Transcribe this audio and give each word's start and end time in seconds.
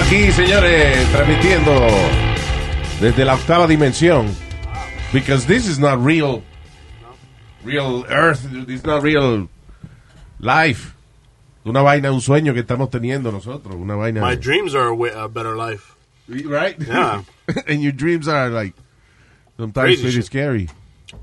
Estamos 0.00 0.06
aquí, 0.06 0.32
señores, 0.32 1.12
transmitiendo 1.12 1.88
desde 3.00 3.24
la 3.24 3.34
octava 3.34 3.66
dimensión. 3.66 4.26
Because 5.12 5.46
this 5.46 5.66
is 5.66 5.78
not 5.78 6.02
real, 6.02 6.42
real 7.64 8.06
Earth, 8.08 8.44
is 8.68 8.84
not 8.84 9.02
real 9.02 9.48
life. 10.38 10.94
Una 11.66 11.82
vaina, 11.82 12.12
un 12.12 12.20
sueño 12.20 12.54
que 12.54 12.60
estamos 12.60 12.88
teniendo 12.90 13.30
nosotros, 13.30 13.74
una 13.76 13.94
vaina. 13.94 14.22
My 14.22 14.36
dreams 14.36 14.74
are 14.74 14.88
a, 14.88 15.24
a 15.24 15.28
better 15.28 15.56
life. 15.56 15.94
right? 16.28 16.76
Yeah. 16.78 17.22
and 17.66 17.82
your 17.82 17.92
dreams 17.92 18.26
are 18.26 18.48
like 18.48 18.74
sometimes 19.58 20.00
Crazy 20.00 20.10
shit. 20.12 20.24
scary. 20.24 20.68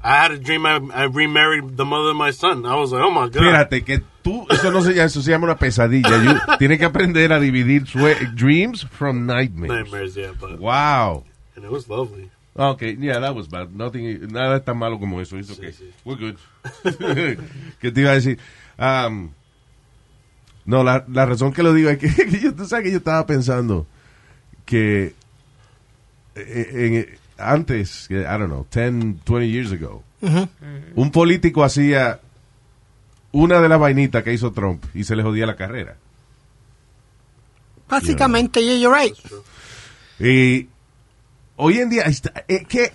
I 0.04 0.16
had 0.24 0.32
a 0.32 0.38
dream 0.38 0.66
I, 0.66 0.80
I 0.94 1.04
remarried 1.06 1.78
the 1.78 1.86
mother 1.86 2.10
of 2.10 2.16
my 2.18 2.32
son. 2.32 2.66
I 2.66 2.76
was 2.76 2.92
like, 2.92 3.02
oh 3.04 3.12
my 3.12 3.30
god. 3.30 3.42
Fíjate 3.42 3.84
que 3.86 4.02
tú, 4.24 4.46
eso 4.50 4.70
no 4.72 4.82
se 4.82 4.94
llama, 4.94 5.06
eso 5.06 5.22
se 5.22 5.32
llama 5.32 5.46
una 5.46 5.56
pesadilla. 5.58 6.10
You- 6.24 6.58
tienes 6.60 6.78
que 6.80 6.86
aprender 6.86 7.32
a 7.32 7.40
dividir 7.40 7.84
dreams 8.36 8.84
from 8.92 9.26
nightmares. 9.26 9.70
Nightmares, 9.86 10.16
yeah, 10.16 10.34
but 10.40 10.60
Wow. 10.60 11.24
and 11.56 11.64
it 11.66 11.72
was 11.72 11.88
lovely. 11.90 12.30
Okay, 12.60 12.98
yeah, 13.00 13.20
that 13.20 13.36
was 13.36 13.48
bad. 13.48 13.74
Nothing, 13.76 14.28
nada 14.32 14.60
tan 14.60 14.78
malo 14.78 14.98
como 15.00 15.20
eso. 15.22 15.38
It's 15.38 15.52
okay. 15.52 15.72
We're 16.04 16.16
good. 16.16 16.38
¿Qué 17.80 17.92
te 17.92 18.02
iba 18.02 18.12
a 18.12 18.16
decir? 18.16 18.40
Um, 18.80 19.30
no, 20.66 20.84
la, 20.84 21.06
la 21.08 21.26
razón 21.28 21.54
que 21.54 21.62
lo 21.64 21.72
digo 21.74 21.90
es 21.92 21.98
que, 22.00 22.10
que 22.10 22.40
yo, 22.40 22.54
tú 22.54 22.66
sabes 22.66 22.86
que 22.86 22.92
yo 22.92 22.98
estaba 22.98 23.26
pensando 23.26 23.86
que 24.66 25.14
eh, 26.36 26.70
en- 26.74 27.18
antes, 27.38 28.08
I 28.10 28.16
don't 28.16 28.48
know, 28.48 28.66
10, 28.70 29.24
20 29.26 29.48
years 29.50 29.72
ago, 29.72 30.04
un 30.96 31.12
político 31.12 31.64
hacía 31.64 32.20
una 33.32 33.60
de 33.62 33.70
las 33.70 33.80
vainitas 33.80 34.24
que 34.24 34.34
hizo 34.34 34.52
Trump 34.52 34.84
y 34.94 35.04
se 35.04 35.16
le 35.16 35.24
jodía 35.24 35.46
la 35.46 35.56
carrera. 35.56 35.96
Básicamente, 37.90 38.62
yeah, 38.64 38.76
you're 38.78 38.94
right. 38.98 39.16
Y 40.20 40.68
hoy 41.56 41.78
en 41.80 41.90
día 41.90 42.04
es 42.04 42.22
que 42.68 42.92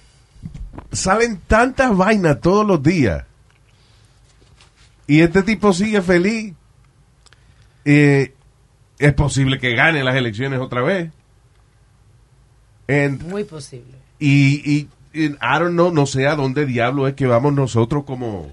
salen 0.91 1.41
tantas 1.47 1.97
vainas 1.97 2.41
todos 2.41 2.67
los 2.67 2.83
días. 2.83 3.25
Y 5.07 5.21
este 5.21 5.43
tipo 5.43 5.73
sigue 5.73 6.03
feliz. 6.03 6.55
Eh, 7.85 8.35
es 8.99 9.15
posible 9.15 9.59
que 9.59 9.75
gane 9.75 10.05
las 10.05 10.15
elecciones 10.15 10.61
otra 10.61 10.83
vez. 10.83 11.11
And- 12.89 13.23
Muy 13.23 13.45
posible. 13.45 13.97
Y, 14.23 14.63
y, 14.65 14.89
y 15.13 15.25
I 15.25 15.59
don't 15.59 15.73
know, 15.73 15.91
no 15.93 16.07
sé 16.07 16.29
a 16.29 16.37
dónde 16.37 16.65
diablo 16.65 17.09
es 17.09 17.15
que 17.15 17.27
vamos 17.27 17.53
nosotros 17.55 18.05
como, 18.05 18.53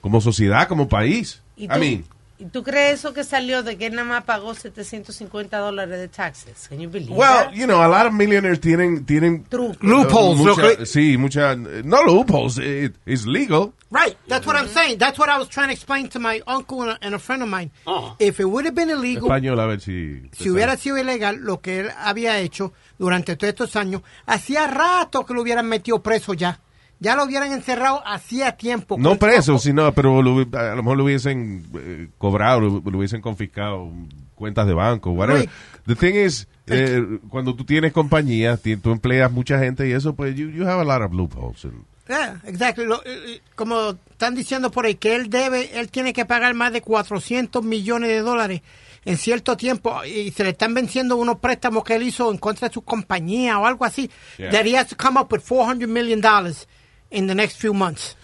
como 0.00 0.20
sociedad, 0.20 0.68
como 0.68 0.88
país. 0.88 1.42
¿Y 1.56 1.64
I 1.64 1.68
mean, 1.68 1.82
¿Y 1.82 2.04
tú 2.46 2.62
crees 2.62 3.00
eso 3.00 3.12
que 3.12 3.24
salió 3.24 3.62
de 3.62 3.76
que 3.76 3.86
él 3.86 3.94
nada 3.94 4.08
más 4.08 4.24
pagó 4.24 4.54
750 4.54 5.58
dólares 5.58 5.98
de 5.98 6.08
taxes? 6.08 6.68
Can 6.68 6.80
you 6.80 6.88
believe 6.88 7.12
well, 7.12 7.44
that? 7.44 7.52
you 7.52 7.66
know, 7.66 7.82
a 7.82 7.88
lot 7.88 8.06
of 8.06 8.12
millionaires 8.12 8.60
tienen, 8.60 9.04
tienen 9.04 9.44
Truco. 9.44 9.78
Loopholes, 9.80 10.38
mucha- 10.38 10.86
sí, 10.86 11.18
mucha, 11.18 11.56
no 11.56 12.02
loopholes, 12.02 12.58
it, 12.58 12.94
it's 13.06 13.26
legal. 13.26 13.72
Right. 13.90 14.16
That's 14.28 14.46
what 14.46 14.56
I'm 14.56 14.68
saying. 14.68 14.98
That's 14.98 15.18
what 15.18 15.30
I 15.30 15.38
was 15.38 15.48
trying 15.48 15.68
to 15.68 15.72
explain 15.72 16.08
to 16.10 16.18
my 16.18 16.42
uncle 16.46 16.82
and 16.82 16.90
a, 16.90 16.98
and 17.00 17.14
a 17.14 17.18
friend 17.18 17.42
of 17.42 17.48
mine. 17.48 17.70
Oh. 17.86 18.14
If 18.18 18.38
it 18.38 18.44
would 18.44 18.66
have 18.66 18.74
been 18.74 18.90
illegal, 18.90 19.28
Español, 19.28 19.58
a 19.58 19.66
ver 19.66 19.80
si. 19.80 20.28
si 20.32 20.50
hubiera 20.50 20.76
sido 20.76 20.98
ilegal 20.98 21.38
lo 21.40 21.60
que 21.60 21.80
él 21.80 21.90
había 21.96 22.38
hecho 22.38 22.72
durante 22.98 23.36
todos 23.36 23.54
estos 23.54 23.76
años, 23.76 24.02
hacía 24.26 24.66
rato 24.66 25.24
que 25.24 25.32
lo 25.32 25.40
hubieran 25.42 25.66
metido 25.66 26.02
preso 26.02 26.34
ya. 26.34 26.60
Ya 27.00 27.14
lo 27.14 27.24
hubieran 27.24 27.52
encerrado 27.52 28.02
hacía 28.06 28.52
tiempo. 28.56 28.96
No 28.98 29.16
preso, 29.18 29.58
sino, 29.58 29.92
pero 29.94 30.20
lo- 30.22 30.46
a 30.58 30.74
lo 30.74 30.82
mejor 30.82 30.96
lo 30.98 31.04
hubiesen 31.04 31.64
eh, 31.76 32.08
cobrado, 32.18 32.60
lo, 32.60 32.82
lo 32.84 32.98
hubiesen 32.98 33.20
confiscado 33.20 33.90
cuentas 34.34 34.66
de 34.66 34.74
banco, 34.74 35.10
whatever. 35.12 35.42
Right. 35.42 35.50
The 35.86 35.94
thing 35.94 36.14
is, 36.14 36.46
eh, 36.66 37.18
cuando 37.28 37.54
tú 37.54 37.64
tienes 37.64 37.92
compañía, 37.92 38.56
tú 38.82 38.90
empleas 38.92 39.30
mucha 39.32 39.58
gente 39.58 39.88
y 39.88 39.92
eso, 39.92 40.14
pues 40.14 40.34
you, 40.36 40.48
you 40.50 40.66
have 40.66 40.80
a 40.80 40.84
lot 40.84 41.02
of 41.02 41.12
loopholes. 41.14 41.64
And- 41.64 41.84
Yeah, 42.08 42.40
eh, 42.46 42.74
eh, 43.04 43.40
como 43.54 43.90
están 44.10 44.34
diciendo 44.34 44.70
por 44.70 44.86
ahí 44.86 44.94
que 44.94 45.14
él 45.14 45.28
debe, 45.28 45.78
él 45.78 45.90
tiene 45.90 46.14
que 46.14 46.24
pagar 46.24 46.54
más 46.54 46.72
de 46.72 46.80
400 46.80 47.62
millones 47.62 48.08
de 48.08 48.20
dólares 48.20 48.62
en 49.04 49.18
cierto 49.18 49.58
tiempo 49.58 50.02
y 50.06 50.30
se 50.30 50.42
le 50.42 50.50
están 50.50 50.72
venciendo 50.72 51.16
unos 51.16 51.38
préstamos 51.38 51.84
que 51.84 51.96
él 51.96 52.04
hizo 52.04 52.30
en 52.32 52.38
contra 52.38 52.68
de 52.68 52.72
su 52.74 52.80
compañía 52.80 53.58
o 53.58 53.66
algo 53.66 53.84
así. 53.84 54.10
Yeah. 54.38 54.50
That 54.52 54.64
he 54.64 54.74
has 54.78 54.86
to 54.88 54.96
come 54.96 55.20
up 55.20 55.30
with 55.30 55.42
400 55.42 55.86
million 55.86 56.22
dollars 56.22 56.66
in 57.10 57.26
the 57.26 57.34
next 57.34 57.58
few 57.60 57.72
months. 57.74 58.16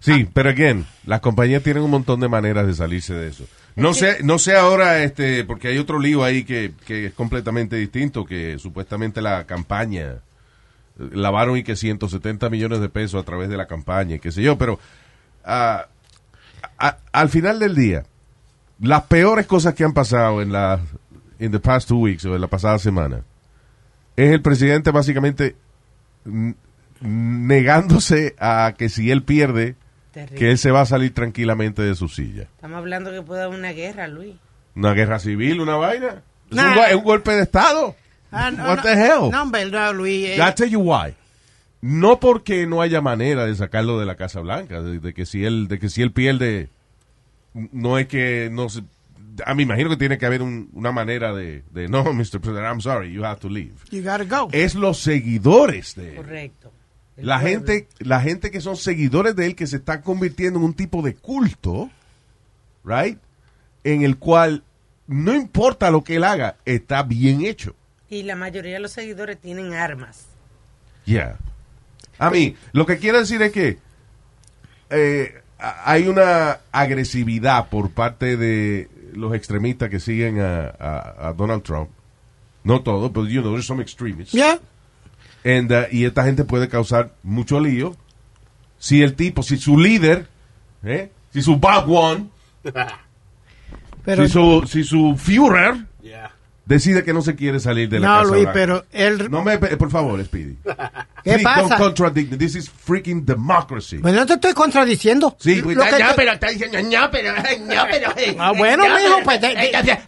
Sí, 0.00 0.26
pero 0.32 0.48
again, 0.50 0.86
las 1.04 1.20
compañías 1.20 1.62
tienen 1.62 1.82
un 1.82 1.90
montón 1.90 2.20
de 2.20 2.28
maneras 2.28 2.66
de 2.66 2.74
salirse 2.74 3.12
de 3.14 3.28
eso. 3.28 3.44
No 3.76 3.92
sé, 3.94 4.18
no 4.24 4.38
sé 4.38 4.56
ahora, 4.56 5.02
este, 5.02 5.44
porque 5.44 5.68
hay 5.68 5.78
otro 5.78 5.98
lío 6.00 6.24
ahí 6.24 6.42
que, 6.44 6.72
que 6.86 7.06
es 7.06 7.12
completamente 7.12 7.76
distinto, 7.76 8.24
que 8.24 8.58
supuestamente 8.58 9.20
la 9.22 9.44
campaña 9.46 10.16
lavaron 10.98 11.56
y 11.56 11.62
que 11.62 11.76
170 11.76 12.50
millones 12.50 12.80
de 12.80 12.88
pesos 12.88 13.22
a 13.22 13.24
través 13.24 13.48
de 13.48 13.56
la 13.56 13.66
campaña, 13.66 14.16
y 14.16 14.18
qué 14.20 14.32
sé 14.32 14.42
yo, 14.42 14.58
pero 14.58 14.78
a- 15.44 15.86
al 17.12 17.28
final 17.28 17.58
del 17.58 17.74
día, 17.74 18.04
las 18.80 19.02
peores 19.04 19.46
cosas 19.46 19.74
que 19.74 19.84
han 19.84 19.92
pasado 19.92 20.42
en 20.42 20.52
la 20.52 20.80
in 21.38 21.50
the 21.52 21.60
past 21.60 21.88
two 21.88 21.98
weeks 21.98 22.24
o 22.24 22.34
en 22.34 22.40
la 22.40 22.46
pasada 22.48 22.78
semana 22.78 23.22
es 24.16 24.30
el 24.32 24.42
presidente 24.42 24.90
básicamente 24.90 25.56
n- 26.26 26.54
negándose 27.00 28.34
a 28.38 28.74
que 28.76 28.88
si 28.88 29.10
él 29.10 29.22
pierde 29.22 29.76
Terrible. 30.12 30.38
que 30.38 30.50
él 30.50 30.58
se 30.58 30.70
va 30.70 30.82
a 30.82 30.86
salir 30.86 31.14
tranquilamente 31.14 31.82
de 31.82 31.94
su 31.94 32.08
silla. 32.08 32.42
Estamos 32.42 32.78
hablando 32.78 33.10
que 33.10 33.22
puede 33.22 33.42
haber 33.42 33.58
una 33.58 33.72
guerra, 33.72 34.08
Luis. 34.08 34.34
Una 34.74 34.92
guerra 34.92 35.18
civil, 35.18 35.60
una 35.60 35.76
vaina. 35.76 36.22
Es, 36.50 36.58
un, 36.58 36.74
go- 36.74 36.84
es 36.84 36.94
un 36.94 37.04
golpe 37.04 37.32
de 37.32 37.42
estado. 37.42 37.96
Ah, 38.32 38.50
no, 38.50 38.64
What 38.64 38.76
no, 38.76 38.82
the 38.82 38.92
hell? 38.92 39.30
No, 39.30 39.42
hombre, 39.42 39.64
no, 39.70 39.92
Luis. 39.92 40.26
eh, 40.30 40.36
I'll 40.38 40.54
tell 40.54 40.68
you 40.68 40.80
why. 40.80 41.14
No 41.82 42.20
porque 42.20 42.66
no 42.66 42.82
haya 42.82 43.00
manera 43.00 43.46
de 43.46 43.54
sacarlo 43.54 43.98
de 43.98 44.06
la 44.06 44.14
Casa 44.16 44.40
Blanca, 44.40 44.82
de, 44.82 44.98
de 45.00 45.14
que 45.14 45.24
si 45.26 45.44
él, 45.44 45.66
de 45.68 45.78
que 45.78 45.88
si 45.88 46.02
él 46.02 46.12
pierde, 46.12 46.68
no 47.54 47.98
es 47.98 48.06
que 48.06 48.48
no 48.52 48.68
se, 48.68 48.82
a 49.46 49.54
mí 49.54 49.62
imagino 49.62 49.88
que 49.90 49.96
tiene 49.96 50.18
que 50.18 50.26
haber 50.26 50.42
un- 50.42 50.68
una 50.74 50.92
manera 50.92 51.32
de, 51.32 51.64
de 51.72 51.88
no, 51.88 52.04
Mr. 52.12 52.40
President, 52.40 52.66
I'm 52.66 52.80
sorry, 52.80 53.12
you 53.12 53.24
have 53.24 53.40
to 53.40 53.48
leave. 53.48 53.72
you 53.90 54.02
gotta 54.02 54.24
go. 54.24 54.48
Es 54.52 54.74
los 54.74 54.98
seguidores 54.98 55.94
de. 55.94 56.14
Correcto. 56.16 56.72
La 57.16 57.40
pueblo. 57.40 57.66
gente, 57.66 57.88
la 57.98 58.20
gente 58.20 58.50
que 58.50 58.60
son 58.60 58.76
seguidores 58.76 59.36
de 59.36 59.46
él 59.46 59.54
que 59.56 59.66
se 59.66 59.76
están 59.76 60.02
convirtiendo 60.02 60.58
en 60.58 60.64
un 60.64 60.74
tipo 60.74 61.02
de 61.02 61.14
culto, 61.14 61.90
right? 62.84 63.18
En 63.84 64.02
el 64.02 64.16
cual 64.18 64.62
no 65.06 65.34
importa 65.34 65.90
lo 65.90 66.02
que 66.04 66.16
él 66.16 66.24
haga, 66.24 66.56
está 66.64 67.02
bien 67.02 67.42
hecho. 67.44 67.74
Y 68.08 68.22
la 68.22 68.36
mayoría 68.36 68.74
de 68.74 68.80
los 68.80 68.92
seguidores 68.92 69.38
tienen 69.40 69.74
armas. 69.74 70.26
Yeah. 71.04 71.36
A 72.18 72.30
mí, 72.30 72.56
lo 72.72 72.86
que 72.86 72.98
quiero 72.98 73.18
decir 73.18 73.40
es 73.42 73.52
que 73.52 73.78
eh, 74.90 75.40
hay 75.58 76.08
una 76.08 76.60
agresividad 76.72 77.68
por 77.68 77.90
parte 77.90 78.36
de 78.36 78.88
los 79.12 79.34
extremistas 79.34 79.90
que 79.90 80.00
siguen 80.00 80.40
a, 80.40 80.68
a- 80.78 81.28
a 81.28 81.32
Donald 81.32 81.62
Trump. 81.62 81.90
No 82.64 82.82
todos, 82.82 83.10
pero 83.12 83.26
you 83.26 83.40
know, 83.40 83.52
there's 83.52 83.66
some 83.66 83.82
extremists. 83.82 84.32
Yeah. 84.32 84.58
And, 85.44 85.72
uh, 85.72 85.86
y 85.90 86.04
esta 86.04 86.24
gente 86.24 86.44
puede 86.44 86.68
causar 86.68 87.14
mucho 87.22 87.60
lío. 87.60 87.96
Si 88.78 89.02
el 89.02 89.14
tipo, 89.14 89.42
si 89.42 89.56
su 89.56 89.78
líder, 89.78 90.26
¿eh? 90.82 91.10
si 91.32 91.42
su 91.42 91.56
Bob 91.56 91.90
One, 91.90 92.28
Pero, 94.04 94.26
si 94.26 94.32
su, 94.32 94.66
si 94.66 94.84
su 94.84 95.16
Führer. 95.16 95.86
Decide 96.70 97.04
que 97.04 97.12
no 97.12 97.20
se 97.20 97.34
quiere 97.34 97.60
salir 97.60 97.88
de 97.88 97.98
la 98.00 98.06
no, 98.08 98.14
Casa 98.20 98.28
Luis, 98.30 98.42
Blanca. 98.44 98.52
pero 98.54 98.84
él... 98.92 99.30
No 99.30 99.42
me, 99.42 99.58
por 99.58 99.90
favor, 99.90 100.24
Speedy. 100.24 100.56
¿Qué 100.64 101.32
Please 101.32 101.44
pasa? 101.44 101.60
Don't 101.62 101.76
contradict 101.78 102.30
me. 102.30 102.38
This 102.38 102.54
is 102.54 102.70
freaking 102.70 103.26
democracy. 103.26 103.98
Pues 103.98 104.14
no 104.14 104.24
te 104.24 104.34
estoy 104.34 104.54
contradiciendo. 104.54 105.36
Sí, 105.38 105.60
pues, 105.62 105.76
ya, 105.76 106.14
pero 106.16 106.32
está 106.32 106.46
diciendo, 106.48 106.78
no, 106.82 107.10
pero, 107.10 107.32
no, 107.60 107.82
pero. 107.90 108.14
Ah, 108.38 108.52
bueno, 108.56 108.84
mijo, 108.84 109.18
pues, 109.24 109.40
de- 109.40 109.48
de- 109.48 109.82
de- 109.82 109.98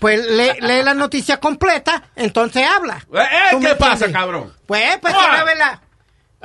Pues 0.00 0.26
lee, 0.28 0.50
lee 0.60 0.82
la 0.82 0.94
noticia 0.94 1.38
completa, 1.38 2.02
entonces 2.16 2.66
habla. 2.66 2.98
Eh, 3.12 3.18
eh, 3.18 3.26
¿Tú 3.52 3.60
me 3.60 3.70
¿Qué 3.70 3.74
pasa, 3.76 3.92
entiendes? 4.06 4.16
cabrón? 4.20 4.52
Pues, 4.66 4.98
pues, 5.00 5.14
Ah. 5.16 5.36
es 5.38 5.44
verdad. 5.46 5.80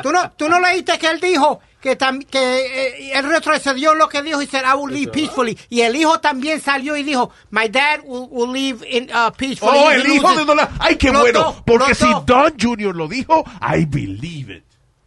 ¿Tú 0.02 0.12
no, 0.14 0.32
tú 0.32 0.48
no 0.48 0.60
leíste 0.62 0.98
que 0.98 1.08
él 1.08 1.20
dijo 1.20 1.60
que, 1.82 1.98
tam- 1.98 2.26
que 2.26 2.40
eh, 2.40 3.12
él 3.18 3.24
retrocedió 3.30 3.96
lo 3.96 4.10
que 4.10 4.22
dijo 4.22 4.42
y 4.42 4.48
said, 4.48 4.64
I 4.66 4.76
will 4.78 4.94
leave 4.94 5.12
peacefully. 5.12 5.58
Y 5.70 5.82
el 5.82 5.96
hijo 5.96 6.20
también 6.20 6.60
salió 6.62 6.96
y 6.98 7.04
dijo, 7.04 7.32
my 7.52 7.68
dad 7.70 8.00
will, 8.04 8.28
will 8.30 8.52
leave 8.52 8.86
in, 8.90 9.10
uh, 9.12 9.32
peacefully. 9.32 9.78
Oh, 9.78 9.92
el 9.92 10.06
hijo 10.08 10.24
loses". 10.24 10.38
de 10.40 10.46
Donald. 10.46 10.70
Ay, 10.80 10.96
qué 10.98 11.12
Los 11.12 11.22
bueno. 11.22 11.40
dos, 11.44 11.56
Porque 11.66 11.96
si 11.96 12.06
dos. 12.10 12.26
Don 12.26 12.54
Jr. 12.60 12.96
lo 12.96 13.08
dijo, 13.08 13.44
I 13.62 13.86
believe 13.86 14.54
it. 14.58 14.64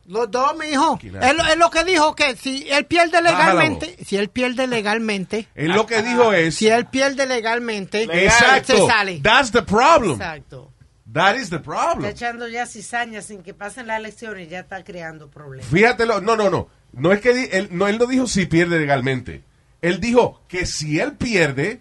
Los 0.07 0.31
dos, 0.31 0.57
mi 0.59 0.67
hijo. 0.67 0.99
Él, 1.03 1.39
él 1.53 1.59
lo 1.59 1.71
que 1.71 1.85
dijo 1.85 2.15
que 2.15 2.37
si 2.37 2.67
él 2.71 2.85
pierde 2.87 3.23
legalmente, 3.23 3.97
si 4.05 4.17
él 4.17 4.29
pierde 4.29 4.67
legalmente, 4.67 5.49
Él 5.55 5.71
lo 5.73 5.87
que 5.87 6.03
dijo 6.03 6.33
es. 6.33 6.57
si 6.57 6.69
él 6.69 6.87
pierde 6.87 7.25
legalmente, 7.27 8.03
Exacto. 8.11 8.77
se 8.77 8.87
sale. 8.87 9.21
That's 9.23 9.53
the 9.53 9.63
problem. 9.63 10.15
Exacto. 10.21 10.72
That 11.13 11.37
is 11.37 11.51
the 11.51 11.57
Está 11.57 11.63
problem. 11.65 12.07
echando 12.11 12.49
ya 12.49 12.65
cizañas 12.67 13.27
sin 13.27 13.43
que 13.43 13.53
pasen 13.53 13.87
las 13.87 13.99
elecciones, 13.99 14.49
ya 14.49 14.61
está 14.61 14.83
creando 14.83 15.29
problemas. 15.29 15.67
Fíjatelo. 15.71 16.21
No, 16.21 16.37
no, 16.37 16.49
no. 16.49 16.69
No 16.93 17.13
es 17.13 17.21
que 17.21 17.35
di- 17.35 17.49
él 17.53 17.69
no, 17.73 17.87
él 17.89 17.99
no 17.99 18.07
dijo 18.07 18.27
si 18.27 18.47
pierde 18.47 18.79
legalmente. 18.79 19.43
Él 19.83 20.01
dijo 20.01 20.41
que 20.49 20.65
si 20.65 21.01
él 21.01 21.13
pierde, 21.13 21.81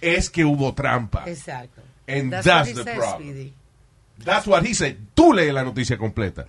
es 0.00 0.28
que 0.28 0.44
hubo 0.44 0.74
trampa. 0.74 1.24
Exacto. 1.26 1.80
And 2.06 2.30
That's 2.32 2.44
that's 2.46 2.68
what 2.68 2.68
he 2.68 2.74
the 2.74 2.84
says, 2.84 2.96
problem. 2.98 3.28
Speedy. 3.30 3.54
That's 4.24 4.46
what 4.46 4.64
he 4.66 4.74
said. 4.74 4.96
Tú 5.14 5.32
lees 5.32 5.52
la 5.54 5.62
noticia 5.64 5.96
completa. 5.96 6.46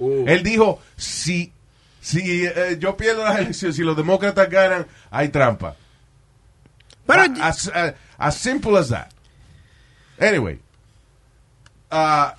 Él 0.00 0.42
dijo, 0.42 0.80
si, 0.96 1.52
si 2.00 2.44
eh, 2.46 2.76
yo 2.80 2.96
pierdo 2.96 3.22
las 3.24 3.38
elecciones, 3.38 3.76
si 3.76 3.82
los 3.82 3.96
demócratas 3.96 4.50
ganan, 4.50 4.86
hay 5.10 5.28
trampa. 5.28 5.76
Pero 7.06 7.22
as 8.18 8.34
simple 8.36 8.76
as 8.76 8.88
that. 8.88 9.08
Anyway. 10.18 10.58
Uh, 11.94 12.32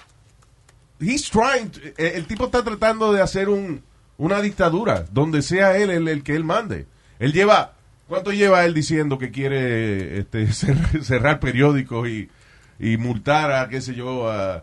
he's 0.99 1.29
trying 1.29 1.69
to- 1.69 1.79
el 1.97 2.25
tipo 2.27 2.45
está 2.45 2.63
tratando 2.63 3.13
de 3.13 3.21
hacer 3.21 3.49
un, 3.49 3.81
una 4.17 4.41
dictadura 4.41 5.05
donde 5.11 5.41
sea 5.41 5.77
él 5.77 5.89
el, 5.89 6.07
el 6.07 6.23
que 6.23 6.35
él 6.35 6.43
mande. 6.43 6.87
Él 7.19 7.33
lleva, 7.33 7.73
¿cuánto 8.07 8.31
lleva 8.31 8.65
él 8.65 8.73
diciendo 8.73 9.17
que 9.17 9.31
quiere 9.31 10.19
este, 10.19 10.43
cer- 10.49 11.01
cerrar 11.03 11.39
periódicos 11.39 12.07
y, 12.09 12.29
y 12.79 12.97
multar 12.97 13.51
a, 13.51 13.69
qué 13.69 13.81
sé 13.81 13.95
yo, 13.95 14.29
a- 14.29 14.61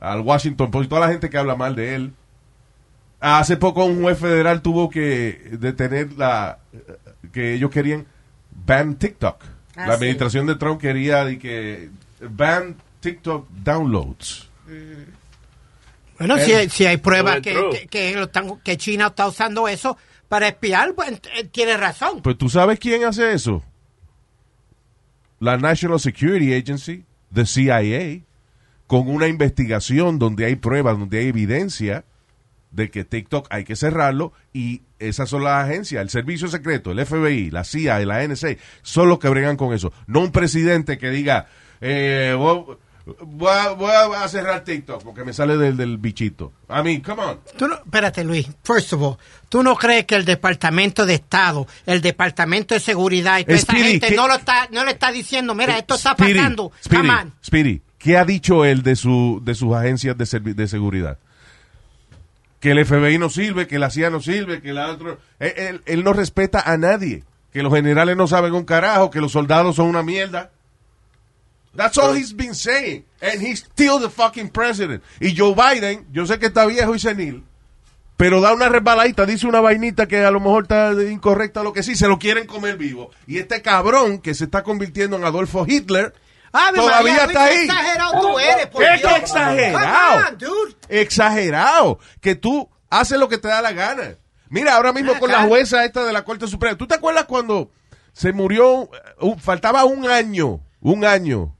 al 0.00 0.20
Washington 0.20 0.70
Post, 0.70 0.88
toda 0.88 1.02
la 1.02 1.12
gente 1.12 1.28
que 1.28 1.36
habla 1.38 1.56
mal 1.56 1.74
de 1.76 1.94
él? 1.94 2.12
Hace 3.20 3.58
poco 3.58 3.84
un 3.84 4.00
juez 4.00 4.18
federal 4.18 4.62
tuvo 4.62 4.88
que 4.88 5.50
detener 5.60 6.12
la 6.16 6.58
que 7.32 7.52
ellos 7.52 7.70
querían 7.70 8.06
ban 8.64 8.94
TikTok. 8.96 9.42
Ah, 9.76 9.86
la 9.86 9.86
sí. 9.88 9.92
administración 9.92 10.46
de 10.46 10.54
Trump 10.56 10.80
quería 10.80 11.26
de 11.26 11.38
que 11.38 11.90
ban 12.30 12.76
TikTok 13.00 13.48
downloads. 13.50 14.48
Bueno, 16.18 16.38
si, 16.38 16.68
si 16.68 16.86
hay 16.86 16.98
pruebas 16.98 17.40
que, 17.40 17.52
true. 17.52 17.70
que, 17.72 17.86
que 17.86 18.14
lo 18.14 18.24
están- 18.24 18.60
que 18.60 18.76
China 18.76 19.08
está 19.08 19.26
usando 19.26 19.66
eso 19.68 19.96
para 20.28 20.48
espiar, 20.48 20.94
pues 20.94 21.12
eh, 21.34 21.44
tiene 21.50 21.76
razón. 21.76 22.20
Pues 22.22 22.36
tú 22.36 22.48
sabes 22.48 22.78
quién 22.78 23.04
hace 23.04 23.32
eso. 23.32 23.62
La 25.38 25.56
National 25.56 25.98
Security 25.98 26.52
Agency, 26.54 27.04
the 27.32 27.46
CIA, 27.46 28.20
con 28.86 29.08
una 29.08 29.26
investigación 29.28 30.18
donde 30.18 30.44
hay 30.44 30.56
pruebas, 30.56 30.98
donde 30.98 31.20
hay 31.20 31.28
evidencia 31.28 32.04
de 32.70 32.90
que 32.90 33.04
TikTok 33.04 33.46
hay 33.50 33.64
que 33.64 33.74
cerrarlo 33.74 34.32
y 34.52 34.82
esas 34.98 35.28
son 35.30 35.42
las 35.44 35.64
agencias, 35.64 36.02
el 36.02 36.10
servicio 36.10 36.46
secreto, 36.48 36.92
el 36.92 37.04
FBI, 37.04 37.50
la 37.50 37.64
CIA 37.64 38.02
y 38.02 38.04
la 38.04 38.22
NSA, 38.28 38.56
son 38.82 39.08
los 39.08 39.18
que 39.18 39.28
bregan 39.30 39.56
con 39.56 39.72
eso. 39.72 39.92
No 40.06 40.20
un 40.20 40.30
presidente 40.30 40.98
que 40.98 41.08
diga, 41.10 41.46
eh, 41.80 42.34
voy, 42.36 42.76
voy 43.22 43.50
a, 43.50 43.70
voy 43.72 43.90
a 44.16 44.28
cerrar 44.28 44.62
TikTok 44.64 45.02
porque 45.02 45.24
me 45.24 45.32
sale 45.32 45.56
del, 45.56 45.76
del 45.76 45.98
bichito. 45.98 46.52
I 46.68 46.82
mean, 46.82 47.00
come 47.00 47.22
on. 47.22 47.40
Tú 47.56 47.66
no, 47.68 47.74
espérate, 47.76 48.22
Luis. 48.24 48.46
First 48.62 48.92
of 48.92 49.02
all, 49.02 49.16
¿tú 49.48 49.62
no 49.62 49.74
crees 49.76 50.04
que 50.06 50.14
el 50.14 50.24
Departamento 50.24 51.06
de 51.06 51.14
Estado, 51.14 51.66
el 51.86 52.00
Departamento 52.00 52.74
de 52.74 52.80
Seguridad 52.80 53.38
y 53.38 53.44
toda 53.44 53.56
esa 53.56 53.72
Speedy, 53.72 53.90
gente 53.92 54.08
¿qué- 54.08 54.16
no, 54.16 54.28
lo 54.28 54.34
está, 54.34 54.68
no 54.70 54.84
le 54.84 54.92
está 54.92 55.10
diciendo, 55.10 55.54
mira, 55.54 55.76
esto 55.78 55.94
está 55.96 56.12
Speedy, 56.12 56.34
pasando? 56.34 56.72
Speedy, 56.84 57.02
Come 57.08 57.20
on. 57.22 57.32
Speedy, 57.44 57.82
¿qué 57.98 58.16
ha 58.16 58.24
dicho 58.24 58.64
él 58.64 58.82
de, 58.82 58.96
su, 58.96 59.40
de 59.44 59.54
sus 59.54 59.74
agencias 59.74 60.16
de, 60.16 60.54
de 60.54 60.68
seguridad? 60.68 61.18
Que 62.60 62.72
el 62.72 62.84
FBI 62.84 63.18
no 63.18 63.30
sirve, 63.30 63.66
que 63.66 63.78
la 63.78 63.88
CIA 63.90 64.10
no 64.10 64.20
sirve, 64.20 64.60
que 64.60 64.72
la 64.74 64.90
otra... 64.90 65.16
Él, 65.38 65.52
él- 65.56 65.82
él 65.86 66.04
no 66.04 66.12
respeta 66.12 66.60
a 66.60 66.76
nadie. 66.76 67.24
Que 67.52 67.62
los 67.62 67.72
generales 67.74 68.16
no 68.16 68.26
saben 68.28 68.54
un 68.54 68.64
carajo, 68.64 69.10
que 69.10 69.20
los 69.20 69.32
soldados 69.32 69.76
son 69.76 69.86
una 69.86 70.02
mierda. 70.02 70.50
That's 71.74 71.96
all 71.98 72.14
he's 72.16 72.32
been 72.34 72.54
saying. 72.54 73.04
And 73.22 73.40
he's 73.40 73.60
still 73.60 74.00
the 74.00 74.10
fucking 74.10 74.48
president. 74.50 75.02
Y 75.20 75.34
Joe 75.36 75.54
Biden, 75.54 76.06
yo 76.12 76.26
sé 76.26 76.38
que 76.38 76.46
está 76.46 76.66
viejo 76.66 76.94
y 76.94 76.98
senil, 76.98 77.44
pero 78.16 78.40
da 78.40 78.52
una 78.52 78.68
resbaladita, 78.68 79.24
dice 79.24 79.46
una 79.46 79.60
vainita 79.60 80.06
que 80.06 80.24
a 80.24 80.30
lo 80.30 80.40
mejor 80.40 80.64
está 80.64 80.92
incorrecta 81.10 81.60
o 81.60 81.64
lo 81.64 81.72
que 81.72 81.82
sí, 81.82 81.94
se 81.94 82.08
lo 82.08 82.18
quieren 82.18 82.46
comer 82.46 82.76
vivo. 82.76 83.10
Y 83.26 83.38
este 83.38 83.62
cabrón 83.62 84.18
que 84.18 84.34
se 84.34 84.44
está 84.44 84.62
convirtiendo 84.62 85.16
en 85.16 85.24
Adolfo 85.24 85.64
Hitler, 85.66 86.12
Ave 86.52 86.78
todavía 86.78 87.12
María, 87.14 87.24
está 87.26 87.44
ahí. 87.44 87.64
exagerado 87.64 88.20
tú 88.20 88.38
eres, 88.38 88.66
por 88.66 88.82
¿Qué 88.84 88.96
Dios. 88.98 89.12
exagerado? 89.18 90.12
Come 90.12 90.28
on, 90.28 90.38
dude. 90.38 90.76
exagerado, 90.88 91.98
que 92.20 92.34
tú 92.34 92.68
haces 92.90 93.18
lo 93.18 93.28
que 93.28 93.38
te 93.38 93.48
da 93.48 93.62
la 93.62 93.72
gana. 93.72 94.16
Mira, 94.48 94.74
ahora 94.74 94.92
mismo 94.92 95.16
con 95.20 95.30
la 95.30 95.44
jueza 95.44 95.84
esta 95.84 96.04
de 96.04 96.12
la 96.12 96.24
Corte 96.24 96.48
Suprema, 96.48 96.76
¿tú 96.76 96.88
te 96.88 96.96
acuerdas 96.96 97.26
cuando 97.26 97.70
se 98.12 98.32
murió, 98.32 98.90
uh, 99.20 99.36
faltaba 99.38 99.84
un 99.84 100.08
año, 100.08 100.60
un 100.80 101.04
año 101.04 101.54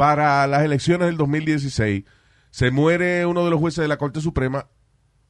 para 0.00 0.46
las 0.46 0.62
elecciones 0.64 1.06
del 1.08 1.16
2016, 1.18 2.04
se 2.50 2.70
muere 2.70 3.26
uno 3.26 3.44
de 3.44 3.50
los 3.50 3.60
jueces 3.60 3.82
de 3.82 3.88
la 3.88 3.98
Corte 3.98 4.20
Suprema 4.22 4.66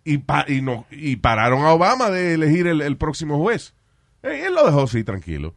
y, 0.05 0.19
pa- 0.19 0.45
y, 0.47 0.63
no, 0.63 0.87
y 0.93 1.17
pararon 1.17 1.63
a 1.65 1.73
Obama 1.73 2.09
de 2.09 2.35
elegir 2.35 2.67
el, 2.69 2.81
el 2.81 2.97
próximo 2.97 3.39
juez. 3.39 3.75
Eh, 4.23 4.45
él 4.47 4.55
lo 4.55 4.65
dejó 4.65 4.85
así, 4.85 5.03
tranquilo. 5.03 5.55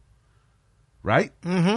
Right? 1.03 1.32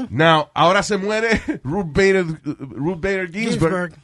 Now, 0.09 0.49
ahora 0.55 0.83
se 0.83 0.97
muere 0.97 1.40
Ruth 1.64 1.87
Bader, 1.93 2.25
Ruth 2.45 3.00
Bader 3.00 3.31
Ginsburg. 3.31 3.90
Ginsburg. 3.90 3.95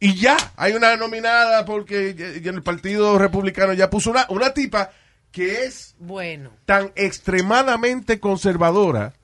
Y 0.00 0.14
ya, 0.16 0.36
hay 0.56 0.74
una 0.74 0.96
nominada 0.96 1.64
porque 1.64 2.14
ya 2.42 2.50
el 2.50 2.62
Partido 2.62 3.18
Republicano 3.18 3.72
ya 3.72 3.88
puso 3.88 4.10
una, 4.10 4.26
una 4.28 4.52
tipa 4.52 4.90
que 5.32 5.64
es 5.64 5.96
Bueno, 5.98 6.50
tan 6.66 6.92
extremadamente 6.96 8.20
conservadora 8.20 9.14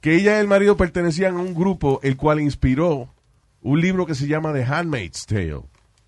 que 0.00 0.14
ella 0.16 0.36
y 0.36 0.40
el 0.40 0.46
marido 0.48 0.76
pertenecían 0.76 1.36
a 1.36 1.40
un 1.40 1.54
grupo 1.54 2.00
el 2.02 2.16
cual 2.16 2.40
inspiró 2.40 3.12
un 3.62 3.80
libro 3.80 4.06
que 4.06 4.14
se 4.14 4.26
llama 4.28 4.52
The 4.52 4.64
Handmaid's 4.64 5.26
Tale. 5.26 5.62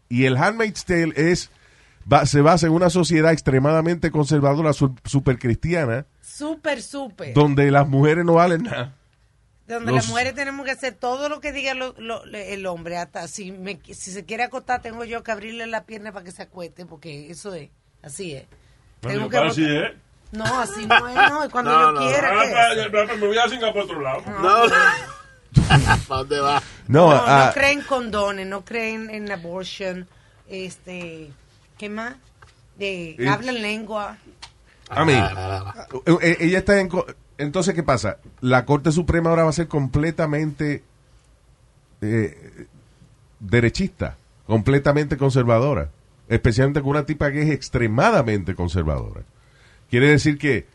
Y 0.09 0.25
el 0.26 0.37
Handmaid's 0.37 0.85
Tale 0.85 1.12
es, 1.16 1.50
se 2.25 2.40
basa 2.40 2.66
en 2.66 2.73
una 2.73 2.90
sociedad 2.90 3.32
extremadamente 3.32 4.11
conservadora, 4.11 4.73
su- 4.73 4.94
super 5.04 5.38
cristiana, 5.38 6.06
súper, 6.23 6.82
súper. 6.82 7.35
donde 7.35 7.70
las 7.70 7.88
mujeres 7.88 8.25
no 8.25 8.35
valen 8.35 8.62
nada. 8.64 8.94
Donde 9.68 9.87
los- 9.92 9.94
las 9.97 10.09
mujeres 10.09 10.35
tenemos 10.35 10.64
que 10.64 10.73
hacer 10.73 10.94
todo 10.94 11.28
lo 11.28 11.40
que 11.40 11.52
diga 11.52 11.75
lo- 11.75 11.94
lo- 11.99 12.25
el 12.25 12.66
hombre. 12.66 12.97
Hasta 12.97 13.28
si, 13.28 13.52
me, 13.52 13.78
si 13.85 14.11
se 14.11 14.25
quiere 14.25 14.42
acostar, 14.44 14.82
tengo 14.82 15.04
yo 15.04 15.23
que 15.23 15.30
abrirle 15.30 15.66
la 15.68 15.85
pierna 15.85 16.11
para 16.12 16.25
que 16.25 16.32
se 16.32 16.42
acueste, 16.42 16.87
porque 16.87 17.30
eso 17.30 17.54
es. 17.54 17.70
Así 18.02 18.32
es. 18.35 18.44
Tengo 19.00 19.28
que 19.28 19.37
Así 19.37 19.62
botar- 19.62 19.85
es. 19.85 19.92
No, 20.32 20.44
así 20.60 20.87
no 20.87 21.08
es, 21.08 21.14
no. 21.30 21.42
Es 21.44 21.50
cuando 21.50 21.70
No, 21.78 21.80
yo 21.80 21.92
no. 21.92 22.00
quiera. 22.00 22.30
Ah, 22.32 23.06
pa- 23.08 23.14
Me 23.16 23.26
voy 23.26 23.38
a 23.38 23.49
Singapur 23.49 23.72
por 23.75 23.82
otro 23.84 24.00
lado. 24.00 24.22
No, 24.26 24.66
no, 24.66 24.75
¿Para 26.08 26.18
dónde 26.20 26.40
va? 26.40 26.62
No, 26.88 27.10
no, 27.12 27.22
ah, 27.26 27.50
creen 27.54 27.82
condones, 27.82 28.46
no 28.46 28.64
creen 28.64 29.10
en 29.10 29.30
abortion. 29.30 30.06
Este, 30.49 31.30
¿qué 31.78 31.88
más? 31.88 32.14
De, 32.76 33.16
hablan 33.30 33.60
lengua. 33.60 34.16
I 34.90 35.04
mean, 35.04 35.25
eh, 36.06 36.16
eh, 36.22 36.37
ella 36.40 36.58
está 36.58 36.80
en, 36.80 36.88
co- 36.88 37.06
entonces, 37.38 37.75
¿qué 37.75 37.82
pasa? 37.82 38.18
La 38.40 38.64
Corte 38.64 38.90
Suprema 38.90 39.30
ahora 39.30 39.44
va 39.44 39.50
a 39.50 39.52
ser 39.52 39.68
completamente 39.68 40.82
eh, 42.00 42.66
derechista, 43.38 44.16
completamente 44.46 45.16
conservadora, 45.16 45.90
especialmente 46.28 46.80
con 46.80 46.90
una 46.90 47.06
tipa 47.06 47.30
que 47.30 47.42
es 47.42 47.50
extremadamente 47.50 48.54
conservadora. 48.54 49.22
Quiere 49.90 50.09
decir 50.09 50.38
que 50.38 50.66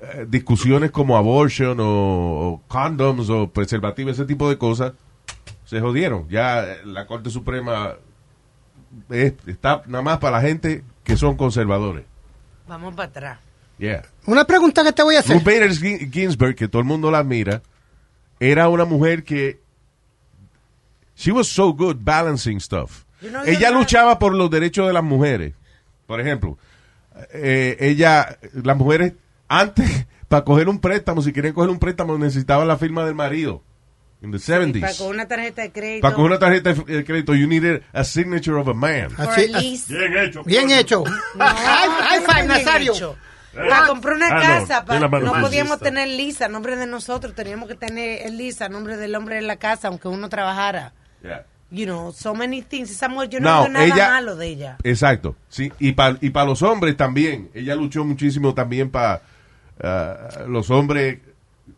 eh, 0.00 0.26
discusiones 0.28 0.90
como 0.90 1.16
abortion 1.16 1.78
o, 1.80 1.84
o 1.84 2.62
condoms 2.68 3.28
o 3.28 3.48
preservativos, 3.50 4.12
ese 4.14 4.24
tipo 4.24 4.48
de 4.48 4.56
cosas, 4.56 4.92
se 5.64 5.80
jodieron. 5.80 6.28
Ya 6.28 6.62
eh, 6.64 6.78
la 6.84 7.06
Corte 7.06 7.30
Suprema 7.30 7.94
es- 9.10 9.34
está 9.46 9.82
nada 9.86 10.02
más 10.02 10.18
para 10.18 10.36
la 10.38 10.42
gente 10.42 10.84
que 11.04 11.16
son 11.16 11.36
conservadores. 11.36 12.04
Vamos 12.68 12.94
para 12.94 13.08
atrás. 13.08 13.38
Yeah. 13.78 14.02
Una 14.26 14.44
pregunta 14.44 14.84
que 14.84 14.92
te 14.92 15.02
voy 15.02 15.16
a 15.16 15.20
hacer. 15.20 15.36
Ruth 15.36 15.44
Bader 15.44 15.70
Gi- 15.72 16.10
Ginsburg, 16.12 16.54
que 16.54 16.68
todo 16.68 16.80
el 16.80 16.86
mundo 16.86 17.10
la 17.10 17.18
admira, 17.18 17.62
era 18.38 18.68
una 18.68 18.84
mujer 18.84 19.24
que 19.24 19.58
she 21.16 21.32
was 21.32 21.48
so 21.48 21.72
good 21.72 21.96
balancing 22.00 22.60
stuff. 22.60 23.04
You 23.20 23.28
know, 23.30 23.42
ella 23.44 23.70
luchaba 23.70 24.18
por 24.18 24.34
los 24.34 24.50
derechos 24.50 24.86
de 24.86 24.92
las 24.92 25.02
mujeres. 25.04 25.54
Por 26.06 26.20
ejemplo, 26.20 26.56
eh, 27.32 27.76
ella, 27.80 28.38
las 28.52 28.76
mujeres 28.76 29.14
antes 29.48 30.06
para 30.28 30.44
coger 30.44 30.68
un 30.68 30.80
préstamo, 30.80 31.22
si 31.22 31.32
querían 31.32 31.54
coger 31.54 31.70
un 31.70 31.78
préstamo 31.78 32.16
necesitaban 32.18 32.68
la 32.68 32.76
firma 32.76 33.04
del 33.04 33.14
marido. 33.14 33.62
In 34.22 34.30
the 34.32 34.36
70s. 34.38 34.80
Para 34.82 34.94
con 34.94 35.06
una 35.08 35.26
tarjeta 35.26 35.62
de 35.62 35.72
crédito. 35.72 36.02
Para 36.02 36.14
coger 36.14 36.30
una 36.32 36.38
tarjeta 36.38 36.74
de 36.74 37.04
crédito, 37.06 37.34
you 37.34 37.46
needed 37.46 37.82
a 37.94 38.04
signature 38.04 38.58
of 38.60 38.68
a 38.68 38.74
man. 38.74 39.08
Así-. 39.16 39.50
Bien 39.88 40.16
hecho. 40.18 40.42
Bien 40.44 40.70
hecho. 40.70 41.04
No, 41.34 41.44
high, 41.46 42.20
five, 42.26 42.46
Nazario. 42.46 42.92
hecho. 42.92 43.16
Para 43.54 43.86
comprar 43.88 44.16
una 44.16 44.28
Ah, 44.28 44.34
no, 44.34 44.40
casa, 44.42 44.84
pa- 44.84 44.92
tiene 44.92 45.00
la 45.00 45.08
mano 45.08 45.26
no 45.34 45.40
podíamos 45.40 45.80
tener 45.80 46.06
lisa 46.06 46.44
a 46.44 46.48
nombre 46.48 46.76
de 46.76 46.86
nosotros, 46.86 47.34
teníamos 47.34 47.68
que 47.68 47.74
tener 47.74 48.24
el 48.26 48.36
lisa 48.36 48.66
a 48.66 48.68
nombre 48.68 48.96
del 48.96 49.12
hombre 49.16 49.36
de 49.36 49.42
la 49.42 49.56
casa, 49.56 49.88
aunque 49.88 50.06
uno 50.06 50.28
trabajara. 50.28 50.92
Yeah. 51.22 51.46
You 51.72 51.86
know, 51.86 52.12
so 52.12 52.34
many 52.34 52.62
things. 52.62 52.90
Esa 52.90 53.08
mujer, 53.08 53.28
yo 53.30 53.40
no, 53.40 53.48
No, 53.50 53.62
veo 53.62 53.68
nada 53.72 53.84
ella- 53.86 54.10
malo 54.10 54.34
de 54.36 54.46
ella. 54.48 54.76
Exacto, 54.82 55.36
sí, 55.48 55.72
y 55.78 55.92
para 55.92 56.18
y 56.20 56.30
pa 56.30 56.44
los 56.44 56.62
hombres 56.62 56.96
también. 56.96 57.48
Ella 57.54 57.76
luchó 57.76 58.04
muchísimo 58.04 58.54
también 58.54 58.90
para 58.90 59.22
los 60.48 60.70
hombres. 60.70 61.18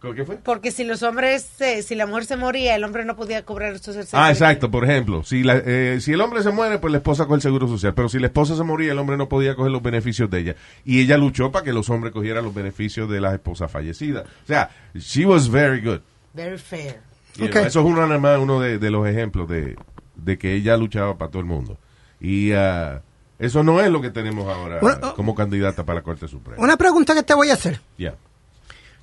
¿Qué 0.01 0.25
fue? 0.25 0.37
Porque 0.37 0.73
si 0.73 0.83
los 0.85 1.03
hombres, 1.05 1.49
se- 1.57 1.83
si 1.83 1.95
la 1.95 2.07
mujer 2.07 2.25
se 2.25 2.37
moría, 2.37 2.75
el 2.75 2.83
hombre 2.83 3.05
no 3.05 3.15
podía 3.15 3.45
cobrar 3.45 3.79
su 3.79 3.93
seguro. 3.93 4.09
Ah, 4.13 4.31
exacto, 4.33 4.69
por 4.69 4.83
ejemplo, 4.85 5.23
si, 5.23 5.45
la, 5.45 5.63
eh, 5.65 5.99
si 6.01 6.13
el 6.13 6.21
hombre 6.21 6.43
se 6.43 6.51
muere, 6.51 6.79
pues 6.81 6.91
la 6.91 6.99
esposa 6.99 7.25
coge 7.27 7.37
el 7.37 7.43
seguro 7.43 7.69
social, 7.69 7.95
pero 7.95 8.09
si 8.09 8.19
la 8.19 8.27
esposa 8.27 8.57
se 8.57 8.65
moría, 8.65 8.93
el 8.93 8.99
hombre 8.99 9.17
no 9.17 9.29
podía 9.29 9.55
coger 9.55 9.71
los 9.71 9.83
beneficios 9.83 10.29
de 10.29 10.41
ella. 10.41 10.57
Y 10.85 11.01
ella 11.03 11.19
luchó 11.19 11.53
para 11.53 11.65
que 11.65 11.73
los 11.73 11.89
hombres 11.89 12.13
cogieran 12.13 12.43
los 12.45 12.53
beneficios 12.55 13.09
de 13.09 13.21
las 13.21 13.35
esposas 13.35 13.71
fallecidas. 13.71 14.25
O 14.25 14.47
sea, 14.47 14.71
she 14.95 15.25
was 15.25 15.49
very 15.49 15.81
good. 15.81 16.01
Very 16.35 16.59
fair. 16.59 17.01
You 17.37 17.47
Ok. 17.47 17.51
know, 17.53 17.65
Eso 17.65 17.81
es 17.81 17.87
uno, 17.87 18.07
nada 18.07 18.19
más 18.19 18.39
uno 18.39 18.61
de, 18.61 18.79
de 18.79 18.91
los 18.91 19.07
ejemplos 19.07 19.49
de, 19.49 19.77
de 20.17 20.39
que 20.39 20.55
ella 20.55 20.77
luchaba 20.77 21.17
para 21.17 21.31
todo 21.31 21.41
el 21.41 21.47
mundo. 21.47 21.79
Y 22.21 22.53
ah, 22.53 23.03
eso 23.39 23.63
no 23.63 23.81
es 23.81 23.91
lo 23.91 24.01
que 24.01 24.11
tenemos 24.11 24.49
ahora 24.55 24.79
Bueno, 24.81 25.15
como 25.15 25.35
candidata 25.35 25.85
para 25.85 26.01
la 26.01 26.03
Corte 26.03 26.29
Suprema. 26.29 26.63
Una 26.63 26.77
pregunta 26.77 27.15
que 27.15 27.23
te 27.23 27.35
voy 27.35 27.51
a 27.51 27.55
hacer. 27.55 27.81
Yeah. 27.97 28.15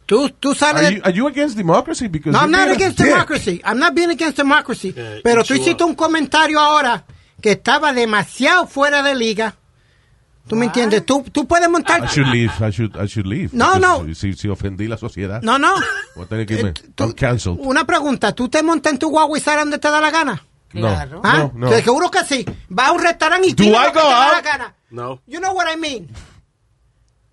Tú, 0.05 0.29
tú 0.29 0.55
sales 0.55 0.81
Are 0.83 0.89
de- 0.89 0.95
you, 0.97 1.01
are 1.03 1.13
you 1.13 1.27
against 1.27 1.55
democracy? 1.57 2.07
Because 2.07 2.31
No, 2.31 2.39
I'm 2.43 2.51
not 2.51 2.69
against 2.69 2.97
dick. 2.97 3.07
democracy. 3.09 3.61
I'm 3.63 3.77
not 3.77 3.93
being 3.93 4.09
against 4.09 4.37
democracy. 4.37 4.93
Yeah, 4.95 5.17
Pero 5.23 5.43
tú 5.43 5.53
hiciste 5.53 5.83
un 5.83 5.93
comentario 5.95 6.59
ahora 6.59 7.03
que 7.41 7.51
estaba 7.51 7.93
demasiado 7.93 8.65
fuera 8.67 9.03
de 9.03 9.13
liga. 9.15 9.55
¿Tú 10.49 10.55
me 10.55 10.65
entiendes? 10.65 11.05
Tú, 11.05 11.23
tú 11.31 11.47
puedes 11.47 11.69
montar... 11.69 12.03
I 12.03 12.07
should 12.07 12.27
leave. 12.27 12.51
I 12.59 12.71
should, 12.71 12.95
I 13.01 13.05
should 13.07 13.25
leave. 13.27 13.49
No, 13.53 13.77
no. 13.79 14.03
Si, 14.15 14.33
si 14.33 14.49
ofendí 14.49 14.87
la 14.87 14.97
sociedad. 14.97 15.41
No, 15.43 15.57
no. 15.59 15.73
Voy 16.15 16.25
a 16.25 16.27
tener 16.27 16.45
que 16.45 16.55
irme. 16.55 16.69
Eh, 16.71 16.73
tú- 16.95 17.03
I'm 17.05 17.13
canceled. 17.13 17.59
Una 17.61 17.85
pregunta. 17.85 18.33
¿Tú 18.33 18.49
te 18.49 18.61
montas 18.63 18.91
en 18.93 18.99
tu 18.99 19.09
guagua 19.09 19.37
y 19.37 19.41
sales 19.41 19.61
donde 19.61 19.77
te 19.77 19.89
da 19.89 20.01
la 20.01 20.09
gana? 20.11 20.43
No, 20.73 20.81
Claro. 20.87 21.21
¿Ah? 21.23 21.37
no, 21.37 21.51
no. 21.55 21.69
Te 21.69 21.81
seguro 21.83 22.11
que 22.11 22.23
sí. 22.25 22.45
Va 22.77 22.87
a 22.87 22.91
un 22.91 23.01
restaurante 23.01 23.47
y 23.47 23.51
Do 23.51 23.57
pide 23.63 23.69
I 23.69 23.71
lo 23.73 23.79
que 23.93 23.99
go 23.99 24.05
te 24.05 24.11
da 24.13 24.19
la 24.31 24.35
out? 24.37 24.43
gana. 24.45 24.73
No. 24.89 25.21
You 25.27 25.39
know 25.39 25.53
what 25.55 25.67
I 25.71 25.77
mean. 25.79 26.09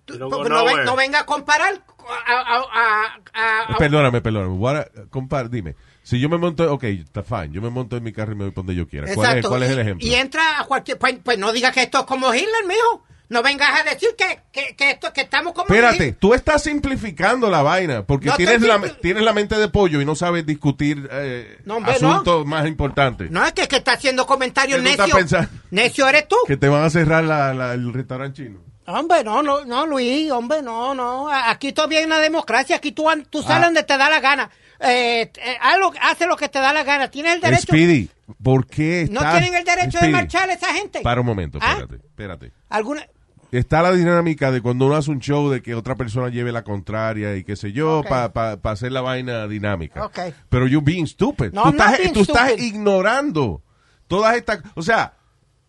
Tú- 0.05 0.17
go 0.29 0.43
no, 0.47 0.83
no 0.83 0.95
venga 0.95 1.19
a 1.21 1.25
comparar 1.25 1.73
a, 1.73 2.33
a- 2.33 2.61
a- 2.61 3.19
a- 3.33 3.73
a- 3.73 3.77
Perdóname, 3.77 4.21
perdóname. 4.21 4.53
What- 4.55 4.87
compar- 5.09 5.49
dime. 5.49 5.75
Si 6.07 6.21
yo 6.21 6.29
me 6.29 6.37
monto, 6.37 6.71
ok, 6.71 6.83
está 6.85 7.21
fine. 7.21 7.49
Yo 7.51 7.61
me 7.61 7.69
monto 7.69 7.97
en 7.97 8.03
mi 8.03 8.13
carro 8.13 8.31
y 8.31 8.35
me 8.35 8.45
voy 8.45 8.53
donde 8.55 8.73
yo 8.73 8.87
quiera. 8.87 9.13
¿Cuál 9.13 9.39
es, 9.39 9.45
cuál 9.45 9.63
es 9.63 9.71
el 9.71 9.79
ejemplo? 9.79 10.07
Y 10.07 10.13
entra 10.15 10.61
a 10.61 10.63
cualquier. 10.63 10.97
Pues, 10.97 11.17
pues 11.21 11.37
no 11.37 11.51
digas 11.51 11.73
que 11.73 11.81
esto 11.83 11.99
es 11.99 12.05
como 12.05 12.33
Hitler, 12.33 12.65
mijo. 12.65 13.03
No 13.27 13.43
vengas 13.43 13.81
a 13.81 13.83
decir 13.83 14.11
que, 14.17 14.39
que, 14.53 14.73
que 14.77 14.91
esto, 14.91 15.11
que 15.11 15.19
estamos 15.19 15.51
como. 15.51 15.65
Espérate, 15.65 16.13
tú 16.13 16.33
estás 16.33 16.63
simplificando 16.63 17.49
la 17.49 17.61
vaina 17.61 18.05
porque 18.05 18.29
No 18.29 18.37
tienes, 18.37 18.61
la, 18.61 18.79
tienes 19.01 19.21
la 19.21 19.33
mente 19.33 19.57
de 19.57 19.67
pollo 19.67 19.99
y 19.99 20.05
no 20.05 20.15
sabes 20.15 20.45
discutir 20.45 21.09
eh, 21.11 21.57
No, 21.65 21.75
hombre, 21.75 21.91
asuntos 21.91 22.45
más 22.45 22.65
importantes. 22.67 23.29
No 23.29 23.45
es 23.45 23.51
que, 23.51 23.67
que 23.67 23.75
está 23.75 23.91
haciendo 23.91 24.25
comentarios 24.25 24.79
¿Qué 24.81 24.95
tú 24.95 25.17
estás 25.17 25.49
necio. 25.71 26.07
eres 26.07 26.29
tú. 26.29 26.37
Que 26.47 26.55
te 26.55 26.69
van 26.69 26.83
a 26.85 26.89
cerrar 26.89 27.25
la- 27.25 27.53
la- 27.53 27.73
el 27.73 27.91
restaurante 27.91 28.43
chino. 28.43 28.61
Hombre, 28.85 29.25
no, 29.25 29.43
no, 29.43 29.65
no, 29.65 29.85
Luis, 29.85 30.31
hombre, 30.31 30.61
no, 30.61 30.95
no. 30.95 31.27
Aquí 31.29 31.73
todavía 31.73 31.99
hay 31.99 32.05
una 32.05 32.19
democracia. 32.19 32.77
Aquí 32.77 32.93
tú, 32.93 33.03
tú 33.29 33.41
sales 33.43 33.63
Ah. 33.63 33.65
donde 33.65 33.83
te 33.83 33.97
da 33.97 34.09
la 34.09 34.21
gana. 34.21 34.49
Eh, 34.79 35.31
eh, 35.35 35.57
haz 35.61 35.79
lo- 35.79 35.93
hace 36.01 36.25
lo 36.27 36.35
que 36.37 36.49
te 36.49 36.59
da 36.59 36.71
la 36.73 36.83
gana. 36.83 37.09
Tienes 37.09 37.35
el 37.35 37.41
derecho. 37.41 37.63
Speedy, 37.67 38.09
¿por 38.43 38.67
qué 38.67 39.07
no 39.09 39.19
estás- 39.21 39.39
tienen 39.39 39.55
el 39.59 39.65
derecho 39.65 39.99
de 39.99 40.09
marchar 40.09 40.49
esa 40.49 40.73
gente. 40.73 41.01
Para 41.01 41.21
un 41.21 41.27
momento, 41.27 41.57
¿Ah? 41.61 41.71
espérate, 41.79 41.95
espérate. 42.07 42.51
¿Alguna? 42.69 43.05
Está 43.49 43.81
la 43.81 43.93
dinámica 43.93 44.51
de 44.51 44.61
cuando 44.61 44.87
uno 44.87 44.95
hace 44.97 45.09
un 45.09 45.19
show 45.21 45.49
de 45.49 45.61
que 45.61 45.73
otra 45.73 45.95
persona 45.95 46.27
lleve 46.29 46.51
la 46.51 46.63
contraria 46.63 47.35
y 47.37 47.45
qué 47.45 47.55
sé 47.55 47.71
yo, 47.71 47.99
Ok. 47.99 48.07
para 48.33 48.59
hacer 48.63 48.91
la 48.91 48.99
vaina 48.99 49.47
dinámica. 49.47 50.11
Pero 50.49 50.67
you 50.67 50.81
being 50.81 51.05
stupid. 51.07 51.53
No, 51.53 51.63
tú 51.63 51.69
estás, 51.69 51.97
being 51.97 52.11
tú 52.13 52.21
estás 52.21 52.49
stupid. 52.49 52.63
ignorando 52.63 53.61
todas 54.07 54.35
estas... 54.35 54.59
O 54.75 54.81
sea, 54.81 55.13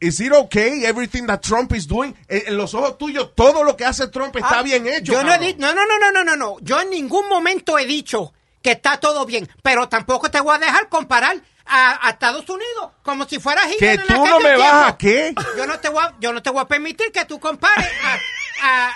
¿is 0.01 0.19
it 0.19 0.33
okay 0.33 0.85
everything 0.87 1.25
that 1.27 1.39
Trump 1.41 1.73
is 1.73 1.87
doing? 1.87 2.15
En, 2.27 2.43
en 2.49 2.57
los 2.57 2.75
ojos 2.75 2.99
tuyos, 2.99 3.33
todo 3.37 3.63
lo 3.63 3.77
que 3.77 3.85
hace 3.85 4.09
Trump 4.09 4.35
está 4.35 4.59
Ah, 4.59 4.63
bien 4.65 4.85
hecho. 4.89 5.13
Yo 5.13 5.23
no, 5.23 5.33
he 5.35 5.55
no, 5.55 5.73
no, 5.73 5.87
no, 5.87 5.99
no, 6.01 6.11
no, 6.13 6.25
no, 6.25 6.37
no. 6.37 6.57
Yo 6.63 6.81
en 6.81 6.91
ningún 6.91 7.29
momento 7.29 7.79
he 7.79 7.87
dicho 7.87 8.33
que 8.63 8.73
está 8.73 8.99
todo 8.99 9.25
bien, 9.27 9.49
pero 9.63 9.89
tampoco 9.89 10.31
te 10.31 10.41
voy 10.41 10.57
a 10.57 10.59
dejar 10.59 10.89
comparar 10.89 11.37
a, 11.67 12.07
a 12.07 12.11
Estados 12.11 12.49
Unidos 12.49 12.91
como 13.03 13.27
si 13.27 13.39
fuera 13.39 13.63
Hitler 13.71 14.01
Que 14.01 14.15
tú 14.15 14.27
no 14.27 14.41
me 14.41 14.57
vas 14.57 14.89
a 14.89 14.97
qué. 14.97 15.35
Yo 15.57 15.67
no 15.67 15.79
te 15.79 15.89
voy 15.89 16.03
a, 16.03 16.15
yo 16.19 16.33
no 16.33 16.43
te 16.43 16.51
voy 16.51 16.63
a 16.63 16.67
permitir 16.67 17.13
que 17.13 17.25
tú 17.25 17.39
compares 17.39 17.89
a, 18.63 18.91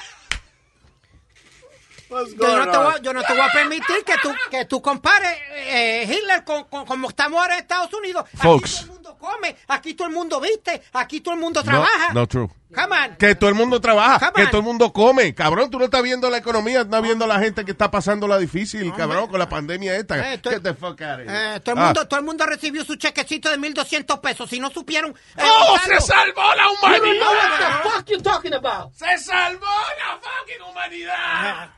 yo 2.13 2.57
no, 2.59 2.71
te 2.71 2.77
voy, 2.79 2.87
a- 2.87 2.97
on? 2.97 3.03
yo 3.03 3.13
no 3.13 3.23
te 3.23 3.33
voy 3.33 3.43
a 3.43 3.53
permitir 3.53 4.05
que 4.05 4.15
tú, 4.23 4.35
que 4.51 4.65
tú 4.67 4.81
compares 4.83 5.37
eh, 5.55 6.05
Hitler 6.09 6.45
con, 6.45 6.65
con- 6.65 6.85
como 6.87 7.09
estamos 7.09 7.41
ahora 7.41 7.55
en 7.55 7.61
Estados 7.61 7.93
Unidos. 7.95 8.25
Folks. 8.37 8.81
Aquí 8.83 8.87
todo 8.87 8.93
el 8.93 8.93
mundo 8.93 9.19
come, 9.19 9.57
aquí 9.69 9.95
todo 9.95 10.09
el 10.09 10.15
mundo 10.15 10.41
viste, 10.41 10.83
aquí 10.93 11.21
todo 11.21 11.35
el 11.35 11.41
mundo 11.41 11.61
No, 11.61 11.71
trabaja. 11.71 12.13
no 12.13 12.27
true. 12.27 12.49
Come 12.75 12.97
on. 12.99 13.17
Que 13.17 13.35
todo 13.35 13.51
el 13.51 13.55
mundo 13.55 13.83
trabaja, 13.83 14.33
que 14.33 14.47
todo 14.47 14.59
el 14.59 14.63
mundo 14.65 14.93
come. 14.95 15.35
Cabrón, 15.35 15.71
tú 15.71 15.79
no 15.79 15.85
estás 15.85 16.03
viendo 16.03 16.31
la 16.31 16.39
economía, 16.39 16.81
estás 16.81 17.03
viendo 17.03 17.27
la 17.27 17.39
gente 17.39 17.67
que 17.67 17.73
está 17.73 17.91
pasando 17.91 18.27
la 18.27 18.39
difícil, 18.39 18.91
cabrón, 18.95 19.29
con 19.29 19.39
la 19.39 19.47
pandemia 19.49 19.95
esta. 19.95 20.33
Eh, 20.33 20.39
to- 20.39 20.49
Get 20.51 20.63
the 20.63 20.73
fuck 20.73 20.99
out 21.03 21.21
of 21.21 21.27
here. 21.27 21.57
Eh, 21.57 21.61
todo, 21.61 21.75
el 21.75 21.81
Ah. 21.83 21.85
mundo, 21.85 22.09
todo 22.09 22.19
el 22.21 22.25
mundo 22.25 22.47
recibió 22.47 22.83
su 22.83 22.97
chequecito 22.97 23.51
de 23.51 23.59
1.200 23.59 24.19
pesos. 24.21 24.49
Si 24.49 24.59
no 24.59 24.71
supieron... 24.71 25.11
eh, 25.37 25.43
¡Oh, 25.45 25.77
se 25.85 26.01
salvó 26.01 26.55
la 26.55 26.71
humanidad! 26.71 27.83
fuck 27.83 28.07
you 28.09 28.23
talking 28.23 28.55
about? 28.55 28.91
¡Se 28.95 29.19
salvó 29.19 29.67
la 29.67 30.19
fucking 30.19 30.63
humanidad! 30.71 31.71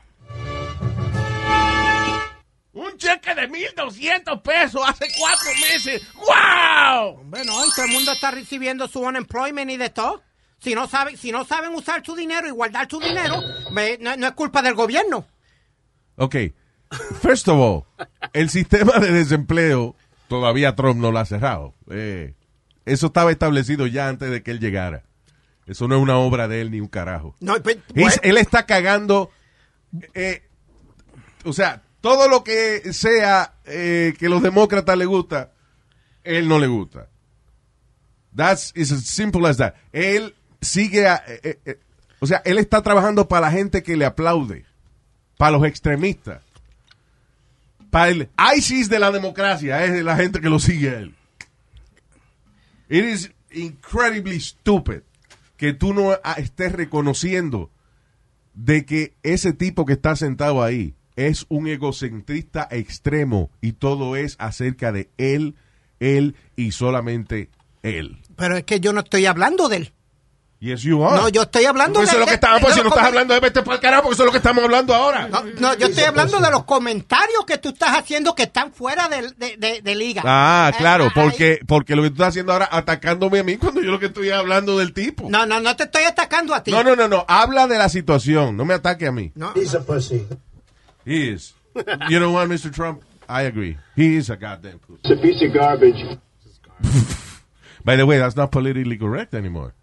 Un 2.75 2.97
cheque 2.97 3.33
de 3.33 3.49
1.200 3.49 4.41
pesos 4.41 4.81
hace 4.87 5.07
cuatro 5.17 5.49
meses. 5.61 6.01
¡Wow! 6.15 7.23
Bueno, 7.23 7.53
y 7.65 7.69
todo 7.75 7.85
el 7.85 7.91
mundo 7.91 8.11
está 8.11 8.31
recibiendo 8.31 8.87
su 8.87 8.99
unemployment 8.99 9.71
y 9.71 9.77
de 9.77 9.89
todo. 9.89 10.21
Si 10.59 10.75
no 10.75 10.87
saben, 10.87 11.15
si 11.17 11.31
no 11.31 11.45
saben 11.45 11.73
usar 11.73 12.05
su 12.05 12.15
dinero 12.15 12.47
y 12.47 12.51
guardar 12.51 12.87
su 12.89 12.99
dinero, 12.99 13.41
me- 13.71 13.97
no, 13.99 14.15
no 14.17 14.27
es 14.27 14.33
culpa 14.33 14.61
del 14.61 14.73
gobierno. 14.75 15.25
Ok. 16.17 16.35
First 17.21 17.47
of 17.47 17.57
all, 17.59 18.07
el 18.33 18.49
sistema 18.49 18.99
de 18.99 19.11
desempleo 19.11 19.95
todavía 20.27 20.75
Trump 20.75 20.99
no 20.99 21.11
lo 21.11 21.19
ha 21.19 21.25
cerrado. 21.25 21.73
Eh, 21.89 22.33
eso 22.85 23.07
estaba 23.07 23.31
establecido 23.31 23.87
ya 23.87 24.07
antes 24.09 24.29
de 24.29 24.43
que 24.43 24.51
él 24.51 24.59
llegara. 24.59 25.03
Eso 25.65 25.87
no 25.87 25.95
es 25.95 26.01
una 26.01 26.17
obra 26.17 26.47
de 26.47 26.61
él 26.61 26.71
ni 26.71 26.79
un 26.81 26.87
carajo. 26.87 27.35
No, 27.39 27.55
pues, 27.63 27.77
He's- 27.77 27.93
bueno, 27.95 28.15
él 28.23 28.37
está 28.37 28.65
cagando. 28.65 29.31
eh, 30.13 30.43
o 31.43 31.53
sea, 31.53 31.81
todo 32.05 32.29
lo 32.29 32.43
que 32.43 32.93
sea 32.93 33.55
eh, 33.65 34.13
que 34.19 34.29
los 34.29 34.43
demócratas 34.43 34.95
le 34.95 35.05
gusta, 35.07 35.53
él 36.23 36.47
no 36.47 36.59
le 36.59 36.67
gusta. 36.67 37.09
That's 38.35 38.71
is 38.75 38.89
simple 39.09 39.47
as 39.47 39.57
that. 39.57 39.73
Él 39.91 40.35
sigue, 40.61 41.07
a- 41.07 41.23
eh, 41.27 41.39
eh, 41.41 41.59
eh, 41.65 41.79
o 42.19 42.27
sea, 42.27 42.43
él 42.45 42.59
está 42.59 42.83
trabajando 42.83 43.27
para 43.27 43.47
la 43.47 43.51
gente 43.51 43.81
que 43.81 43.97
le 43.97 44.05
aplaude, 44.05 44.65
para 45.35 45.57
los 45.57 45.65
extremistas, 45.65 46.43
para 47.89 48.09
el 48.09 48.29
ISIS 48.55 48.87
de 48.87 48.99
la 48.99 49.09
democracia, 49.09 49.83
es 49.83 50.03
la 50.03 50.15
gente 50.15 50.41
que 50.41 50.49
lo 50.49 50.59
sigue 50.59 50.89
a 50.91 50.99
él. 50.99 51.15
It 52.87 53.03
is 53.03 53.31
incredibly 53.49 54.39
stupid 54.39 55.01
que 55.57 55.73
tú 55.73 55.91
no 55.95 56.13
estés 56.37 56.71
reconociendo 56.71 57.71
de 58.53 58.85
que 58.85 59.15
ese 59.23 59.53
tipo 59.53 59.87
que 59.87 59.93
está 59.93 60.15
sentado 60.15 60.61
ahí 60.61 60.93
es 61.15 61.45
un 61.49 61.67
egocentrista 61.67 62.67
extremo 62.71 63.49
y 63.61 63.73
todo 63.73 64.15
es 64.15 64.35
acerca 64.39 64.91
de 64.91 65.09
él, 65.17 65.55
él 65.99 66.35
y 66.55 66.71
solamente 66.71 67.49
él. 67.83 68.21
Pero 68.35 68.57
es 68.57 68.63
que 68.63 68.79
yo 68.79 68.91
no 68.93 68.99
estoy 69.01 69.25
hablando 69.25 69.69
de 69.69 69.77
él. 69.77 69.91
Yes, 70.59 70.81
you 70.83 71.05
are. 71.05 71.15
No, 71.21 71.29
yo 71.29 71.43
estoy 71.43 71.65
hablando 71.65 72.01
Eso 72.01 72.11
de 72.11 72.15
es 72.15 72.19
lo 72.21 72.25
que 72.25 72.33
estamos, 72.35 72.61
pues, 72.61 72.73
si 72.73 72.81
no 72.81 72.87
estás 72.87 73.05
hablando 73.05 73.33
de 73.33 73.39
vete 73.41 73.61
para 73.61 73.75
el 73.75 73.81
carajo, 73.81 74.03
porque 74.03 74.13
eso 74.15 74.23
es 74.23 74.25
lo 74.27 74.31
que 74.31 74.37
estamos 74.37 74.63
hablando 74.63 74.95
ahora. 74.95 75.27
No, 75.27 75.43
no, 75.59 75.73
yo 75.75 75.87
estoy 75.87 76.05
hablando 76.05 76.39
de 76.39 76.49
los 76.49 76.63
comentarios 76.63 77.45
que 77.45 77.57
tú 77.59 77.69
estás 77.69 77.95
haciendo 77.95 78.33
que 78.33 78.43
están 78.43 78.71
fuera 78.73 79.07
de, 79.09 79.33
de- 79.37 79.57
de- 79.57 79.81
de 79.81 79.95
liga. 79.95 80.23
Ah, 80.25 80.71
Eh, 80.73 80.77
claro, 80.77 81.03
ahí- 81.03 81.11
porque, 81.13 81.59
porque 81.67 81.95
lo 81.95 82.01
que 82.03 82.09
tú 82.09 82.13
estás 82.15 82.29
haciendo 82.29 82.53
ahora 82.53 82.69
atacándome 82.71 83.39
a 83.39 83.43
mí 83.43 83.57
cuando 83.57 83.81
yo 83.81 83.91
lo 83.91 83.99
que 83.99 84.07
estoy 84.07 84.31
hablando 84.31 84.77
del 84.79 84.93
tipo. 84.93 85.29
No, 85.29 85.45
no, 85.45 85.59
no 85.59 85.75
te 85.75 85.83
estoy 85.83 86.03
atacando 86.03 86.55
a 86.55 86.63
ti. 86.63 86.71
No, 86.71 86.83
no, 86.83 86.95
no, 86.95 87.07
no. 87.09 87.25
Habla 87.27 87.67
de 87.67 87.77
la 87.77 87.89
situación. 87.89 88.55
No 88.57 88.65
me 88.65 88.73
ataque 88.73 89.05
a 89.07 89.11
mí. 89.11 89.33
No, 89.35 89.51
He's 89.55 89.75
a 89.75 89.83
pussy. 89.83 90.25
He 91.05 91.29
is. 91.29 91.53
You 92.09 92.19
know 92.19 92.31
what, 92.31 92.49
Mr. 92.49 92.73
Trump? 92.73 93.03
I 93.29 93.43
agree. 93.43 93.77
He 93.95 94.15
is 94.15 94.29
a 94.29 94.35
goddamn 94.35 94.79
pussy. 94.79 94.99
It's 95.03 95.11
a 95.11 95.21
piece 95.21 95.41
of 95.41 95.53
garbage. 95.53 96.19
By 97.85 97.95
the 97.95 98.05
way, 98.05 98.17
that's 98.17 98.35
not 98.35 98.51
politically 98.51 98.97
correct 98.97 99.33
anymore. 99.33 99.73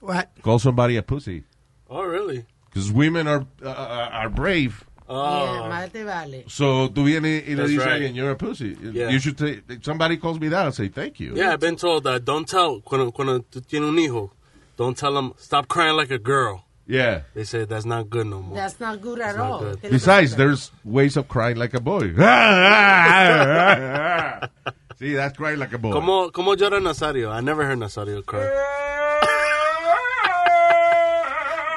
what? 0.00 0.30
Call 0.42 0.58
somebody 0.58 0.96
a 0.96 1.02
pussy. 1.02 1.44
Oh, 1.88 2.02
really? 2.04 2.44
Because 2.66 2.90
women 2.92 3.26
are, 3.26 3.46
uh, 3.64 3.68
are 4.12 4.28
brave. 4.28 4.84
Oh. 5.08 5.44
Yeah, 5.44 5.68
más 5.70 5.90
te 5.92 6.02
vale. 6.04 6.44
So 6.48 6.88
tú 6.88 7.04
vienes 7.04 7.44
y 7.48 7.54
le 7.54 7.62
That's 7.62 7.70
dices 7.70 7.86
right. 7.86 8.14
you're 8.14 8.30
a 8.30 8.36
pussy. 8.36 8.76
Yeah. 8.92 9.08
You 9.08 9.18
should 9.18 9.38
say, 9.38 9.60
somebody 9.80 10.18
calls 10.18 10.38
me 10.38 10.48
that, 10.48 10.66
I'll 10.66 10.72
say 10.72 10.88
thank 10.88 11.18
you. 11.18 11.34
Yeah, 11.34 11.52
I've 11.54 11.60
been 11.60 11.76
told 11.76 12.04
that. 12.04 12.24
Don't 12.26 12.46
tell 12.46 12.80
cuando, 12.82 13.10
cuando 13.10 13.38
tú 13.40 13.62
tienes 13.66 13.88
un 13.88 13.98
hijo. 13.98 14.32
Don't 14.76 14.96
tell 14.96 15.14
them 15.14 15.32
stop 15.38 15.66
crying 15.66 15.96
like 15.96 16.10
a 16.10 16.18
girl. 16.18 16.64
Yeah. 16.88 17.20
They 17.34 17.44
say 17.44 17.66
that's 17.66 17.84
not 17.84 18.08
good 18.08 18.26
no 18.26 18.40
more. 18.40 18.56
That's 18.56 18.80
not 18.80 19.00
good 19.02 19.20
at 19.20 19.36
not 19.36 19.50
all. 19.50 19.60
good. 19.60 19.82
Besides, 19.82 20.36
there's 20.36 20.72
ways 20.84 21.18
of 21.18 21.28
crying 21.28 21.58
like 21.58 21.74
a 21.74 21.80
boy. 21.80 22.14
See, 24.98 25.12
that's 25.14 25.36
crying 25.36 25.58
like 25.60 25.72
a 25.74 25.78
boy. 25.78 25.92
¿Cómo, 25.92 26.32
cómo 26.32 26.56
llora 26.56 26.80
Nazario? 26.80 27.30
I 27.30 27.40
never 27.42 27.66
heard 27.66 27.78
Nazario 27.78 28.24
cry. 28.24 28.40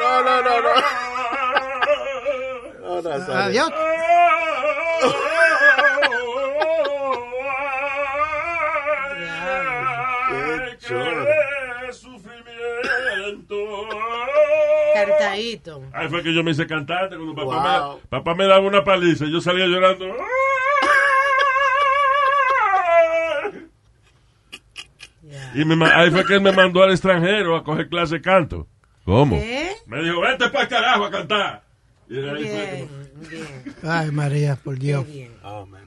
No, 0.02 0.24
no, 0.24 0.42
no, 0.42 0.60
no. 0.62 0.74
Oh, 2.84 3.00
Nazario. 3.04 3.68
Adiós. 3.68 3.72
Cantadito. 15.22 15.84
Ahí 15.94 16.10
fue 16.10 16.24
que 16.24 16.34
yo 16.34 16.44
me 16.44 16.52
hice 16.52 16.66
cantante 16.68 17.16
cuando 17.16 17.36
papá, 17.36 17.80
Wow. 17.88 17.96
me, 17.98 18.08
papá 18.10 18.36
me 18.36 18.46
daba 18.46 18.60
una 18.66 18.84
paliza 18.84 19.26
y 19.26 19.32
yo 19.32 19.40
salía 19.42 19.66
llorando. 19.68 20.06
Yeah. 25.24 25.52
Y 25.56 25.66
me 25.66 25.86
ahí 25.86 26.10
fue 26.12 26.26
que 26.26 26.34
él 26.36 26.42
me 26.42 26.52
mandó 26.52 26.84
al 26.84 26.92
extranjero 26.92 27.56
a 27.56 27.64
coger 27.64 27.88
clase 27.90 28.16
de 28.16 28.22
canto. 28.22 28.68
¿Cómo? 29.06 29.36
Me 29.86 30.02
dijo, 30.04 30.22
vete 30.22 30.50
para 30.50 30.64
el 30.64 30.70
carajo 30.70 31.06
a 31.06 31.12
cantar. 31.12 31.64
Y 32.10 32.18
ahí 32.18 32.24
fue 32.30 32.38
que- 32.38 32.88
Bien, 33.30 33.64
bien, 33.64 33.76
Ay, 33.84 34.12
María, 34.12 34.56
por 34.56 34.76
qué 34.78 34.86
Dios. 34.88 35.08
bien. 35.08 35.32
Oh, 35.44 35.66
man. 35.66 35.82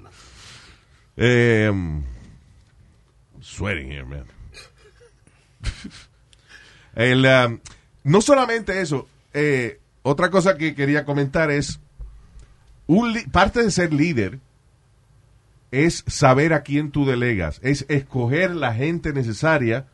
Eh, 1.17 1.69
um, 1.71 2.05
sweating 3.41 3.91
here, 3.91 4.05
man. 4.05 4.25
El, 6.95 7.27
um, 7.27 7.59
no 8.05 8.21
solamente 8.21 8.81
eso, 8.81 9.09
eh, 9.35 9.81
otra 10.03 10.31
cosa 10.31 10.57
que 10.57 10.75
quería 10.75 11.05
comentar 11.05 11.51
es, 11.51 11.81
un 12.87 13.15
parte 13.33 13.63
de 13.63 13.71
ser 13.71 13.93
líder 13.93 14.39
es 15.71 16.05
saber 16.07 16.53
a 16.53 16.63
quién 16.63 16.91
tú 16.91 17.05
delegas, 17.05 17.61
es 17.63 17.85
escoger 17.89 18.55
la 18.55 18.75
gente 18.75 19.13
necesaria 19.13 19.89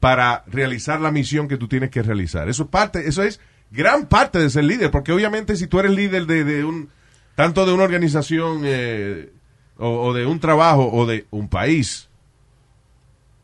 para 0.00 0.42
realizar 0.48 1.00
la 1.00 1.12
misión 1.12 1.46
que 1.46 1.56
tú 1.56 1.68
tienes 1.68 1.90
que 1.90 2.02
realizar. 2.02 2.48
Eso 2.48 2.64
es 2.64 2.68
parte, 2.68 3.06
eso 3.06 3.22
es 3.22 3.40
gran 3.70 4.06
parte 4.06 4.40
de 4.40 4.50
ser 4.50 4.64
líder, 4.64 4.90
porque 4.90 5.12
obviamente 5.12 5.54
si 5.56 5.68
tú 5.68 5.78
eres 5.78 5.92
líder 5.92 6.26
de, 6.26 6.42
de 6.42 6.64
un, 6.64 6.88
tanto 7.36 7.64
de 7.64 7.72
una 7.72 7.84
organización 7.84 8.62
eh, 8.64 9.30
o, 9.78 10.06
o 10.06 10.12
de 10.12 10.26
un 10.26 10.40
trabajo 10.40 10.90
o 10.92 11.06
de 11.06 11.26
un 11.30 11.48
país, 11.48 12.08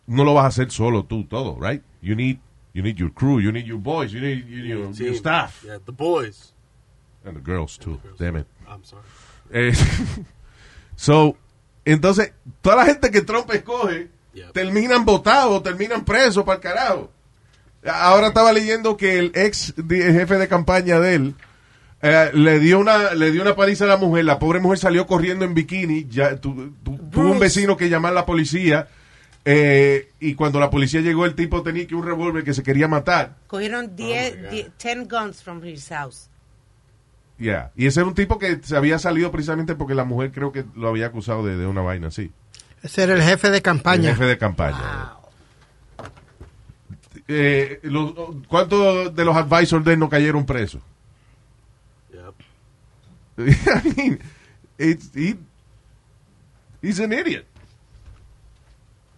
no 0.09 0.25
lo 0.25 0.35
vas 0.35 0.47
a 0.47 0.49
hacer 0.49 0.71
solo 0.73 1.05
tú 1.05 1.25
todo, 1.25 1.59
right? 1.61 1.83
You 2.03 2.17
need, 2.17 2.39
you 2.73 2.83
need 2.83 2.99
your 2.99 3.11
crew, 3.13 3.39
you 3.41 3.51
need 3.53 3.67
your 3.67 3.79
boys, 3.79 4.13
you 4.13 4.21
need, 4.21 4.47
you 4.49 4.63
need 4.63 4.69
your, 4.69 4.93
your 4.93 5.15
staff, 5.15 5.63
Yeah, 5.65 5.79
the 5.85 5.93
boys. 5.93 6.53
and 7.25 7.37
the 7.37 7.41
girls 7.43 7.77
too. 7.79 8.01
Damn 8.19 8.37
it. 8.37 8.47
I'm 8.69 8.85
sorry. 8.85 9.03
Eh, 9.53 9.73
so, 10.97 11.37
entonces, 11.85 12.33
toda 12.61 12.77
la 12.77 12.85
gente 12.87 13.11
que 13.11 13.23
Trump 13.23 13.51
escoge 13.53 14.09
Yep. 14.35 14.53
terminan 14.53 15.05
votados, 15.05 15.63
terminan 15.63 16.05
presos 16.05 16.45
para 16.45 16.57
el 16.57 16.63
carajo. 16.63 17.11
Ahora 17.85 18.29
estaba 18.29 18.53
leyendo 18.53 18.97
que 18.97 19.19
el 19.19 19.33
ex 19.35 19.75
jefe 19.89 20.37
de 20.37 20.47
campaña 20.49 21.01
de 21.01 21.15
él 21.15 21.35
eh, 22.03 22.31
le 22.35 22.61
dio 22.61 22.79
una 22.79 23.15
le 23.15 23.33
dio 23.33 23.43
una 23.43 23.57
paliza 23.57 23.85
a 23.85 23.89
la 23.89 23.97
mujer. 23.97 24.25
La 24.27 24.39
pobre 24.39 24.61
mujer 24.61 24.79
salió 24.79 25.07
corriendo 25.07 25.45
en 25.45 25.55
bikini. 25.55 26.07
Ya 26.09 26.37
tu- 26.37 26.73
tu- 26.85 26.99
tuvo 27.11 27.31
un 27.33 27.39
vecino 27.41 27.77
que 27.77 27.89
llamar 27.89 28.13
a 28.13 28.17
la 28.17 28.27
policía. 28.27 28.87
Eh, 29.51 30.11
y 30.21 30.35
cuando 30.35 30.61
la 30.61 30.69
policía 30.69 31.01
llegó, 31.01 31.25
el 31.25 31.35
tipo 31.35 31.63
tenía 31.63 31.87
que 31.87 31.95
un 31.95 32.05
revólver 32.05 32.45
que 32.45 32.53
se 32.53 32.63
quería 32.63 32.87
matar. 32.87 33.37
Cogieron 33.47 33.97
10, 33.97 34.51
10 34.51 34.71
10 34.79 35.09
guns 35.09 35.43
from 35.43 35.65
his 35.65 35.89
house. 35.89 36.29
Yeah. 37.39 37.71
Y 37.75 37.87
ese 37.87 38.01
era 38.01 38.09
un 38.09 38.15
tipo 38.15 38.39
que 38.39 38.59
se 38.63 38.77
había 38.77 38.99
salido 38.99 39.31
precisamente 39.31 39.75
porque 39.75 39.95
la 39.95 40.05
mujer 40.05 40.33
creo 40.33 40.53
que 40.53 40.67
lo 40.75 40.89
había 40.89 41.07
acusado 41.07 41.47
de, 41.47 41.57
de 41.57 41.67
una 41.67 41.81
vaina 41.81 42.09
así. 42.09 42.31
Ese 42.83 43.05
era 43.05 43.15
el 43.15 43.23
jefe 43.23 43.49
de 43.51 43.57
El 43.57 43.63
campaña. 43.63 44.11
jefe 44.11 44.25
de 44.25 44.37
campaña. 44.39 45.13
Eh, 47.27 47.81
los- 47.85 48.13
¿Cuántos 48.49 49.15
de 49.15 49.25
los 49.25 49.37
advisors 49.37 49.85
de 49.85 49.93
él 49.95 49.99
no 49.99 50.09
cayeron 50.09 50.45
presos? 50.47 50.83
Yep. 52.13 52.35
I 53.49 53.95
mean, 53.97 54.19
it's, 54.79 55.11
he, 55.15 55.37
he's 56.83 57.01
an 57.01 57.13
idiot. 57.13 57.45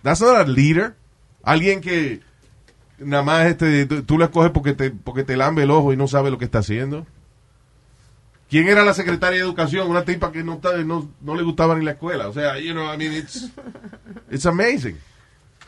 That's 0.02 0.20
not 0.20 0.36
a 0.36 0.44
leader. 0.44 0.94
Alguien 1.42 1.80
que 1.80 2.20
nada 2.98 3.22
más 3.22 3.46
este, 3.46 3.86
tú, 3.86 4.18
lo 4.18 4.24
escoges 4.24 4.50
porque 4.52 4.72
te, 4.74 4.90
porque 4.90 5.24
te 5.24 5.36
lambe 5.36 5.62
el 5.62 5.70
ojo 5.70 5.92
y 5.92 5.96
no 5.96 6.06
sabe 6.08 6.30
lo 6.30 6.38
que 6.38 6.44
está 6.44 6.58
haciendo. 6.58 7.06
¿Quién 8.48 8.66
era 8.68 8.84
la 8.84 8.94
secretaria 8.94 9.38
de 9.38 9.44
educación? 9.44 9.88
Una 9.88 10.04
tipa 10.04 10.32
que 10.32 10.42
no, 10.42 10.54
está- 10.54 10.76
no, 10.78 11.08
no 11.20 11.34
le 11.36 11.42
gustaba 11.42 11.76
ni 11.76 11.84
la 11.84 11.92
escuela. 11.92 12.28
O 12.28 12.32
sea, 12.32 12.58
you 12.58 12.72
know, 12.72 12.92
I 12.92 12.96
mean, 12.98 13.12
it's, 13.12 13.48
it's 14.30 14.44
amazing. 14.46 14.96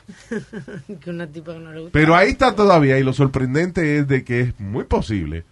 que 1.00 1.10
una 1.10 1.26
tipa 1.28 1.52
que 1.54 1.60
no 1.60 1.72
le 1.72 1.80
gusta. 1.80 1.92
Pero 1.92 2.16
ahí 2.16 2.30
está 2.30 2.54
todavía 2.56 2.98
y 2.98 3.04
lo 3.04 3.12
sorprendente 3.12 3.98
es 3.98 4.08
de 4.08 4.24
que 4.24 4.40
es 4.40 4.60
muy 4.60 4.84
posible 4.84 5.44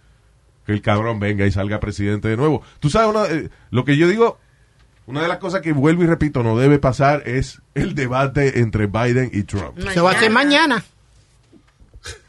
que 0.65 0.73
el 0.73 0.81
cabrón 0.81 1.19
venga 1.19 1.45
y 1.45 1.51
salga 1.51 1.79
presidente 1.79 2.27
de 2.27 2.37
nuevo. 2.37 2.61
Tú 2.79 2.89
sabes, 2.89 3.09
una- 3.09 3.25
eh, 3.25 3.49
lo 3.71 3.85
que 3.85 3.95
yo 3.97 4.07
digo, 4.09 4.37
una 5.07 5.21
de 5.23 5.27
las 5.27 5.37
cosas 5.39 5.61
que 5.61 5.73
vuelvo 5.73 6.03
y 6.03 6.07
repito 6.07 6.43
no 6.43 6.57
debe 6.57 6.79
pasar 6.79 7.23
es 7.27 7.61
el 7.75 7.95
debate 7.95 8.59
entre 8.59 8.87
Biden 8.87 9.29
y 9.33 9.43
Trump. 9.43 9.77
Se 9.93 9.99
va 10.01 10.11
a 10.11 10.13
hacer 10.15 10.29
mañana. 10.31 10.83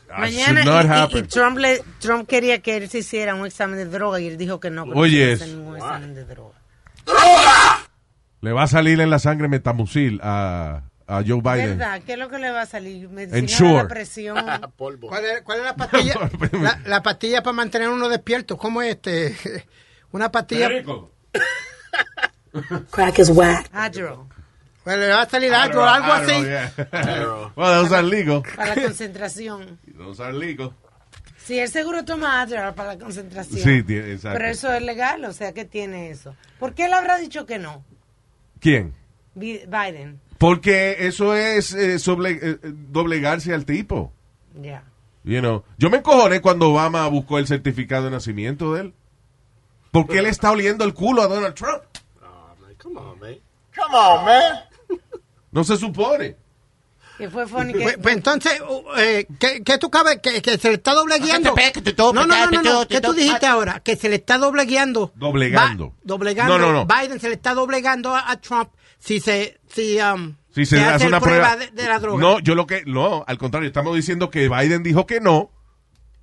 That 0.09 0.19
Mañana 0.19 0.65
not 0.65 0.85
y- 0.85 0.87
y, 0.87 0.91
y 0.91 0.93
happen. 0.95 1.27
Trump, 1.29 1.59
le, 1.59 1.83
Trump 1.99 2.29
quería 2.29 2.61
que 2.61 2.77
él 2.77 2.89
se 2.91 2.99
hiciera 2.99 3.35
un 3.35 3.47
examen 3.47 3.77
de 3.79 3.87
droga 3.87 4.21
y 4.21 4.27
él 4.27 4.37
dijo 4.37 4.61
que 4.61 4.69
no. 4.71 4.85
Que 4.85 5.33
hacer 5.33 5.49
ningún 5.49 5.77
examen 5.77 6.15
de 6.15 6.25
droga. 6.27 6.55
Le 8.43 8.53
va 8.53 8.65
a 8.65 8.67
salir 8.67 9.01
en 9.01 9.09
la 9.09 9.19
sangre 9.19 9.49
metamucil 9.49 10.21
a, 10.23 10.83
a 11.07 11.23
Joe 11.27 11.41
Biden. 11.41 11.79
¿Verdad? 11.79 12.03
¿Qué 12.05 12.15
es 12.15 12.19
lo 12.19 12.29
que 12.29 12.39
le 12.39 12.51
va 12.51 12.63
a 12.63 12.67
salir? 12.67 13.09
Medicina 13.09 13.73
la 13.85 13.89
presión. 13.89 14.37
Polvo. 14.77 15.09
¿Cuál 15.09 15.25
es, 15.25 15.43
cuál 15.43 15.59
es 15.61 15.65
la 15.65 15.77
pastilla? 15.77 16.15
la, 16.61 16.81
la 16.85 17.03
pastilla 17.03 17.43
para 17.43 17.55
mantener 17.55 17.89
uno 17.89 18.09
despierto. 18.09 18.57
¿Cómo 18.59 18.83
es 18.83 18.97
este? 18.97 19.65
Una 20.13 20.31
pastilla. 20.31 20.69
Crack 22.91 23.19
is 23.19 23.31
whack. 23.31 23.69
Adderall. 23.73 24.27
Pues 24.85 24.99
le 24.99 25.09
va 25.09 25.23
a 25.23 25.29
salir 25.29 25.55
algo, 25.55 25.83
algo 25.85 26.13
así. 26.13 26.33
Well, 27.57 27.83
those 27.83 27.95
are 27.95 28.03
legal. 28.03 28.43
Para 28.57 28.75
la 28.75 28.83
concentración. 28.83 29.79
Those 29.97 30.21
are 30.23 30.33
legal. 30.33 30.73
Sí, 31.39 31.59
él 31.59 31.69
seguro 31.69 32.05
toma 32.05 32.41
Adderall 32.43 32.75
para 32.75 32.95
la 32.95 32.99
concentración. 32.99 33.61
Sí, 33.63 33.83
tiene- 33.85 34.13
exacto. 34.13 34.39
Pero 34.39 34.51
eso 34.51 34.73
es 34.73 34.83
legal, 34.83 35.25
o 35.25 35.33
sea, 35.33 35.53
¿qué 35.53 35.65
tiene 35.65 36.11
eso? 36.11 36.35
¿Por 36.59 36.75
qué 36.75 36.87
él 36.87 36.93
habrá 36.95 37.19
dicho 37.19 37.47
que 37.47 37.59
no? 37.59 37.85
¿Quién? 38.61 38.93
Bi- 39.35 39.63
Biden. 39.67 40.21
Porque 40.39 41.07
eso 41.07 41.35
es 41.37 41.73
eh, 41.75 41.99
sobre- 41.99 42.39
eh, 42.43 42.59
doblegarse 42.63 43.55
al 43.55 43.65
tipo. 43.65 44.13
Ya. 44.61 44.83
You 45.25 45.39
know, 45.41 45.65
yo 45.79 45.91
me 45.91 45.99
encojoné 45.99 46.41
cuando 46.41 46.71
Obama 46.71 47.07
buscó 47.07 47.39
el 47.39 47.47
certificado 47.47 48.07
de 48.07 48.11
nacimiento 48.11 48.75
de 48.75 48.81
él. 48.83 48.95
Porque 49.93 50.19
él 50.19 50.27
está 50.27 50.51
oliendo 50.51 50.85
el 50.85 50.95
culo 50.95 51.23
a 51.23 51.29
Donald 51.29 51.55
Trump. 51.55 51.83
Come 52.83 52.99
on, 52.99 53.19
man. 53.21 53.37
Come 53.75 53.95
on, 53.95 54.25
man. 54.25 54.55
No 55.53 55.65
se 55.65 55.77
supone. 55.77 56.37
Que 57.19 57.29
fue 57.29 57.47
funny 57.47 57.73
que... 57.75 57.81
Pues, 57.81 57.99
pues 58.03 58.17
entonces, 58.17 58.61
uh, 58.61 58.83
eh, 58.99 59.27
¿qué, 59.39 59.63
qué 59.63 59.79
tú 59.79 59.91
cabes? 59.91 60.19
Que, 60.21 60.43
que 60.43 60.59
se 60.59 60.69
le 60.69 60.75
está 60.75 60.93
doblegueando. 60.95 61.55
No, 61.55 62.13
no, 62.13 62.27
no, 62.27 62.51
no, 62.51 62.63
no. 62.63 62.89
¿Qué 62.89 63.01
tú 63.01 63.13
dijiste 63.13 63.47
ahora? 63.47 63.79
Que 63.81 63.95
se 63.97 64.09
le 64.09 64.17
está 64.17 64.39
doblegueando. 64.39 65.13
Doblegando. 65.15 65.91
Ba- 65.91 65.95
doblegando. 66.03 66.59
No, 66.59 66.73
no, 66.73 66.85
no. 66.85 66.87
Biden 66.87 67.21
se 67.21 67.29
le 67.29 67.35
está 67.35 67.55
doblegando 67.55 68.13
a, 68.15 68.29
a 68.29 68.41
Trump 68.41 68.71
si 68.99 69.21
se, 69.21 69.61
si, 69.69 70.01
um, 70.01 70.35
Si 70.53 70.67
se, 70.67 70.83
hace 70.83 71.07
una 71.07 71.21
prueba. 71.21 71.55
de, 71.57 71.71
de 71.71 71.87
la 71.87 72.01
droga. 72.01 72.21
No, 72.21 72.41
yo 72.41 72.55
lo 72.57 72.67
que. 72.67 72.83
No, 72.87 73.25
al 73.27 73.39
contrario, 73.39 73.69
estamos 73.69 73.95
diciendo 73.95 74.29
que 74.31 74.49
Biden 74.49 74.83
dijo 74.83 75.07
que 75.07 75.21
no. 75.21 75.52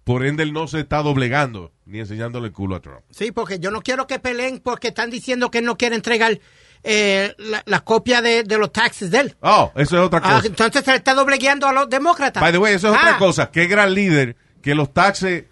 Por 0.10 0.26
ende, 0.26 0.42
él 0.42 0.54
no 0.54 0.68
se 0.68 0.80
está 0.80 1.04
doblegando 1.04 1.72
ni 1.86 2.00
enseñándole 2.00 2.48
el 2.48 2.52
culo 2.52 2.76
a 2.78 2.80
Trump. 2.80 3.02
Sí, 3.12 3.32
porque 3.32 3.60
yo 3.60 3.70
no 3.70 3.84
quiero 3.84 4.08
que 4.08 4.18
peleen 4.18 4.58
porque 4.60 4.88
están 4.88 5.12
diciendo 5.12 5.52
que 5.52 5.60
él 5.60 5.66
no 5.66 5.78
quiere 5.78 5.96
entregar 5.96 6.40
eh, 6.84 7.36
la, 7.38 7.62
la 7.68 7.82
copia 7.82 8.20
de, 8.24 8.42
de 8.44 8.58
los 8.58 8.72
taxes 8.74 9.12
de 9.12 9.20
él. 9.20 9.36
Oh, 9.42 9.72
eso 9.76 10.00
es 10.00 10.04
otra 10.04 10.20
Ah, 10.24 10.38
cosa. 10.38 10.48
entonces 10.48 10.84
se 10.84 10.90
le 10.90 10.98
está 10.98 11.14
doblegueando 11.14 11.68
a 11.68 11.74
los 11.74 11.88
demócratas. 11.92 12.42
By 12.42 12.52
the 12.52 12.58
way, 12.58 12.74
eso 12.74 12.88
es 12.90 12.96
Ah, 12.96 13.02
otra 13.04 13.18
cosa. 13.20 13.52
Qué 13.52 13.68
gran 13.68 13.94
líder 13.94 14.36
que 14.64 14.74
los 14.74 14.92
taxes 14.92 15.44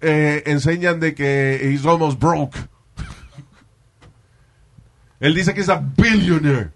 eh, 0.00 0.42
enseñan 0.46 1.00
de 1.00 1.14
que 1.14 1.60
he's 1.70 1.84
almost 1.84 2.18
broke. 2.18 2.56
Él 5.20 5.34
dice 5.34 5.52
que 5.52 5.60
es 5.60 5.68
a 5.68 5.82
billionaire. 5.96 6.70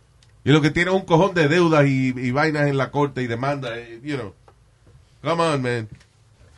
Y 0.45 0.51
lo 0.51 0.61
que 0.61 0.71
tiene 0.71 0.91
es 0.91 0.97
un 0.97 1.05
cojón 1.07 1.35
de 1.35 1.49
deudas 1.49 1.87
y, 1.87 2.09
y 2.09 2.31
vainas 2.33 2.67
en 2.67 2.77
la 2.77 2.91
corte 2.91 3.23
y 3.23 3.27
demanda. 3.27 3.79
eh, 3.79 4.01
You 4.03 4.17
know. 4.17 4.35
Come 5.23 5.43
on, 5.43 5.63
man. 5.63 5.89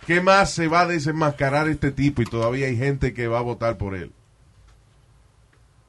¿Qué 0.07 0.21
más 0.21 0.53
se 0.53 0.69
va 0.69 0.83
a 0.83 0.87
desenmascarar 0.87 1.69
este 1.69 1.91
tipo 1.91 2.23
y 2.23 2.27
todavía 2.27 2.67
hay 2.67 2.77
gente 2.77 3.15
que 3.15 3.27
va 3.27 3.39
a 3.39 3.43
votar 3.43 3.79
por 3.79 3.95
él? 3.95 4.13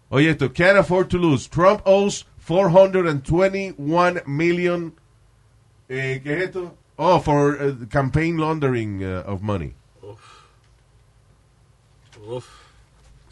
Oye, 0.10 0.30
esto, 0.30 0.54
can't 0.54 0.78
afford 0.78 1.10
to 1.10 1.18
lose. 1.18 1.50
Trump 1.50 1.82
owes 1.86 2.26
421 2.46 4.22
million 4.26 4.94
eh, 5.90 6.22
¿Qué 6.24 6.34
es 6.38 6.44
esto? 6.46 6.76
Oh, 6.98 7.20
for 7.20 7.62
uh, 7.62 7.86
campaign 7.88 8.38
laundering 8.38 9.04
uh, 9.04 9.24
of 9.26 9.42
money. 9.42 9.76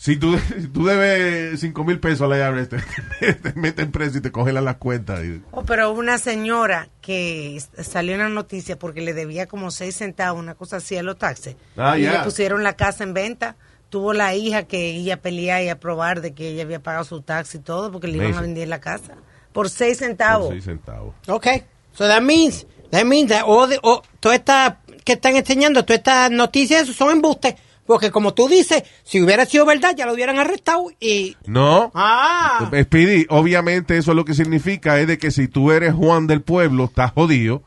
Si 0.03 0.17
tú, 0.17 0.37
si 0.37 0.67
tú 0.73 0.85
debes 0.85 1.61
5 1.61 1.83
mil 1.85 1.97
pesos 1.97 2.23
a 2.23 2.27
la 2.27 2.37
IRS, 2.37 2.67
te, 2.67 3.33
te 3.35 3.53
meten 3.53 3.89
preso 3.89 4.17
y 4.17 4.21
te 4.21 4.33
congelan 4.33 4.65
las 4.65 4.75
cuentas. 4.75 5.21
Oh, 5.51 5.63
pero 5.63 5.89
hubo 5.91 5.99
una 6.01 6.17
señora 6.17 6.89
que 6.99 7.63
salió 7.81 8.11
en 8.15 8.19
la 8.19 8.27
noticia 8.27 8.77
porque 8.77 8.99
le 8.99 9.13
debía 9.13 9.45
como 9.47 9.71
seis 9.71 9.95
centavos, 9.95 10.41
una 10.41 10.55
cosa 10.55 10.77
así 10.77 10.97
a 10.97 11.03
los 11.03 11.17
taxes. 11.17 11.55
Ah, 11.77 11.97
y 11.97 12.01
ya. 12.01 12.11
le 12.17 12.19
pusieron 12.25 12.63
la 12.63 12.73
casa 12.73 13.05
en 13.05 13.13
venta. 13.13 13.55
Tuvo 13.87 14.11
la 14.11 14.35
hija 14.35 14.63
que 14.63 14.89
ella 14.89 15.21
pelear 15.21 15.63
y 15.63 15.69
a 15.69 15.79
probar 15.79 16.19
de 16.19 16.33
que 16.33 16.49
ella 16.49 16.63
había 16.63 16.83
pagado 16.83 17.05
su 17.05 17.21
tax 17.21 17.55
y 17.55 17.59
todo 17.59 17.89
porque 17.89 18.07
le 18.09 18.17
iban 18.17 18.33
a 18.33 18.41
vender 18.41 18.67
la 18.67 18.81
casa. 18.81 19.13
Por 19.53 19.69
seis 19.69 19.99
por 19.99 20.07
centavos. 20.07 20.49
seis 20.49 20.65
centavos. 20.65 21.15
Okay. 21.29 21.63
So 21.93 22.09
that 22.09 22.23
means, 22.23 22.67
that 22.91 23.05
means 23.05 23.29
that 23.29 23.43
all 23.45 23.69
the, 23.69 23.79
all- 23.81 24.01
todas 24.19 24.39
estas 24.39 24.79
que 25.05 25.13
están 25.13 25.37
enseñando, 25.37 25.85
todas 25.85 25.99
estas 25.99 26.29
noticias 26.29 26.89
son 26.89 27.09
embustes. 27.11 27.55
Porque 27.85 28.11
como 28.11 28.33
tú 28.33 28.47
dices, 28.47 28.83
si 29.03 29.21
hubiera 29.21 29.45
sido 29.45 29.65
verdad, 29.65 29.93
ya 29.95 30.05
lo 30.05 30.13
hubieran 30.13 30.39
arrestado 30.39 30.85
y... 31.01 31.35
No. 31.45 31.91
Ah. 31.93 32.69
Speedy, 32.83 33.25
obviamente 33.29 33.97
eso 33.97 34.13
lo 34.13 34.23
que 34.23 34.33
significa 34.33 34.99
es 35.01 35.07
de 35.07 35.17
que 35.17 35.31
si 35.31 35.47
tú 35.49 35.71
eres 35.71 35.93
Juan 35.93 36.25
del 36.27 36.41
Pueblo, 36.41 36.85
estás 36.85 37.11
jodido. 37.11 37.63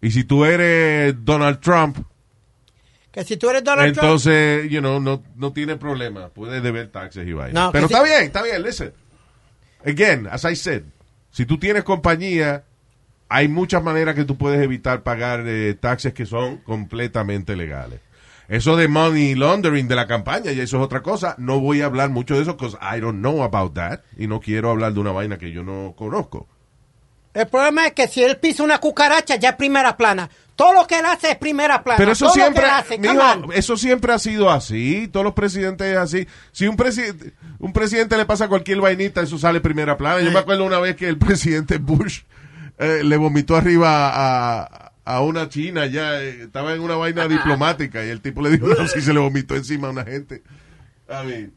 Y 0.00 0.12
si 0.12 0.22
tú 0.22 0.44
eres 0.44 1.14
Donald 1.24 1.58
Trump, 1.60 1.98
Que 3.10 3.24
si 3.24 3.36
tú 3.36 3.50
eres 3.50 3.64
Donald 3.64 3.94
Trump... 3.94 4.04
entonces, 4.04 4.70
you 4.70 4.78
know, 4.78 5.00
no, 5.00 5.24
no 5.34 5.52
tiene 5.52 5.76
problema. 5.76 6.28
Puedes 6.28 6.62
deber 6.62 6.88
taxes 6.92 7.26
y 7.26 7.32
vainas. 7.32 7.54
No, 7.54 7.72
Pero 7.72 7.86
está 7.86 7.98
si- 7.98 8.04
bien, 8.04 8.22
está 8.22 8.42
bien, 8.42 8.62
listen. 8.62 8.92
Again, 9.84 10.28
as 10.30 10.44
I 10.44 10.54
said, 10.54 10.82
si 11.32 11.46
tú 11.46 11.58
tienes 11.58 11.82
compañía, 11.82 12.62
hay 13.28 13.48
muchas 13.48 13.82
maneras 13.82 14.14
que 14.14 14.24
tú 14.24 14.36
puedes 14.36 14.60
evitar 14.62 15.02
pagar 15.02 15.42
eh, 15.46 15.74
taxes 15.74 16.12
que 16.12 16.26
son 16.26 16.58
completamente 16.58 17.56
legales. 17.56 18.00
Eso 18.48 18.76
de 18.76 18.88
money 18.88 19.34
laundering 19.34 19.88
de 19.88 19.94
la 19.94 20.06
campaña, 20.06 20.52
y 20.52 20.60
eso 20.60 20.78
es 20.78 20.82
otra 20.82 21.02
cosa. 21.02 21.34
No 21.38 21.60
voy 21.60 21.82
a 21.82 21.86
hablar 21.86 22.08
mucho 22.08 22.34
de 22.34 22.42
eso, 22.42 22.56
because 22.56 22.78
I 22.80 22.98
don't 22.98 23.18
know 23.18 23.42
about 23.42 23.74
that. 23.74 24.00
Y 24.16 24.26
no 24.26 24.40
quiero 24.40 24.70
hablar 24.70 24.94
de 24.94 25.00
una 25.00 25.12
vaina 25.12 25.36
que 25.36 25.52
yo 25.52 25.62
no 25.62 25.94
conozco. 25.96 26.48
El 27.34 27.46
problema 27.46 27.86
es 27.86 27.92
que 27.92 28.08
si 28.08 28.24
él 28.24 28.38
pisa 28.38 28.64
una 28.64 28.78
cucaracha, 28.78 29.36
ya 29.36 29.50
es 29.50 29.56
primera 29.56 29.96
plana. 29.96 30.30
Todo 30.56 30.72
lo 30.72 30.86
que 30.86 30.98
él 30.98 31.04
hace 31.04 31.30
es 31.30 31.36
primera 31.36 31.84
plana. 31.84 31.98
Pero 31.98 32.12
eso 32.12 32.26
Todo 32.26 32.36
lo 32.36 32.42
siempre, 32.42 32.62
que 32.62 32.68
él 32.68 32.74
hace, 32.74 32.98
mijo, 32.98 33.52
eso 33.52 33.76
siempre 33.76 34.12
ha 34.12 34.18
sido 34.18 34.50
así. 34.50 35.08
Todos 35.08 35.24
los 35.24 35.34
presidentes 35.34 35.86
es 35.86 35.98
así. 35.98 36.26
Si 36.50 36.66
un 36.66 36.76
presidente, 36.76 37.34
un 37.60 37.72
presidente 37.72 38.16
le 38.16 38.24
pasa 38.24 38.48
cualquier 38.48 38.80
vainita, 38.80 39.20
eso 39.20 39.38
sale 39.38 39.60
primera 39.60 39.96
plana. 39.96 40.20
Yo 40.20 40.32
me 40.32 40.38
acuerdo 40.38 40.64
una 40.64 40.80
vez 40.80 40.96
que 40.96 41.06
el 41.06 41.18
presidente 41.18 41.78
Bush 41.78 42.22
eh, 42.78 43.02
le 43.04 43.16
vomitó 43.16 43.56
arriba 43.56 44.10
a, 44.12 44.92
a 45.08 45.22
una 45.22 45.48
china 45.48 45.86
ya. 45.86 46.20
eh, 46.22 46.42
estaba 46.42 46.74
en 46.74 46.80
una 46.80 46.96
vaina 46.96 47.26
diplomática 47.26 48.04
y 48.04 48.10
el 48.10 48.20
tipo 48.20 48.42
le 48.42 48.50
dijo, 48.50 48.66
no, 48.68 48.86
si 48.86 49.00
se 49.00 49.12
le 49.14 49.20
vomitó 49.20 49.56
encima 49.56 49.88
a 49.88 49.90
una 49.90 50.04
gente. 50.04 50.42
I 51.08 51.26
mean, 51.26 51.52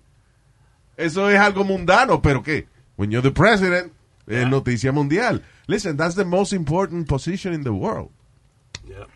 eso 0.96 1.30
es 1.30 1.38
algo 1.40 1.64
mundano, 1.66 2.22
pero 2.22 2.42
¿qué? 2.42 2.68
When 2.98 3.12
you're 3.12 3.22
the 3.28 3.34
president, 3.34 3.92
es 4.28 4.48
noticia 4.48 4.92
mundial. 4.94 5.42
Listen, 5.68 5.98
that's 5.98 6.16
the 6.16 6.24
most 6.24 6.54
important 6.54 7.08
position 7.08 7.54
in 7.54 7.64
the 7.64 7.72
world. 7.72 8.10
Yeah. 8.88 9.08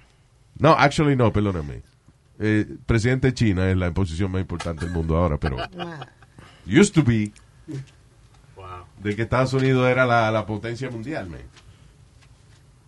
No, 0.60 0.74
actually 0.78 1.16
no, 1.16 1.32
perdóname. 1.32 1.84
Eh, 2.40 2.66
presidente 2.86 3.28
de 3.28 3.34
China 3.34 3.70
es 3.70 3.78
la 3.78 3.92
posición 3.92 4.32
más 4.32 4.42
importante 4.42 4.84
del 4.86 4.94
mundo 4.94 5.16
ahora, 5.16 5.38
pero 5.38 5.56
used 6.68 6.94
to 6.94 7.04
be 7.04 7.32
Wow. 8.58 8.86
de 9.02 9.16
que 9.16 9.22
Estados 9.24 9.54
Unidos 9.54 9.88
era 9.88 10.06
la, 10.06 10.30
la 10.32 10.46
potencia 10.46 10.90
mundial, 10.90 11.30
man. 11.30 11.40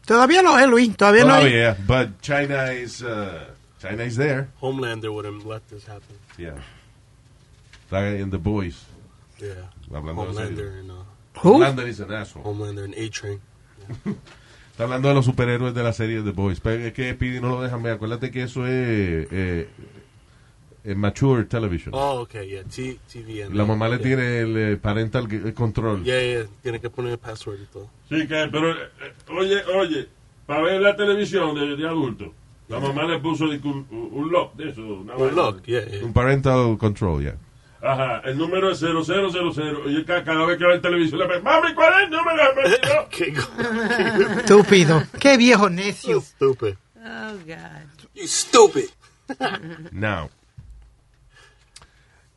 Todavía 0.07 0.41
no 0.41 0.57
es, 0.57 0.67
Luis. 0.67 0.95
Todavía 0.97 1.25
no 1.25 1.35
Oh, 1.35 1.45
es. 1.45 1.51
yeah, 1.51 1.75
but 1.85 2.19
China 2.21 2.71
is 2.71 3.03
uh, 3.03 3.45
China 3.79 4.03
is 4.03 4.15
there. 4.15 4.47
Homelander 4.61 5.11
would 5.13 5.25
have 5.25 5.45
let 5.45 5.61
this 5.67 5.85
happen. 5.85 6.15
Yeah. 6.37 6.55
Está 7.89 8.17
in 8.19 8.29
the 8.31 8.37
boys. 8.39 8.85
Yeah. 9.39 9.69
Hablando 9.93 10.25
de 10.25 10.31
Homelander 10.31 10.79
and 10.79 10.91
uh, 10.91 10.95
Who? 11.43 11.53
Homelander 11.59 11.87
is 11.87 11.99
an 11.99 12.11
asshole. 12.11 12.43
Homelander 12.43 12.85
and 12.85 12.95
A 12.95 13.09
Train. 13.09 13.41
Está 14.71 14.83
hablando 14.83 15.09
de 15.09 15.15
los 15.15 15.25
superhéroes 15.25 15.73
de 15.73 15.83
la 15.83 15.91
serie 15.91 16.21
The 16.21 16.31
Boys. 16.31 16.59
Pero 16.59 16.85
es 16.85 16.93
que 16.93 17.11
Speedy 17.13 17.39
no 17.41 17.49
lo 17.49 17.61
dejan 17.63 17.81
ver. 17.83 17.93
Acuérdate 17.93 18.31
que 18.31 18.43
eso 18.43 18.65
es 18.65 18.71
eh, 18.71 19.27
eh, 19.31 19.69
mature 20.95 21.43
television. 21.45 21.91
Oh, 21.93 22.19
okay, 22.21 22.47
yeah. 22.49 22.63
T 22.63 22.99
TV 23.11 23.43
and 23.45 23.55
La 23.55 23.65
mamá 23.65 23.89
le 23.89 23.97
tiene 23.99 24.39
el 24.41 24.57
eh, 24.57 24.77
parental 24.77 25.27
g- 25.27 25.53
control. 25.53 26.03
Yeah, 26.03 26.21
yeah. 26.21 26.43
Tiene 26.63 26.79
que 26.79 26.89
poner 26.89 27.11
el 27.13 27.17
password 27.19 27.59
y 27.61 27.65
todo. 27.65 27.89
Sí, 28.09 28.27
que, 28.27 28.47
pero, 28.51 28.71
eh, 28.71 28.89
oye, 29.29 29.63
oye, 29.75 30.07
para 30.45 30.61
ver 30.61 30.79
la 30.81 30.95
televisión 30.95 31.55
de, 31.55 31.75
de 31.75 31.87
adulto, 31.87 32.33
la 32.69 32.79
mamá 32.79 33.03
le 33.05 33.19
puso 33.19 33.45
un, 33.45 33.87
un 33.91 34.31
lock 34.31 34.55
de 34.55 34.69
eso. 34.69 34.81
Una 34.81 35.15
Oh, 35.15 35.19
vaina. 35.25 35.35
look, 35.35 35.63
yeah, 35.65 35.85
yeah. 35.85 36.03
Un 36.05 36.13
parental 36.13 36.77
control, 36.77 37.21
yeah. 37.23 37.35
Ajá, 37.79 38.21
el 38.25 38.37
número 38.37 38.71
es 38.71 38.79
0000. 38.79 39.83
Y 39.87 40.03
ca- 40.03 40.23
cada 40.23 40.45
vez 40.45 40.57
que 40.57 40.65
va 40.65 40.73
en 40.75 40.81
televisión 40.81 41.19
le 41.19 41.27
pide, 41.27 41.41
mami, 41.41 41.73
¿cuál 41.75 41.93
es 41.93 42.05
el 42.05 42.11
número? 42.11 42.43
Go. 44.33 44.39
Estúpido. 44.39 45.03
Qué 45.19 45.37
viejo 45.37 45.69
necio. 45.69 46.21
Stupid. 46.21 46.73
Oh, 46.97 47.33
God. 47.45 48.05
You 48.15 48.27
stupid. 48.27 48.89
Now. 49.91 50.29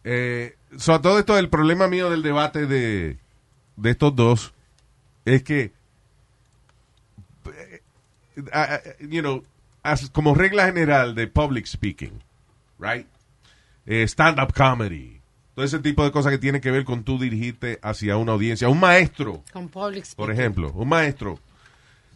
Eh, 0.04 0.56
so, 0.78 0.94
a 0.94 1.02
todo 1.02 1.18
esto, 1.18 1.36
el 1.38 1.48
problema 1.48 1.88
mío 1.88 2.10
del 2.10 2.22
debate 2.22 2.66
de, 2.66 3.18
de 3.76 3.90
estos 3.90 4.14
dos 4.16 4.52
es 5.24 5.42
que, 5.42 5.72
eh, 8.52 8.96
you 9.00 9.20
know, 9.20 9.42
as- 9.82 10.10
como 10.10 10.34
regla 10.34 10.66
general 10.66 11.14
de 11.14 11.26
public 11.26 11.66
speaking, 11.66 12.22
right? 12.78 13.06
Eh, 13.86 14.04
stand-up 14.06 14.52
comedy, 14.54 15.20
todo 15.54 15.64
ese 15.64 15.78
tipo 15.80 16.04
de 16.04 16.12
cosas 16.12 16.32
que 16.32 16.38
tienen 16.38 16.60
que 16.60 16.70
ver 16.70 16.84
con 16.84 17.02
tú 17.04 17.18
dirigirte 17.18 17.78
hacia 17.82 18.16
una 18.16 18.32
audiencia. 18.32 18.68
Un 18.68 18.80
maestro, 18.80 19.42
Con 19.52 19.68
public 19.68 20.06
por 20.14 20.30
ejemplo, 20.30 20.70
un 20.72 20.88
maestro. 20.88 21.38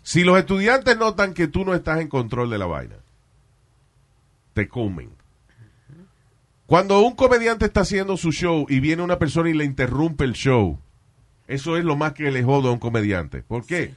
Si 0.03 0.23
los 0.23 0.38
estudiantes 0.38 0.97
notan 0.99 1.33
que 1.35 1.49
tú 1.49 1.64
no 1.64 1.75
estás 1.75 2.01
en 2.01 2.09
control 2.09 2.51
de 2.51 2.59
la 2.59 2.66
vaina, 2.66 2.97
te 4.53 4.68
comen. 4.68 5.11
Cuando 6.66 7.00
un 7.00 7.14
comediante 7.14 7.66
está 7.66 7.81
haciendo 7.81 8.16
su 8.16 8.33
show 8.33 8.66
y 8.68 8.81
viene 8.81 9.03
una 9.03 9.18
persona 9.18 9.50
y 9.50 9.55
le 9.55 9.64
interrumpe 9.64 10.24
el 10.24 10.33
show, 10.33 10.79
eso 11.46 11.77
es 11.77 11.85
lo 11.85 11.96
más 11.96 12.14
que 12.14 12.31
le 12.31 12.42
jodo 12.42 12.70
a 12.70 12.72
un 12.72 12.79
comediante. 12.79 13.42
¿Por 13.42 13.66
qué? 13.66 13.94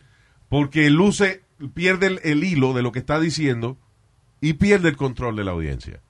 Porque 0.49 0.89
luce, 0.89 1.43
pierde 1.73 2.07
el, 2.07 2.19
el 2.23 2.43
hilo 2.43 2.73
de 2.73 2.81
lo 2.81 2.91
que 2.91 2.99
está 2.99 3.19
diciendo 3.19 3.77
y 4.41 4.53
pierde 4.53 4.89
el 4.89 4.97
control 4.97 5.35
de 5.35 5.43
la 5.43 5.51
audiencia. 5.51 6.01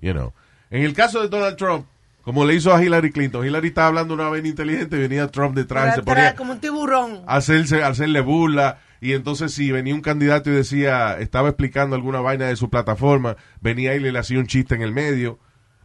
You 0.00 0.12
know. 0.12 0.32
En 0.70 0.82
el 0.82 0.94
caso 0.94 1.20
de 1.20 1.28
Donald 1.28 1.56
Trump, 1.56 1.86
como 2.22 2.44
le 2.44 2.54
hizo 2.54 2.72
a 2.72 2.82
Hillary 2.82 3.10
Clinton, 3.10 3.44
Hillary 3.44 3.68
estaba 3.68 3.88
hablando 3.88 4.14
una 4.14 4.28
vez 4.28 4.44
inteligente 4.44 4.96
y 4.96 5.00
venía 5.00 5.26
Trump 5.28 5.54
detrás 5.56 5.94
y 5.94 5.96
se 5.96 6.02
ponía 6.02 6.36
como 6.36 6.52
un 6.52 6.60
tiburón. 6.60 7.22
a 7.26 7.36
hacerse, 7.36 7.82
a 7.82 7.88
hacerle 7.88 8.20
burla. 8.20 8.78
Y 9.00 9.14
entonces 9.14 9.54
si 9.54 9.72
venía 9.72 9.94
un 9.94 10.02
candidato 10.02 10.50
y 10.50 10.54
decía, 10.54 11.18
estaba 11.18 11.48
explicando 11.48 11.96
alguna 11.96 12.20
vaina 12.20 12.46
de 12.46 12.56
su 12.56 12.68
plataforma, 12.68 13.36
venía 13.60 13.94
y 13.94 14.00
le 14.00 14.18
hacía 14.18 14.38
un 14.38 14.46
chiste 14.46 14.74
en 14.74 14.82
el 14.82 14.92
medio. 14.92 15.38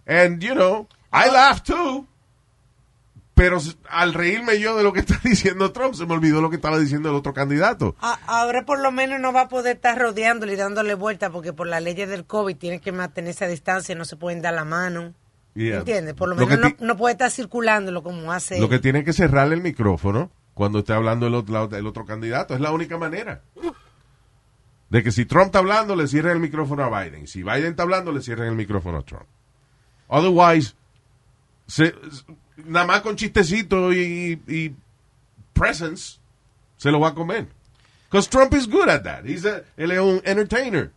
And, 0.06 0.42
you 0.42 0.54
know, 0.54 0.88
I 1.12 1.32
laugh 1.32 1.62
too. 1.64 2.08
Pero 3.34 3.60
al 3.90 4.14
reírme 4.14 4.60
yo 4.60 4.78
de 4.78 4.84
lo 4.84 4.94
que 4.94 5.00
está 5.02 5.20
diciendo 5.24 5.72
Trump, 5.72 5.94
se 5.94 6.06
me 6.06 6.14
olvidó 6.14 6.42
lo 6.42 6.50
que 6.50 6.58
estaba 6.58 6.78
diciendo 6.78 7.10
el 7.10 7.16
otro 7.16 7.34
candidato. 7.34 7.96
Ahora 8.28 8.66
por 8.66 8.80
lo 8.80 8.92
menos 8.92 9.20
no 9.20 9.32
va 9.32 9.42
a 9.42 9.50
poder 9.50 9.78
estar 9.78 9.98
rodeándole 9.98 10.54
y 10.54 10.58
dándole 10.58 10.94
vuelta 10.96 11.30
porque 11.30 11.54
por 11.54 11.68
las 11.68 11.84
leyes 11.84 12.10
del 12.10 12.26
COVID 12.26 12.56
tiene 12.58 12.80
que 12.80 12.92
mantenerse 12.92 13.46
a 13.46 13.48
distancia, 13.48 13.96
no 13.96 14.06
se 14.06 14.18
pueden 14.18 14.42
dar 14.42 14.54
la 14.54 14.66
mano. 14.66 15.14
Yeah. 15.54 15.78
¿Entiendes? 15.78 16.16
Por 16.16 16.28
lo 16.28 16.36
Lo 16.36 16.48
menos 16.48 16.74
no, 16.80 16.86
no 16.86 16.98
puede 16.98 17.14
estar 17.14 17.32
circulándolo 17.32 18.04
como 18.04 18.34
hace. 18.34 18.60
Lo 18.60 18.68
que 18.68 18.80
tiene 18.80 19.06
que 19.06 19.14
cerrarle 19.14 19.56
el 19.56 19.62
micrófono 19.62 20.32
cuando 20.56 20.80
esté 20.80 20.94
hablando 20.94 21.28
el 21.28 21.36
otro, 21.36 21.70
el 21.78 21.86
otro 21.86 22.06
candidato. 22.06 22.56
Es 22.56 22.60
la 22.62 22.72
única 22.72 22.98
manera. 22.98 23.44
De 24.90 25.04
que 25.04 25.12
si 25.12 25.26
Trump 25.26 25.48
está 25.48 25.60
hablando, 25.60 25.96
le 25.96 26.08
cierren 26.08 26.32
el 26.34 26.40
micrófono 26.40 26.84
a 26.84 27.04
Biden. 27.04 27.28
Si 27.28 27.44
Biden 27.44 27.66
está 27.72 27.84
hablando, 27.84 28.12
le 28.12 28.22
cierren 28.22 28.48
el 28.48 28.56
micrófono 28.56 28.98
a 29.00 29.02
Trump. 29.04 29.26
Otherwise, 30.08 30.74
se- 31.68 31.94
nada 32.66 32.88
más 32.88 33.02
con 33.02 33.16
chistecito 33.16 33.92
y, 33.94 34.42
y 34.48 34.74
presence, 35.54 36.20
se 36.78 36.90
lo 36.92 37.00
va 37.00 37.10
a 37.10 37.14
comer. 37.16 37.48
Because 38.10 38.30
Trump 38.30 38.54
is 38.54 38.68
good 38.70 38.88
at 38.88 39.02
that. 39.04 39.26
He's 39.26 39.46
a- 39.46 39.64
él 39.78 39.92
es 39.92 40.00
un 40.00 40.22
entertainer. 40.24 40.92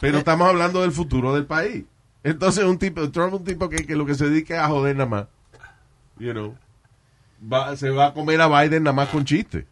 Pero 0.00 0.18
estamos 0.18 0.48
hablando 0.48 0.82
del 0.82 0.92
futuro 0.92 1.34
del 1.34 1.46
país. 1.46 1.84
Entonces, 2.24 2.64
un 2.64 2.78
tipo, 2.78 3.08
Trump 3.10 3.34
es 3.34 3.40
un 3.40 3.44
tipo 3.44 3.68
que, 3.68 3.86
que 3.86 3.94
lo 3.94 4.06
que 4.06 4.14
se 4.14 4.28
dedica 4.28 4.54
es 4.56 4.60
a 4.62 4.68
joder 4.68 4.96
nada 4.96 5.08
más. 5.08 5.26
You 6.18 6.32
know. 6.32 6.56
Va- 7.52 7.76
se 7.76 7.90
va 7.90 8.06
a 8.06 8.14
comer 8.14 8.40
a 8.40 8.48
Biden 8.48 8.84
nada 8.84 8.94
más 8.94 9.08
con 9.08 9.24
chiste. 9.24 9.66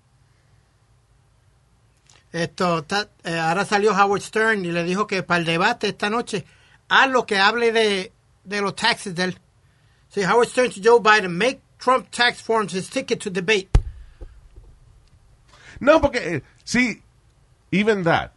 Esto, 2.32 2.84
eh, 3.24 3.38
ahora 3.38 3.64
salió 3.64 3.92
Howard 3.92 4.22
Stern 4.22 4.64
y 4.64 4.72
le 4.72 4.84
dijo 4.84 5.06
que 5.06 5.22
para 5.22 5.38
el 5.40 5.44
debate 5.44 5.88
esta 5.88 6.08
noche, 6.08 6.44
haz 6.88 7.10
lo 7.10 7.26
que 7.26 7.38
hable 7.38 7.72
de, 7.72 8.12
de 8.44 8.60
los 8.62 8.74
taxes 8.74 9.14
del. 9.14 9.38
Sí, 10.08 10.22
Howard 10.24 10.48
Stern 10.48 10.70
to 10.72 10.80
Joe 10.82 11.00
Biden, 11.00 11.36
make 11.36 11.60
Trump 11.78 12.08
tax 12.10 12.40
forms 12.42 12.72
his 12.74 12.88
ticket 12.88 13.20
to 13.22 13.30
debate. 13.30 13.68
No, 15.80 16.00
porque, 16.00 16.36
eh, 16.36 16.42
sí, 16.64 17.02
even 17.70 18.02
that. 18.04 18.30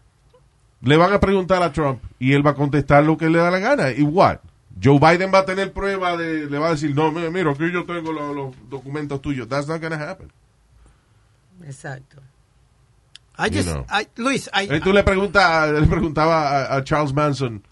Le 0.82 0.98
van 0.98 1.14
a 1.14 1.20
preguntar 1.20 1.64
a 1.64 1.72
Trump 1.72 2.02
y 2.20 2.34
él 2.34 2.46
va 2.46 2.52
a 2.52 2.56
contestar 2.56 3.04
lo 3.04 3.18
que 3.18 3.30
le 3.30 3.40
da 3.40 3.50
la 3.50 3.60
gana. 3.60 3.92
¿Y 3.92 4.04
what? 4.04 4.40
Joe 4.82 5.00
Biden 5.00 5.32
va 5.34 5.40
a 5.40 5.46
tener 5.46 5.72
prueba 5.72 6.18
de, 6.18 6.50
le 6.50 6.58
va 6.60 6.68
a 6.68 6.72
decir, 6.72 6.94
no, 6.94 7.12
mira, 7.12 7.30
mira, 7.32 7.52
aquí 7.52 7.72
yo 7.72 7.86
tengo 7.86 8.12
lo- 8.12 8.34
los, 8.34 8.56
documentos 8.70 9.22
tuyos. 9.22 9.48
That's 9.48 9.68
not 9.68 9.82
gonna 9.82 9.96
happen. 9.98 10.32
Exacto. 11.64 12.22
I 13.38 13.48
You 13.50 13.58
just, 13.58 13.70
know. 13.70 13.86
I, 13.90 14.08
Luis, 14.18 14.50
I, 14.54 14.68
Eh, 14.70 14.80
tú 14.82 14.94
le 14.94 15.04
preguntas, 15.04 15.70
le 15.72 15.88
preguntaba 15.88 16.66
a, 16.66 16.76
a 16.78 16.84
Charles 16.84 17.14
Manson, 17.14 17.64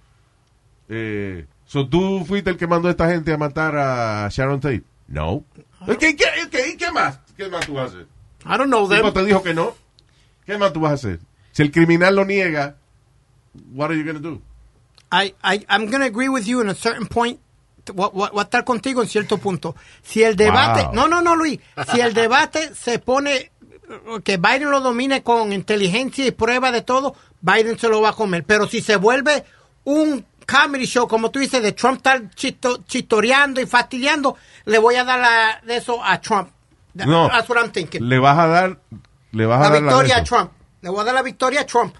eh, 0.89 1.45
so, 1.65 1.87
¿tú 1.87 2.23
fuiste 2.25 2.49
el 2.49 2.57
que 2.57 2.67
mandó 2.67 2.87
a 2.87 2.91
esta 2.91 3.09
gente 3.09 3.31
a 3.33 3.37
matar 3.37 3.75
a 3.77 4.27
Sharon 4.29 4.59
Tate? 4.59 4.83
No. 5.07 5.43
¿Qué, 5.85 6.15
qué, 6.15 6.25
qué, 6.49 6.77
qué 6.77 6.91
más? 6.91 7.19
¿Qué 7.37 7.49
más 7.49 7.65
tú 7.65 7.73
vas 7.73 7.85
a 7.85 7.87
hacer? 7.95 8.07
I 8.45 8.57
don't 8.57 8.67
know 8.67 8.87
them. 8.87 9.11
te 9.13 9.25
dijo 9.25 9.41
que 9.43 9.53
no. 9.53 9.73
¿Qué 10.45 10.57
más 10.57 10.73
tú 10.73 10.81
vas 10.81 10.91
a 10.91 10.95
hacer? 10.95 11.19
Si 11.51 11.61
el 11.61 11.71
criminal 11.71 12.15
lo 12.15 12.25
niega, 12.25 12.75
what 13.73 13.89
are 13.89 13.97
you 13.97 14.03
going 14.03 14.21
to 14.21 14.21
do? 14.21 14.41
I, 15.13 15.33
I, 15.43 15.65
I'm 15.69 15.85
going 15.85 15.99
to 16.01 16.07
agree 16.07 16.27
with 16.29 16.45
you 16.47 16.61
in 16.61 16.69
a 16.69 16.73
certain 16.75 17.05
point. 17.07 17.39
Voy 17.93 18.09
voy- 18.13 18.29
voy 18.31 18.39
a 18.39 18.43
estar 18.43 18.63
contigo 18.63 19.01
en 19.01 19.07
cierto 19.07 19.37
punto. 19.37 19.75
Si 20.01 20.23
el 20.23 20.35
debate, 20.35 20.83
Wow. 20.85 20.93
no, 20.95 21.07
no, 21.07 21.21
no, 21.21 21.35
Luis, 21.35 21.59
si 21.91 21.99
el 22.01 22.13
debate 22.13 22.73
se 22.73 22.97
pone, 22.99 23.51
que 24.23 24.37
Biden 24.37 24.71
lo 24.71 24.79
domine 24.79 25.21
con 25.21 25.51
inteligencia 25.53 26.25
y 26.25 26.31
prueba 26.31 26.71
de 26.71 26.81
todo, 26.81 27.13
Biden 27.41 27.77
se 27.77 27.89
lo 27.89 28.01
va 28.01 28.09
a 28.09 28.13
comer. 28.13 28.43
Pero 28.45 28.67
si 28.67 28.81
se 28.81 28.95
vuelve 28.95 29.43
un 29.83 30.25
comedy 30.47 30.85
show, 30.85 31.07
como 31.09 31.29
tú 31.29 31.39
dices, 31.39 31.61
de 31.61 31.73
Trump 31.73 31.97
estar 31.97 32.21
chito- 32.35 32.83
chistoreando 32.87 33.59
y 33.61 33.65
fastidiando, 33.65 34.37
le 34.65 34.77
voy 34.79 34.95
a 34.95 35.03
dar 35.03 35.19
la, 35.19 35.61
de 35.65 35.75
eso 35.77 36.01
a 36.03 36.19
Trump. 36.21 36.49
No. 36.95 37.27
That's 37.27 37.49
what 37.49 37.57
I'm 37.61 37.71
thinking. 37.71 38.07
Le 38.07 38.17
vas 38.19 38.37
a 38.39 38.47
dar, 38.47 38.79
le 39.31 39.45
vas 39.45 39.59
La 39.59 39.67
a 39.67 39.69
dar 39.71 39.81
victoria 39.81 40.17
a. 40.17 40.23
Trump. 40.23 40.51
Le 40.81 40.89
voy 40.89 41.01
a 41.01 41.03
dar 41.03 41.13
la 41.15 41.21
victoria 41.21 41.61
a 41.61 41.65
Trump. 41.65 41.95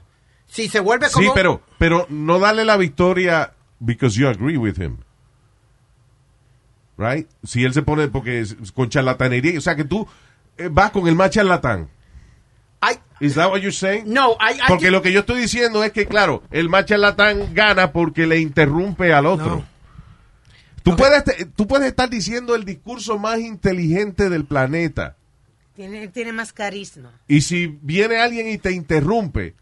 Si 0.53 0.69
se 0.69 0.79
vuelve 0.79 1.07
como... 1.11 1.25
Sí, 1.25 1.31
pero, 1.33 1.61
pero 1.79 2.05
no 2.09 2.37
darle 2.37 2.63
la 2.63 2.77
victoria 2.77 3.53
because 3.79 4.15
you 4.19 4.27
agree 4.27 4.55
with 4.57 4.77
him. 4.79 4.97
Right? 6.95 7.27
Si 7.43 7.63
él 7.63 7.73
se 7.73 7.81
pone, 7.81 8.07
porque 8.07 8.39
es- 8.41 8.55
con 8.73 8.87
charlatanería, 8.89 9.57
o 9.57 9.61
sea 9.61 9.75
que 9.75 9.83
tú 9.83 10.07
eh, 10.57 10.69
vas 10.71 10.91
con 10.91 11.07
el 11.07 11.15
más 11.15 11.31
charlatán. 11.31 11.89
I- 12.83 12.99
Is 13.25 13.33
that 13.33 13.49
what 13.49 13.61
you're 13.61 13.71
saying? 13.71 14.03
no, 14.13 14.33
I, 14.33 14.53
I 14.57 14.61
Porque 14.67 14.91
lo 14.91 15.01
que 15.01 15.11
yo 15.11 15.21
estoy 15.21 15.41
diciendo 15.41 15.83
es 15.83 15.91
que, 15.91 16.05
claro, 16.05 16.43
el 16.51 16.69
más 16.69 16.85
charlatán 16.85 17.55
gana 17.55 17.91
porque 17.91 18.27
le 18.27 18.39
interrumpe 18.39 19.11
al 19.11 19.25
otro. 19.25 19.55
No. 19.57 19.65
Tú, 20.83 20.95
puedes, 20.95 21.23
tú 21.55 21.65
puedes 21.65 21.87
estar 21.87 22.09
diciendo 22.11 22.53
el 22.55 22.63
discurso 22.63 23.17
más 23.17 23.39
inteligente 23.39 24.29
del 24.29 24.45
planeta. 24.45 25.15
Tiene, 25.75 26.09
tiene 26.09 26.31
más 26.31 26.53
carisma. 26.53 27.11
Y 27.27 27.41
si 27.41 27.79
viene 27.81 28.17
alguien 28.19 28.49
y 28.49 28.59
te 28.59 28.71
interrumpe, 28.71 29.55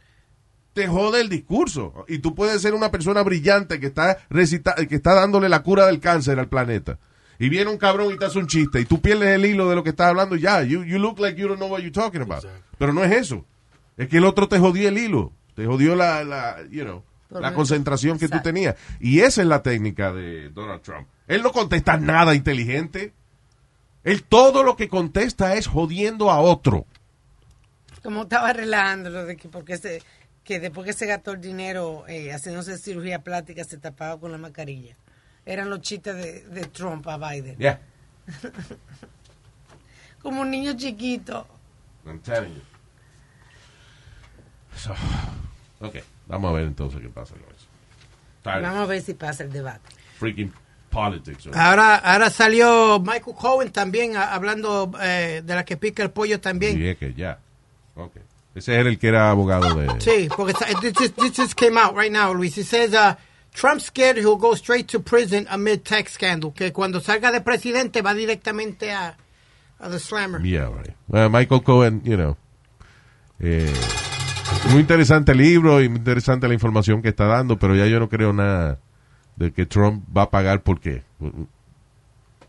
te 0.74 0.88
jode 0.88 1.22
el 1.22 1.30
discurso. 1.30 2.06
Y 2.08 2.20
tú 2.20 2.36
puedes 2.36 2.62
ser 2.62 2.74
una 2.74 2.92
persona 2.92 3.22
brillante 3.24 3.80
que 3.80 3.88
está, 3.88 4.18
recita 4.30 4.76
que 4.76 4.96
está 4.96 5.14
dándole 5.14 5.50
la 5.50 5.64
cura 5.64 5.86
del 5.88 6.00
cáncer 6.00 6.40
al 6.40 6.48
planeta. 6.48 6.98
Y 7.40 7.50
viene 7.50 7.72
un 7.72 7.78
cabrón 7.78 8.14
y 8.14 8.18
te 8.18 8.26
hace 8.26 8.38
un 8.38 8.48
chiste 8.48 8.80
y 8.80 8.86
tú 8.86 9.02
pierdes 9.02 9.30
el 9.30 9.46
hilo 9.46 9.68
de 9.68 9.76
lo 9.76 9.84
que 9.84 9.90
estás 9.90 10.10
hablando 10.10 10.36
y 10.36 10.42
ya. 10.42 10.62
You, 10.64 10.84
you 10.84 11.00
look 11.00 11.20
like 11.20 11.40
you 11.40 11.48
don't 11.48 11.58
know 11.58 11.72
what 11.72 11.80
you're 11.80 11.92
talking 11.92 12.22
about. 12.22 12.46
Pero 12.78 12.94
no 12.94 13.04
es 13.04 13.12
eso. 13.12 13.46
Es 13.98 14.08
que 14.08 14.18
el 14.18 14.26
otro 14.26 14.48
te 14.48 14.60
jodió 14.60 14.88
el 14.88 14.98
hilo. 14.98 15.34
Te 15.56 15.66
jodió 15.66 15.96
la, 15.96 16.24
la 16.24 16.58
you 16.70 16.84
know, 16.84 17.04
Por 17.30 17.42
la 17.42 17.54
concentración 17.54 18.20
que 18.20 18.30
tú 18.30 18.40
tenías. 18.44 18.76
Y 19.00 19.22
esa 19.22 19.42
es 19.42 19.48
la 19.48 19.64
técnica 19.64 20.14
de 20.14 20.50
Donald 20.50 20.82
Trump. 20.82 21.08
Él 21.28 21.42
no 21.42 21.52
contesta 21.52 21.98
nada 21.98 22.36
inteligente. 22.36 23.14
Él 24.04 24.24
todo 24.24 24.64
lo 24.64 24.76
que 24.76 24.88
contesta 24.88 25.56
es 25.56 25.68
jodiendo 25.68 26.30
a 26.30 26.40
otro. 26.40 26.86
Como 28.04 28.24
estaba 28.24 28.54
relajándolo 28.54 29.26
de 29.26 29.36
que 29.36 29.48
porque 29.48 29.78
se, 29.78 30.02
que 30.44 30.60
después 30.60 30.86
que 30.88 30.94
se 30.94 31.06
gastó 31.06 31.32
el 31.32 31.42
dinero 31.42 32.06
eh, 32.08 32.32
haciéndose 32.34 32.78
cirugía 32.78 33.20
plástica 33.24 33.64
se 33.64 33.78
tapaba 33.78 34.20
con 34.20 34.32
la 34.32 34.38
mascarilla. 34.38 34.96
Eran 35.46 35.70
los 35.70 35.82
chistes 35.82 36.16
de, 36.16 36.42
de 36.48 36.66
Trump 36.68 37.08
a 37.08 37.18
Biden. 37.18 37.58
Yeah. 37.58 37.80
Como 40.22 40.42
un 40.42 40.52
niño 40.52 40.74
chiquito. 40.78 41.48
I'm 42.06 42.20
telling 42.22 42.54
you. 42.54 42.62
So, 44.78 44.94
ok, 45.80 45.96
vamos 46.28 46.50
a 46.52 46.54
ver 46.54 46.66
entonces 46.66 47.02
qué 47.02 47.10
pasa 47.10 47.34
con 47.34 47.44
eso. 47.56 47.68
Tired 48.44 48.62
Vamos 48.64 48.80
a 48.84 48.86
ver 48.86 49.02
si 49.02 49.14
pasa 49.14 49.44
el 49.44 49.52
debate. 49.52 49.82
freaking 50.20 50.52
politics. 50.90 51.46
right? 51.46 51.56
Ahora, 51.56 51.96
ahora 51.98 52.30
salió 52.30 53.00
Michael 53.00 53.36
Cohen 53.36 53.72
también 53.72 54.16
a- 54.16 54.34
hablando 54.34 54.92
eh, 55.02 55.42
de 55.44 55.56
la 55.56 55.64
que 55.66 55.78
pica 55.78 56.04
el 56.04 56.12
pollo 56.12 56.40
también. 56.40 56.76
Sí, 56.78 56.88
es 56.88 56.98
que 56.98 57.14
ya. 57.14 57.40
Ok. 57.96 58.14
Ese 58.54 58.74
era 58.74 58.90
el 58.90 58.98
que 58.98 59.08
era 59.08 59.32
abogado 59.32 59.74
de... 59.76 60.02
Sí, 60.02 60.28
porque 60.36 60.54
this 60.82 60.94
just, 60.98 61.16
this 61.16 61.32
just 61.36 61.56
came 61.56 61.78
out 61.78 61.96
right 61.96 62.12
now, 62.12 62.34
Luis. 62.34 62.58
It 62.58 62.66
says, 62.66 62.94
uh, 62.94 63.16
Trump 63.54 63.80
scared 63.80 64.18
he'll 64.18 64.36
go 64.36 64.56
straight 64.56 64.90
to 64.90 65.00
prison 65.00 65.48
amid 65.50 65.86
tax 65.86 66.14
scandal. 66.14 66.52
Que 66.54 66.72
cuando 66.72 67.00
salga 67.00 67.32
de 67.32 67.40
presidente 67.42 68.02
va 68.02 68.14
directamente 68.14 68.92
a, 68.92 69.16
a 69.80 69.90
the 69.90 70.00
slammer. 70.00 70.42
Yeah, 70.46 70.70
right. 70.70 70.96
Well, 71.08 71.30
Michael 71.30 71.62
Cohen, 71.62 72.02
you 72.04 72.18
know. 72.18 72.36
eh, 73.40 73.74
muy 74.72 74.82
interesante 74.82 75.32
el 75.32 75.40
libro 75.40 75.82
y 75.82 75.90
muy 75.90 76.00
interesante 76.00 76.48
la 76.48 76.54
información 76.54 77.02
que 77.02 77.10
está 77.10 77.26
dando, 77.26 77.58
pero 77.58 77.76
ya 77.76 77.86
yo 77.88 78.00
no 78.00 78.10
creo 78.10 78.34
nada 78.34 78.80
de 79.36 79.52
que 79.52 79.66
Trump 79.66 80.06
va 80.16 80.24
a 80.24 80.30
pagar 80.30 80.62
por 80.62 80.80
qué. 80.80 81.04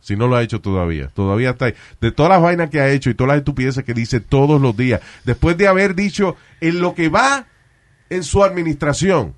Si 0.03 0.17
no 0.17 0.27
lo 0.27 0.37
ha 0.37 0.43
hecho 0.43 0.61
todavía. 0.61 1.09
Todavía 1.09 1.51
está 1.51 1.67
ahí. 1.67 1.75
De 2.01 2.11
todas 2.11 2.31
las 2.31 2.43
vainas 2.43 2.69
que 2.69 2.81
ha 2.81 2.91
hecho 2.91 3.09
y 3.09 3.15
todas 3.15 3.29
las 3.29 3.39
estupideces 3.39 3.85
que 3.85 3.95
dice 3.95 4.21
todos 4.21 4.61
los 4.61 4.77
días, 4.77 5.01
después 5.25 5.57
de 5.57 5.69
haber 5.69 5.95
dicho 5.95 6.37
en 6.61 6.81
lo 6.81 6.95
que 6.95 7.09
va 7.09 7.47
en 8.11 8.25
su 8.25 8.43
administración, 8.43 9.35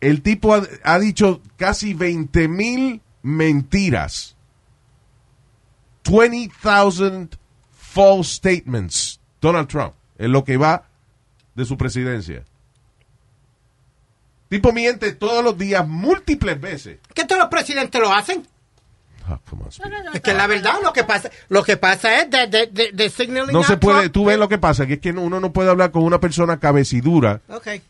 el 0.00 0.22
tipo 0.22 0.54
ha, 0.54 0.62
ha 0.84 0.98
dicho 0.98 1.42
casi 1.56 1.94
20 1.94 2.48
mil 2.48 3.02
mentiras. 3.22 4.36
20,000 6.04 6.50
false 7.72 8.34
statements. 8.34 9.20
Donald 9.40 9.68
Trump, 9.68 9.94
en 10.16 10.32
lo 10.32 10.44
que 10.44 10.56
va 10.56 10.88
de 11.54 11.64
su 11.64 11.76
presidencia. 11.76 12.44
Tipo 14.54 14.72
miente 14.72 15.10
todos 15.10 15.42
los 15.42 15.58
días, 15.58 15.84
múltiples 15.84 16.60
veces. 16.60 16.98
¿Qué 17.12 17.24
todos 17.24 17.40
los 17.40 17.48
presidentes 17.48 18.00
lo 18.00 18.12
hacen? 18.12 18.46
Ah. 19.28 19.40
Es 20.12 20.20
que 20.20 20.32
la 20.32 20.46
verdad 20.46 20.74
lo 20.80 20.92
que 20.92 21.02
pasa, 21.02 21.28
lo 21.48 21.64
que 21.64 21.76
pasa 21.76 22.20
es 22.20 22.30
de, 22.30 22.46
de, 22.46 22.68
de, 22.68 22.92
de 22.92 23.10
signaling 23.10 23.52
No 23.52 23.64
se 23.64 23.78
puede, 23.78 24.10
tú 24.10 24.26
ves 24.26 24.38
lo 24.38 24.48
que 24.48 24.58
pasa, 24.58 24.86
que 24.86 24.92
es 24.92 25.00
que 25.00 25.10
uno 25.10 25.40
no 25.40 25.52
puede 25.52 25.70
hablar 25.70 25.90
con 25.90 26.04
una 26.04 26.20
persona 26.20 26.60
cabecidura 26.60 27.40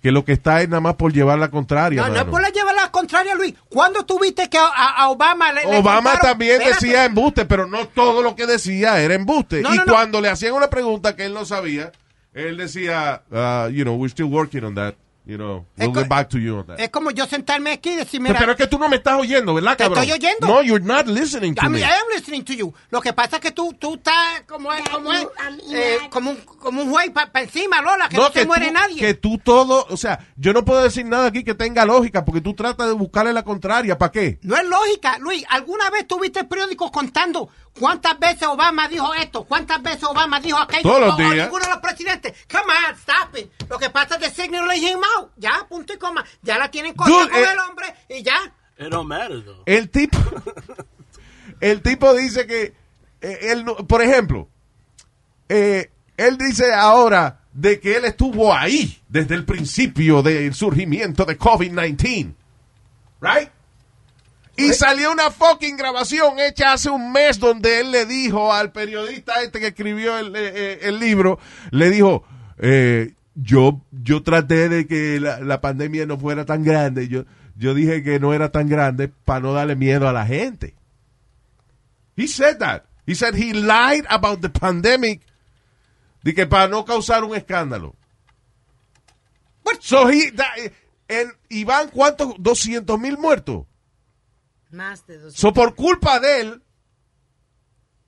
que 0.01 0.11
lo 0.11 0.25
que 0.25 0.33
está 0.33 0.63
es 0.63 0.71
nada 0.71 0.81
más 0.81 0.95
por 0.95 1.13
llevar 1.13 1.39
la 1.39 1.51
contraria. 1.51 2.01
No, 2.01 2.09
no 2.09 2.15
es 2.15 2.21
mano. 2.21 2.31
por 2.31 2.41
la 2.41 2.49
llevar 2.49 2.75
la 2.75 2.91
contraria, 2.91 3.35
Luis. 3.35 3.53
¿Cuándo 3.69 4.07
tuviste 4.07 4.49
que 4.49 4.57
a, 4.57 5.11
Obama 5.11 5.53
le, 5.53 5.67
Obama 5.67 6.19
también 6.19 6.63
Espérate. 6.63 6.87
decía 6.87 7.05
embuste, 7.05 7.45
pero 7.45 7.67
no 7.67 7.89
todo 7.89 8.23
lo 8.23 8.35
que 8.35 8.47
decía 8.47 9.03
era 9.03 9.13
embuste. 9.13 9.61
No, 9.61 9.75
y 9.75 9.77
no, 9.77 9.85
no. 9.85 9.93
cuando 9.93 10.23
le 10.23 10.31
hacían 10.31 10.55
una 10.55 10.71
pregunta 10.71 11.15
que 11.15 11.27
él 11.27 11.35
no 11.35 11.45
sabía, 11.45 11.93
él 12.33 12.57
decía, 12.57 13.21
uh, 13.31 13.69
you 13.69 13.85
know, 13.85 13.97
we're 13.97 14.11
still 14.11 14.31
working 14.31 14.65
on 14.65 14.75
that. 14.77 14.95
You 15.27 15.37
know, 15.37 15.65
Es 15.77 15.87
we'll 15.87 15.95
get 15.95 16.09
back 16.09 16.29
to 16.29 16.39
you 16.39 16.59
on 16.59 16.67
that. 16.67 16.79
Es 16.79 16.91
como 16.91 17.11
yo 17.11 17.27
sentarme 17.27 17.73
aquí 17.73 17.91
y 17.91 17.97
decir, 17.97 18.21
Pero, 18.21 18.35
mira, 18.35 18.39
pero 18.39 18.53
es 18.53 18.59
que 18.59 18.67
tú 18.67 18.79
no 18.79 18.89
me 18.89 18.97
estás 18.97 19.19
oyendo, 19.19 19.55
¿verdad, 19.55 19.77
Te 19.77 19.85
cabrón? 19.85 20.05
estoy 20.05 20.13
oyendo. 20.13 20.47
No, 20.47 20.63
you're 20.63 20.85
not 20.85 21.07
listening 21.07 21.55
to 21.55 21.67
I, 21.67 21.69
me. 21.71 21.81
I 21.81 21.85
am 21.85 22.09
listening 22.15 22.45
to 22.45 22.53
you. 22.53 22.75
Lo 22.91 23.01
que 23.01 23.13
pasa 23.13 23.37
es 23.37 23.43
que 23.43 23.51
tú, 23.51 23.73
tú 23.79 23.95
estás 23.95 24.43
como 24.47 24.73
es, 24.73 24.89
como 24.89 25.13
es, 25.13 25.27
eh, 25.73 25.99
como 26.11 26.31
un, 26.33 26.37
como 26.37 26.83
un 26.83 26.91
juez 26.91 27.11
para 27.11 27.41
encima, 27.41 27.81
Lola, 27.81 28.09
que 28.09 28.17
no, 28.17 28.31
se 28.31 28.45
muere 28.47 28.69
tú, 28.69 28.73
nadie. 28.75 29.01
Que 29.01 29.15
tú 29.15 29.39
todo, 29.39 29.87
o 29.89 29.97
sea, 29.97 30.19
yo 30.37 30.53
no 30.53 30.65
puedo 30.65 30.83
decir 30.83 31.07
nada 31.07 31.27
aquí 31.29 31.43
que 31.43 31.55
tenga 31.55 31.85
lógica 31.85 32.25
porque 32.25 32.41
tú 32.41 32.55
tratas 32.55 32.87
de 32.89 32.93
buscarle 32.93 33.33
la 33.33 33.43
contraria. 33.45 33.97
¿Para 33.99 34.13
qué? 34.13 34.39
No 34.43 34.57
es 34.57 34.65
lógica, 34.69 35.19
Luis. 35.19 35.45
¿Alguna 35.49 35.89
vez 35.91 36.07
tuviste 36.07 36.41
el 36.41 36.47
periódico 36.49 36.93
contando 36.93 37.49
cuántas 37.79 38.19
veces 38.19 38.43
Obama 38.49 38.89
dijo 38.89 39.13
esto, 39.15 39.45
cuántas 39.45 39.83
veces 39.83 40.05
Obama 40.05 40.41
dijo 40.41 40.59
aquello? 40.59 40.83
Todos 40.83 41.01
los 41.01 41.11
O- 41.11 41.15
o 41.15 41.19
días. 41.33 41.47
ninguno 41.47 41.65
de 41.65 41.71
los 41.71 41.79
presidentes. 41.81 42.35
Come 42.51 42.73
on, 42.89 42.95
stop 42.97 43.37
it. 43.39 43.51
Lo 43.69 43.79
que 43.79 43.91
pasa 43.91 44.17
es 44.17 44.23
que 44.29 44.43
signaling 44.43 44.83
him 44.83 44.99
out. 45.19 45.31
Ya, 45.37 45.67
punto 45.69 45.93
y 45.93 45.99
coma. 45.99 46.25
Ya 46.43 46.59
la 46.59 46.71
tienen 46.71 46.95
corta 46.95 47.13
Dude, 47.13 47.31
con 47.31 47.39
eh, 47.41 47.47
el 47.53 47.59
hombre 47.59 47.95
y 48.09 48.23
ya. 48.23 48.37
It 48.79 48.89
don't 48.89 49.09
matter 49.09 49.45
though. 49.45 49.63
El 49.67 49.89
tipo, 49.91 50.19
el 51.61 51.83
tipo 51.83 52.13
dice 52.15 52.47
que, 52.47 52.75
eh, 53.21 53.39
él, 53.53 53.65
no- 53.65 53.77
por 53.77 54.03
ejemplo, 54.03 54.49
eh, 55.49 55.91
él 56.17 56.39
dice 56.39 56.73
ahora 56.73 57.41
de 57.53 57.79
que 57.81 57.97
él 57.97 58.05
estuvo 58.05 58.53
ahí 58.55 59.01
desde 59.09 59.35
el 59.37 59.45
principio 59.45 60.23
del 60.23 60.55
surgimiento 60.55 61.25
de 61.25 61.39
COVID-19. 61.39 62.35
Right? 63.21 63.51
Y 64.57 64.73
salió 64.73 65.11
una 65.13 65.31
fucking 65.31 65.77
grabación 65.77 66.39
hecha 66.39 66.73
hace 66.73 66.89
un 66.91 67.11
mes 67.13 67.39
donde 67.41 67.81
él 67.81 67.91
le 67.91 68.07
dijo 68.07 68.53
al 68.53 68.71
periodista 68.73 69.43
este 69.43 69.59
que 69.61 69.69
escribió 69.69 70.17
el, 70.19 70.35
eh, 70.37 70.53
eh, 70.55 70.79
el 70.83 70.99
libro, 71.01 71.39
le 71.71 71.91
dijo, 71.91 72.25
eh, 72.59 73.15
yo, 73.35 73.81
yo 73.91 74.23
traté 74.23 74.69
de 74.69 74.87
que 74.87 75.19
la, 75.19 75.41
la 75.41 75.61
pandemia 75.61 76.07
no 76.07 76.19
fuera 76.19 76.45
tan 76.45 76.63
grande. 76.63 77.09
Yo, 77.09 77.25
yo 77.57 77.75
dije 77.75 78.03
que 78.05 78.21
no 78.21 78.33
era 78.33 78.51
tan 78.53 78.69
grande 78.69 79.09
para 79.09 79.41
no 79.41 79.53
darle 79.53 79.75
miedo 79.75 80.09
a 80.09 80.13
la 80.13 80.25
gente. 80.27 80.75
He 82.17 82.29
said 82.29 82.59
that. 82.59 82.83
He 83.07 83.15
said 83.17 83.35
he 83.35 83.53
lied 83.53 84.05
about 84.09 84.41
the 84.41 84.49
pandemic. 84.51 85.21
De 86.23 86.33
que 86.33 86.47
para 86.47 86.69
no 86.69 86.85
causar 86.85 87.25
un 87.25 87.35
escándalo. 87.35 87.95
So 89.81 90.09
he, 90.09 90.31
that- 90.33 90.73
en, 91.09 91.33
y 91.49 91.65
van 91.65 91.89
cuántos, 91.91 92.35
200 92.39 92.99
mil 92.99 93.19
muertos. 93.19 93.67
Más 94.75 95.07
de 95.07 95.19
dos. 95.19 95.35
So, 95.35 95.53
por 95.53 95.75
culpa 95.75 96.19
de 96.19 96.41
él, 96.41 96.63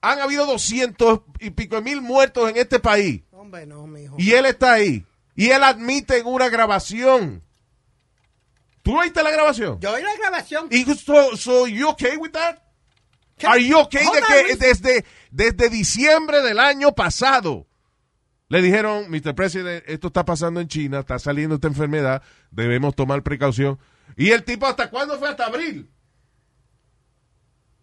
han 0.01 0.19
habido 0.19 0.45
200 0.45 1.21
y 1.39 1.49
pico 1.51 1.77
de 1.77 1.81
mil 1.81 2.01
muertos 2.01 2.49
en 2.49 2.57
este 2.57 2.79
país. 2.79 3.23
Hombre, 3.31 3.65
no, 3.65 3.87
mijo. 3.87 4.15
Y 4.17 4.31
él 4.33 4.45
está 4.45 4.73
ahí. 4.73 5.05
Y 5.35 5.49
él 5.49 5.63
admite 5.63 6.17
en 6.17 6.27
una 6.27 6.49
grabación. 6.49 7.43
¿Tú 8.83 8.99
oíste 8.99 9.23
la 9.23 9.31
grabación? 9.31 9.79
Yo 9.79 9.93
oí 9.93 10.01
la 10.01 10.15
grabación. 10.17 10.67
Y 10.71 10.83
so, 10.95 11.35
so 11.37 11.67
you 11.67 11.87
okay 11.89 12.17
with 12.17 12.31
that? 12.31 12.57
Are 13.45 13.63
you 13.63 13.77
okay 13.79 14.05
Hold 14.05 14.15
de 14.15 14.25
que 14.25 14.55
desde, 14.55 15.05
desde 15.31 15.69
diciembre 15.69 16.41
del 16.41 16.59
año 16.59 16.93
pasado 16.93 17.67
le 18.49 18.61
dijeron, 18.61 19.09
Mr. 19.09 19.35
President, 19.35 19.83
esto 19.87 20.07
está 20.07 20.25
pasando 20.25 20.59
en 20.59 20.67
China, 20.67 20.99
está 20.99 21.19
saliendo 21.19 21.55
esta 21.55 21.67
enfermedad, 21.67 22.23
debemos 22.49 22.95
tomar 22.95 23.21
precaución. 23.21 23.77
Y 24.15 24.31
el 24.31 24.43
tipo, 24.43 24.65
¿hasta 24.65 24.89
cuándo 24.89 25.19
fue? 25.19 25.29
Hasta 25.29 25.45
abril. 25.45 25.89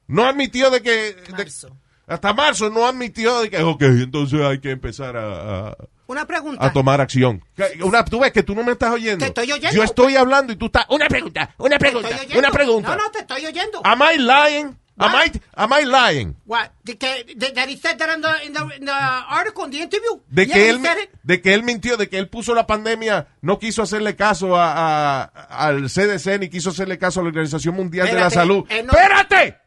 No 0.06 0.26
admitió 0.26 0.70
de 0.70 0.82
que... 0.82 0.90
de- 1.14 1.32
Marzo. 1.32 1.76
hasta 2.06 2.32
marzo 2.34 2.68
no 2.70 2.86
admitió 2.86 3.40
de 3.40 3.50
que, 3.50 3.62
ok, 3.62 3.82
entonces 3.82 4.40
hay 4.40 4.60
que 4.60 4.70
empezar 4.70 5.16
a, 5.16 5.68
a- 5.70 5.76
Una 6.06 6.26
pregunta. 6.26 6.64
a 6.64 6.72
tomar 6.72 7.00
acción. 7.00 7.42
Una, 7.82 8.04
tú 8.04 8.20
ves 8.20 8.32
que 8.32 8.42
tú 8.42 8.54
no 8.54 8.62
me 8.62 8.72
estás 8.72 8.92
oyendo. 8.92 9.24
Te 9.24 9.28
estoy 9.28 9.50
oyendo. 9.52 9.74
Yo 9.74 9.82
estoy 9.82 10.16
hablando 10.16 10.52
y 10.52 10.56
tú 10.56 10.66
estás... 10.66 10.86
Una 10.90 11.06
pregunta, 11.08 11.54
una 11.58 11.78
pregunta, 11.78 12.08
una 12.36 12.50
pregunta. 12.50 12.96
No, 12.96 13.02
no, 13.04 13.10
te 13.10 13.20
estoy 13.20 13.46
oyendo. 13.46 13.80
Am 13.84 14.00
I 14.02 14.18
lying? 14.18 14.76
Am 14.96 15.10
I, 15.10 15.28
What? 15.28 15.36
am 15.56 15.70
I 15.72 15.84
lying? 15.86 16.36
What? 16.46 16.68
Did, 16.84 16.98
que, 16.98 17.24
did, 17.34 17.52
that 17.54 17.68
he 17.68 17.76
said 17.76 17.96
that 17.98 18.14
in 18.14 18.20
the, 18.22 18.46
in 18.46 18.52
the, 18.52 18.76
in 18.76 18.84
the 18.84 18.92
article, 18.92 19.64
in 19.64 19.72
the 19.72 19.78
interview? 19.82 20.20
De 20.30 20.46
Yeah, 20.46 20.54
que, 20.54 20.70
él, 20.70 20.80
de 21.24 21.40
que 21.42 21.52
él 21.52 21.64
mintió, 21.64 21.96
de 21.96 22.08
que 22.08 22.16
él 22.16 22.28
puso 22.28 22.54
la 22.54 22.64
pandemia, 22.68 23.26
no 23.40 23.58
quiso 23.58 23.82
hacerle 23.82 24.14
caso 24.14 24.54
a, 24.56 25.24
a- 25.24 25.66
al 25.66 25.86
CDC 25.90 26.38
ni 26.38 26.48
quiso 26.48 26.70
hacerle 26.70 26.96
caso 26.96 27.18
a 27.18 27.22
la 27.24 27.30
Organización 27.30 27.74
Mundial 27.74 28.06
de 28.06 28.14
la 28.14 28.30
Salud. 28.30 28.66
no- 28.68 28.92
¡Espérate! 28.92 29.58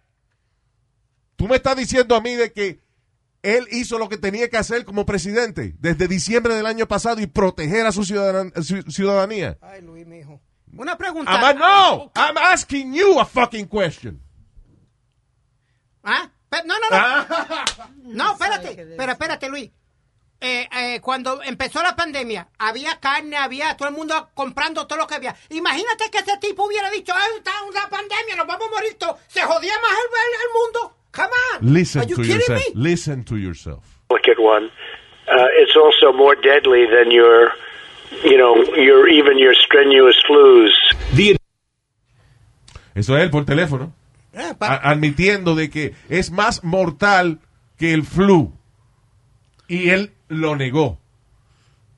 Tú 1.37 1.47
me 1.47 1.55
estás 1.55 1.75
diciendo 1.77 2.15
a 2.15 2.21
mí 2.21 2.35
de 2.35 2.51
que 2.51 2.81
él 3.43 3.65
hizo 3.71 3.97
lo 3.97 4.09
que 4.09 4.17
tenía 4.17 4.49
que 4.49 4.57
hacer 4.57 4.83
como 4.83 5.05
presidente 5.05 5.75
desde 5.79 6.07
diciembre 6.09 6.55
del 6.55 6.65
año 6.65 6.87
pasado 6.87 7.21
y 7.21 7.27
proteger 7.27 7.85
a 7.85 7.91
su 7.93 8.03
ciudadan- 8.03 8.51
ci- 8.55 8.91
ciudadanía. 8.91 9.57
Ay, 9.61 9.81
Luis, 9.81 10.05
mijo. 10.05 10.41
Una 10.75 10.97
pregunta. 10.97 11.31
I'm 11.31 11.43
a- 11.43 11.53
no, 11.53 12.11
I'm 12.15 12.37
asking 12.37 12.93
you 12.93 13.19
a 13.19 13.25
fucking 13.25 13.67
question. 13.67 14.21
¿Ah? 16.03 16.29
No, 16.65 16.75
no, 16.79 16.89
no. 16.89 17.25
No, 18.03 18.31
espérate. 18.33 18.95
Pero 18.97 19.11
espérate, 19.11 19.49
Luis. 19.49 19.69
Eh, 20.39 20.67
eh, 20.71 21.01
cuando 21.01 21.41
empezó 21.41 21.81
la 21.81 21.95
pandemia, 21.95 22.49
había 22.59 22.99
carne, 22.99 23.37
había 23.37 23.75
todo 23.75 23.87
el 23.89 23.95
mundo 23.95 24.29
comprando 24.35 24.85
todo 24.87 24.99
lo 24.99 25.07
que 25.07 25.15
había. 25.15 25.35
Imagínate 25.49 26.11
que 26.11 26.19
ese 26.19 26.37
tipo 26.37 26.65
hubiera 26.65 26.89
dicho, 26.91 27.11
ay, 27.15 27.31
está 27.37 27.51
una 27.63 27.89
pandemia, 27.89 28.35
nos 28.37 28.45
vamos 28.47 28.67
a 28.67 28.71
morir 28.75 28.95
todos. 28.99 29.17
Se 29.27 29.41
jodía 29.41 29.73
más 29.81 29.91
el, 29.91 29.97
el- 30.07 30.41
el 30.41 30.53
mundo. 30.53 30.96
Come 31.17 31.31
on. 31.53 31.73
Listen 31.73 32.01
Are 32.01 32.07
you 32.07 32.15
to 32.15 32.21
kidding 32.21 32.35
yourself. 32.37 32.75
me? 32.75 32.81
Listen 32.89 33.23
to 33.23 33.37
yourself. 33.37 33.83
delicate 34.27 34.39
one. 34.39 34.65
Uh, 35.27 35.47
it's 35.61 35.75
also 35.75 36.15
more 36.15 36.35
deadly 36.35 36.85
than 36.85 37.11
your, 37.11 37.51
you 38.23 38.37
know, 38.37 38.55
your 38.75 39.09
even 39.09 39.37
your 39.37 39.53
strenuous 39.55 40.15
flus. 40.27 40.71
Eso 42.95 43.17
es 43.17 43.23
él 43.23 43.29
por 43.29 43.45
teléfono. 43.45 43.93
Eh, 44.33 44.53
admitiendo 44.59 45.55
de 45.55 45.69
que 45.69 45.95
es 46.09 46.31
más 46.31 46.63
mortal 46.63 47.39
que 47.77 47.93
el 47.93 48.03
flu. 48.03 48.53
Y 49.67 49.89
él 49.89 50.11
lo 50.29 50.55
negó. 50.55 50.99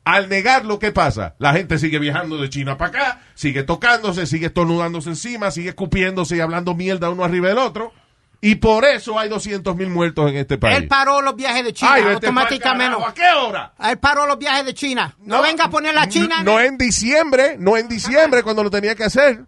Al 0.06 0.28
negarlo, 0.28 0.80
¿qué 0.80 0.92
pasa? 0.92 1.36
La 1.40 1.54
gente 1.54 1.78
sigue 1.78 2.00
viajando 2.00 2.38
de 2.38 2.50
China 2.50 2.78
para 2.78 2.90
acá, 2.90 3.22
sigue 3.36 3.64
tocándose, 3.64 4.26
sigue 4.26 4.48
estornudándose 4.48 5.10
encima, 5.10 5.52
sigue 5.52 5.70
escupiéndose 5.70 6.38
y 6.38 6.40
hablando 6.40 6.74
mierda 6.74 7.10
uno 7.12 7.24
arriba 7.24 7.50
del 7.50 7.60
otro. 7.60 7.94
Y 8.42 8.56
por 8.56 8.86
eso 8.86 9.20
hay 9.20 9.28
200 9.28 9.76
mil 9.76 9.90
muertos 9.90 10.30
en 10.30 10.38
este 10.38 10.58
país. 10.58 10.78
él 10.78 10.88
paró 10.88 11.22
los 11.22 11.36
viajes 11.36 11.66
de 11.66 11.74
China 11.74 11.92
Ay, 11.94 12.04
automáticamente. 12.04 12.98
¿A 13.06 13.14
qué 13.14 13.28
hora? 13.38 13.74
Él 13.80 13.98
paró 14.00 14.26
los 14.28 14.38
viajes 14.40 14.66
de 14.66 14.74
China. 14.74 15.14
No, 15.20 15.42
venga 15.42 15.66
a 15.66 15.70
poner 15.70 15.94
la 15.94 16.08
China. 16.08 16.42
No 16.44 16.60
en 16.60 16.78
diciembre, 16.78 17.58
no 17.60 17.76
en 17.76 17.90
diciembre 17.90 18.42
cuando 18.44 18.64
lo 18.64 18.70
tenía 18.72 18.96
que 18.96 19.04
hacer. 19.04 19.46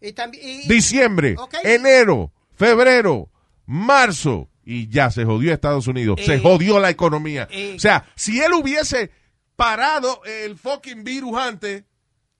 Y 0.00 0.12
también, 0.12 0.44
y- 0.46 0.68
Diciembre, 0.68 1.36
enero, 1.64 2.32
febrero, 2.54 3.30
marzo. 3.66 4.48
Y 4.64 4.88
ya 4.88 5.10
se 5.10 5.24
jodió 5.24 5.52
Estados 5.52 5.86
Unidos. 5.86 6.20
se 6.24 6.34
Eh, 6.34 6.40
jodió 6.40 6.78
la 6.78 6.90
economía. 6.90 7.48
eh. 7.50 7.72
o 7.76 7.80
sea, 7.80 8.04
si 8.14 8.40
él 8.42 8.52
hubiese 8.52 9.10
parado 9.56 10.20
el 10.24 10.56
fucking 10.58 11.02
virus 11.02 11.38
antes, 11.38 11.84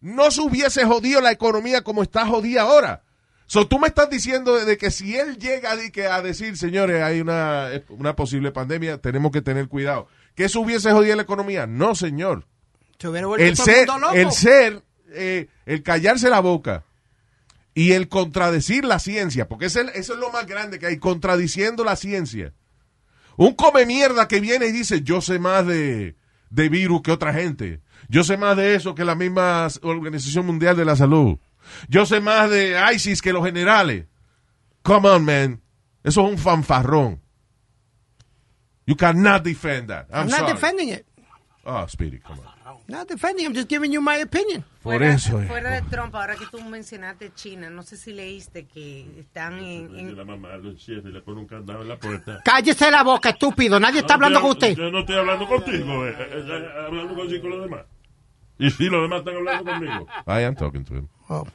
no 0.01 0.31
se 0.31 0.43
hubiese 0.43 0.85
jodido 0.85 1.23
la 1.23 1.33
economía 1.33 1.83
como 1.83 2.03
está 2.03 2.27
jodida 2.27 2.63
ahora. 2.63 3.03
So, 3.49 3.67
tú 3.67 3.79
me 3.79 3.89
estás 3.89 4.11
diciendo 4.11 4.63
de, 4.63 4.77
que 4.77 4.91
si 4.91 5.17
él 5.17 5.39
llega 5.39 5.75
de 5.75 5.91
que 5.91 6.07
a 6.07 6.21
decir, 6.21 6.59
señores, 6.59 7.03
hay 7.03 7.23
una, 7.23 7.71
una 7.89 8.15
posible 8.15 8.53
pandemia, 8.53 8.99
tenemos 8.99 9.33
que 9.33 9.41
tener 9.41 9.69
cuidado. 9.69 10.07
¿Que 10.35 10.45
eso 10.45 10.61
hubiese 10.61 10.93
jodido 10.93 11.17
la 11.17 11.23
economía? 11.23 11.67
No, 11.67 11.95
señor. 11.95 12.47
se 13.37 13.43
El 13.45 13.57
ser, 13.57 13.89
mundo 13.89 13.99
loco. 14.01 14.15
el 14.15 14.33
ser, 14.33 14.83
eh, 15.13 15.49
el 15.65 15.83
callarse 15.83 16.29
la 16.29 16.41
boca 16.41 16.85
y 17.73 17.93
el 17.93 18.09
contradecir 18.09 18.85
la 18.85 18.99
ciencia, 18.99 19.49
porque 19.49 19.67
eso 19.67 19.81
es, 19.81 19.95
eso 19.95 20.13
es 20.13 20.21
lo 20.21 20.31
más 20.31 20.47
grande 20.47 20.79
que 20.79 20.85
hay, 20.85 20.99
contradiciendo 20.99 21.85
la 21.85 21.97
ciencia. 21.97 22.53
Un 23.39 23.55
come 23.55 23.87
mierda 23.87 24.29
que 24.29 24.41
viene 24.41 24.67
y 24.67 24.73
dice, 24.73 25.01
yo 25.01 25.23
sé 25.23 25.39
más 25.39 25.67
de, 25.67 26.17
de 26.51 26.69
virus 26.69 27.01
que 27.01 27.13
otra 27.13 27.33
gente. 27.33 27.81
Yo 28.11 28.25
sé 28.25 28.37
más 28.37 28.59
de 28.59 28.75
eso 28.75 28.95
que 28.95 29.07
la 29.07 29.15
misma 29.15 29.69
Organización 29.81 30.45
Mundial 30.45 30.77
de 30.77 30.85
la 30.85 30.97
Salud. 30.97 31.39
Yo 31.89 32.07
sé 32.07 32.21
más 32.21 32.51
de 32.51 32.77
ISIS 32.95 33.21
que 33.23 33.33
los 33.33 33.45
generales. 33.45 34.07
Come 34.83 35.09
on, 35.09 35.25
man. 35.25 35.61
Eso 36.05 36.25
es 36.25 36.31
un 36.33 36.39
fanfarrón. 36.39 37.21
You 38.87 38.97
cannot 38.97 39.43
defend 39.43 39.89
that. 39.89 40.07
I'm, 40.11 40.21
I'm 40.23 40.29
not 40.29 40.39
sorry. 40.39 40.53
defending 40.55 40.89
it. 40.91 41.07
Oh, 41.65 41.87
Speedy, 41.87 42.19
come 42.21 42.39
on. 42.41 42.59
Not 42.87 43.07
defending. 43.07 43.45
I'm 43.45 43.53
just 43.55 43.69
giving 43.69 43.93
you 43.93 44.01
my 44.01 44.17
opinion. 44.17 44.65
Por 44.83 44.95
Fuera, 44.99 45.13
eso. 45.13 45.39
eh. 45.43 45.47
fuera 45.47 45.71
de 45.73 45.83
Trump, 45.91 46.15
ahora 46.15 46.37
que 46.37 46.47
tú 46.47 46.59
mencionaste 46.63 47.35
China, 47.35 47.69
no 47.69 47.83
sé 47.83 47.99
si 47.99 48.13
leíste 48.15 48.67
que 48.67 49.07
están 49.21 49.59
en... 49.59 49.95
En- 49.99 50.17
la 50.17 50.25
mamá 50.25 50.57
lo 50.57 50.71
encierra 50.71 51.11
y 51.11 51.13
le 51.13 51.21
pone 51.21 51.41
un 51.41 51.47
candado 51.47 51.83
en 51.83 51.89
la 51.89 51.99
puerta. 51.99 52.41
Cállese 52.43 52.91
la 52.91 53.03
boca, 53.03 53.29
estúpido. 53.31 53.79
Nadie 53.79 54.01
está 54.01 54.15
hablando 54.15 54.41
con 54.41 54.53
usted. 54.53 54.75
Yo 54.75 54.91
no 54.91 55.01
estoy 55.01 55.17
hablando 55.17 55.47
contigo, 55.47 56.07
eh, 56.07 56.17
eh, 56.19 56.45
eh, 56.47 56.69
hablando 56.87 57.15
con 57.15 57.51
los 57.51 57.63
demás. 57.63 57.85
Y 58.59 58.71
sí, 58.71 58.89
los 58.89 59.03
demás 59.03 59.21
están 59.21 59.37
hablando 59.37 59.71
conmigo. 59.73 60.07
I 60.27 60.43
am 60.45 60.55
talking 60.57 60.85
to 60.85 60.95
him. 60.95 61.09
Oh. 61.29 61.47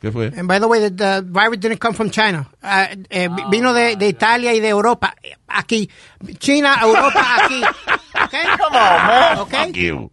¿Qué 0.00 0.12
fue? 0.12 0.26
And 0.36 0.46
by 0.46 0.58
the 0.58 0.66
way, 0.68 0.80
the, 0.80 0.90
the 0.90 1.22
virus 1.26 1.58
didn't 1.60 1.78
come 1.78 1.94
from 1.94 2.10
China. 2.10 2.46
Uh, 2.62 2.88
eh, 3.10 3.28
vi- 3.28 3.44
vino 3.50 3.72
de, 3.72 3.96
de 3.96 4.08
Italia 4.08 4.52
y 4.52 4.60
de 4.60 4.68
Europa. 4.68 5.14
Aquí. 5.48 5.88
China, 6.38 6.76
Europa, 6.82 7.20
aquí. 7.38 7.62
Okay? 8.24 8.44
Come 8.56 8.76
on, 8.76 9.06
man. 9.08 9.38
Okay? 9.40 9.66
Fuck 9.66 9.76
you. 9.76 10.10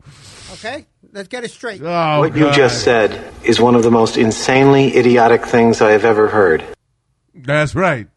Okay? 0.53 0.85
Let's 1.13 1.27
get 1.27 1.43
it 1.43 1.51
straight. 1.51 1.81
Oh, 1.83 2.19
what 2.19 2.35
you 2.35 2.45
God. 2.45 2.53
just 2.55 2.83
said 2.83 3.11
is 3.43 3.59
one 3.59 3.75
of 3.75 3.83
the 3.83 3.91
most 3.91 4.17
insanely 4.17 4.95
idiotic 4.97 5.45
things 5.45 5.81
I 5.81 5.91
have 5.91 6.03
ever 6.05 6.27
heard. 6.29 6.63
That's 7.35 7.75
right. 7.75 8.07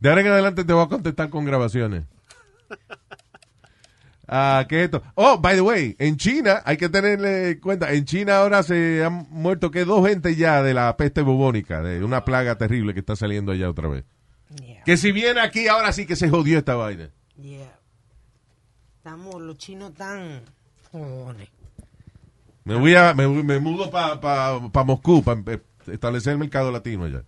De 0.00 0.08
ahora 0.08 0.20
en 0.22 0.26
adelante 0.28 0.64
te 0.64 0.72
voy 0.72 0.82
a 0.84 0.88
contestar 0.88 1.30
con 1.30 1.44
grabaciones. 1.44 2.04
Ah, 4.28 4.66
¿qué 4.68 4.80
es 4.80 4.84
esto? 4.84 5.02
Oh, 5.14 5.38
by 5.38 5.54
the 5.54 5.62
way, 5.62 5.96
en 5.98 6.18
China, 6.18 6.60
hay 6.66 6.76
que 6.76 6.90
tenerle 6.90 7.52
en 7.52 7.60
cuenta, 7.60 7.92
en 7.92 8.04
China 8.04 8.36
ahora 8.36 8.62
se 8.62 9.02
han 9.02 9.26
muerto 9.30 9.70
que 9.70 9.86
dos 9.86 10.06
gente 10.06 10.36
ya 10.36 10.62
de 10.62 10.74
la 10.74 10.94
peste 10.98 11.22
bubónica, 11.22 11.80
de 11.82 12.04
una 12.04 12.24
plaga 12.24 12.58
terrible 12.58 12.92
que 12.92 13.00
está 13.00 13.16
saliendo 13.16 13.52
allá 13.52 13.70
otra 13.70 13.88
vez. 13.88 14.04
Que 14.84 14.96
si 14.96 15.12
viene 15.12 15.40
aquí, 15.40 15.66
ahora 15.68 15.92
sí 15.92 16.06
que 16.06 16.16
se 16.16 16.28
jodió 16.28 16.58
esta 16.58 16.74
vaina. 16.74 17.10
Yeah. 17.36 17.78
Estamos, 18.96 19.40
los 19.40 19.56
chinos 19.56 19.94
tan 19.94 20.42
jodones. 20.92 21.48
Me 22.64 22.74
voy 22.74 22.94
a, 22.94 23.14
me, 23.14 23.26
me 23.28 23.58
mudo 23.58 23.90
para 23.90 24.20
pa, 24.20 24.60
pa 24.70 24.84
Moscú 24.84 25.22
para 25.22 25.40
establecer 25.86 26.34
el 26.34 26.38
mercado 26.38 26.70
latino 26.70 27.04
allá. 27.04 27.22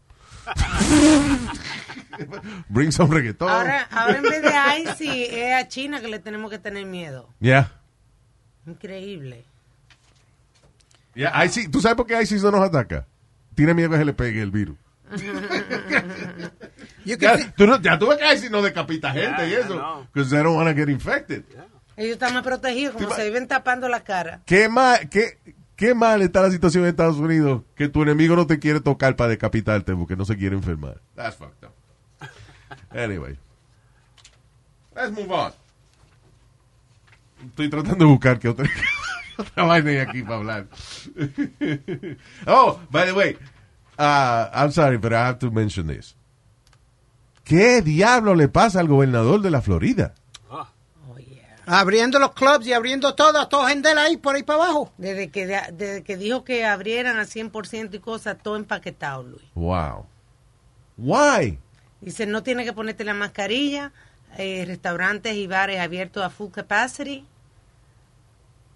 Bring 2.69 2.93
some 2.93 3.15
reggaeton. 3.15 3.49
Ahora, 3.49 3.89
ahora 3.91 4.17
en 4.19 4.23
vez 4.23 4.43
de 4.43 4.51
ICI 4.81 5.25
es 5.25 5.53
a 5.55 5.69
China 5.69 6.01
que 6.01 6.09
le 6.09 6.19
tenemos 6.19 6.51
que 6.51 6.59
tener 6.59 6.87
miedo. 6.87 7.29
Yeah. 7.41 7.73
Increíble. 8.67 9.45
Yeah, 11.15 11.49
sí, 11.49 11.69
¿Tú 11.69 11.81
sabes 11.81 11.97
por 11.97 12.07
qué 12.07 12.21
ISIS 12.23 12.43
no 12.43 12.51
nos 12.53 12.63
ataca? 12.63 13.07
Tiene 13.55 13.75
miedo 13.75 13.91
que 13.91 13.97
se 13.97 14.05
le 14.05 14.13
pegue 14.13 14.41
el 14.43 14.51
virus. 14.51 14.77
Ya, 17.05 17.37
tú, 17.57 17.67
no, 17.67 17.81
ya 17.81 17.99
tú 17.99 18.07
ves 18.09 18.19
que 18.19 18.35
ISIS 18.35 18.51
no 18.51 18.61
decapita 18.63 19.11
gente 19.11 19.47
y 19.47 19.51
Yeah, 19.51 19.61
I 19.61 19.63
eso. 19.63 20.07
Because 20.13 20.31
they 20.31 20.43
don't 20.43 20.55
want 20.55 20.69
to 20.69 20.75
get 20.75 20.89
infected. 20.89 21.45
Ellos 21.97 22.13
están 22.13 22.35
más 22.35 22.43
protegidos, 22.43 22.95
como 22.95 23.11
se 23.15 23.25
viven 23.25 23.49
tapando 23.49 23.89
la 23.89 24.01
cara. 24.05 24.43
¿Qué 24.47 24.69
mal, 24.69 25.09
qué, 25.09 25.39
qué 25.77 25.95
mal 25.95 26.23
está 26.23 26.43
la 26.43 26.51
situación 26.51 26.85
en 26.85 26.91
Estados 26.91 27.17
Unidos 27.17 27.63
que 27.75 27.89
tu 27.89 28.03
enemigo 28.03 28.37
no 28.37 28.47
te 28.47 28.59
quiere 28.59 28.81
tocar 28.81 29.17
para 29.17 29.31
decapitarte 29.31 29.95
porque 29.97 30.15
no 30.15 30.25
se 30.25 30.37
quiere 30.37 30.55
enfermar. 30.57 31.01
That's 31.15 31.37
fucked 31.37 31.65
up. 31.65 31.73
Anyway. 32.93 33.37
Let's 34.95 35.13
move 35.13 35.31
on. 35.31 35.53
Estoy 37.47 37.71
tratando 37.71 38.05
de 38.05 38.11
buscar 38.11 38.39
que 38.39 38.49
otra, 38.49 38.69
otra 39.39 39.65
vaina 39.65 39.91
hay 39.91 39.99
aquí 39.99 40.23
para 40.23 40.37
hablar. 40.37 40.67
oh, 42.47 42.79
by 42.91 43.07
the 43.07 43.13
way, 43.13 43.37
uh, 43.99 44.51
I'm 44.53 44.73
sorry, 44.73 44.99
but 44.99 45.13
I 45.13 45.27
have 45.27 45.39
to 45.39 45.51
mention 45.51 45.87
this. 45.87 46.17
¿Qué 47.45 47.83
diablo 47.83 48.35
le 48.35 48.49
pasa 48.49 48.81
al 48.81 48.89
gobernador 48.89 49.41
de 49.41 49.51
la 49.51 49.61
Florida? 49.61 50.15
Abriendo 51.67 52.19
los 52.19 52.33
clubs 52.33 52.67
y 52.67 52.73
abriendo 52.73 53.15
todo, 53.15 53.47
todo 53.47 53.67
gente 53.69 53.91
ahí 53.91 54.17
por 54.17 54.35
ahí 54.35 54.43
para 54.43 54.65
abajo. 54.65 54.93
Desde 54.99 55.31
que, 55.31 55.47
desde 55.47 56.03
que 56.03 56.17
dijo 56.17 56.43
que 56.43 56.65
abrieran 56.65 57.17
al 57.17 57.27
100% 57.27 57.95
y 57.95 57.99
cosas, 58.01 58.39
todo 58.43 58.57
empaquetado, 58.57 59.23
Luis. 59.23 59.43
Wow. 59.55 60.07
Why? 60.97 61.61
Dice, 62.01 62.27
no 62.27 62.43
tiene 62.43 62.65
que 62.65 62.73
ponerte 62.73 63.05
la 63.05 63.15
mascarilla, 63.15 63.93
eh, 64.39 64.65
restaurantes 64.67 65.35
y 65.35 65.47
bares 65.47 65.81
abiertos 65.81 66.23
a 66.23 66.31
full 66.31 66.51
capacity. 66.51 67.27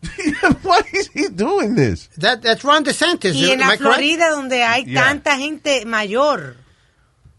Why 0.63 0.83
is 0.93 1.11
he 1.15 1.29
doing 1.31 1.75
this? 1.75 2.11
That, 2.19 2.43
that's 2.43 2.63
Ron 2.63 2.85
DeSantis. 2.85 3.35
Y 3.35 3.51
en 3.51 3.61
la 3.61 3.67
I 3.75 3.79
correct? 3.79 3.83
Florida, 3.83 4.31
donde 4.31 4.63
hay 4.63 4.85
Yeah. 4.85 5.03
tanta 5.05 5.37
gente 5.39 5.85
mayor, 5.87 6.57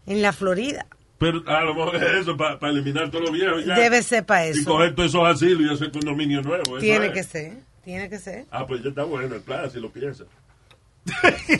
en 0.06 0.20
la 0.22 0.32
Florida, 0.32 0.86
Pero 1.18 1.42
a 1.46 1.60
lo 1.62 1.74
mejor 1.74 1.96
es 1.96 2.02
eso, 2.22 2.36
para 2.36 2.58
eliminar 2.68 3.08
todos 3.10 3.24
los 3.24 3.32
viejos. 3.32 3.64
ya. 3.64 3.74
debe 3.74 4.02
ser 4.02 4.26
para 4.26 4.48
Y 4.48 4.50
eso. 4.50 4.64
coger 4.70 4.94
todos 4.94 5.10
esos 5.10 5.26
asilos 5.26 5.62
y 5.70 5.74
hacer 5.74 5.92
condominio 5.92 6.42
nuevo. 6.42 6.78
Tiene 6.78 7.06
es. 7.06 7.12
que 7.12 7.22
ser, 7.22 7.52
tiene 7.84 8.08
que 8.10 8.18
ser. 8.18 8.46
Ah, 8.50 8.66
pues 8.66 8.82
ya 8.82 8.88
está 8.90 9.04
bueno 9.04 9.34
el 9.36 9.40
plan, 9.42 9.70
si 9.70 9.78
lo 9.80 9.90
piensa. 9.90 10.24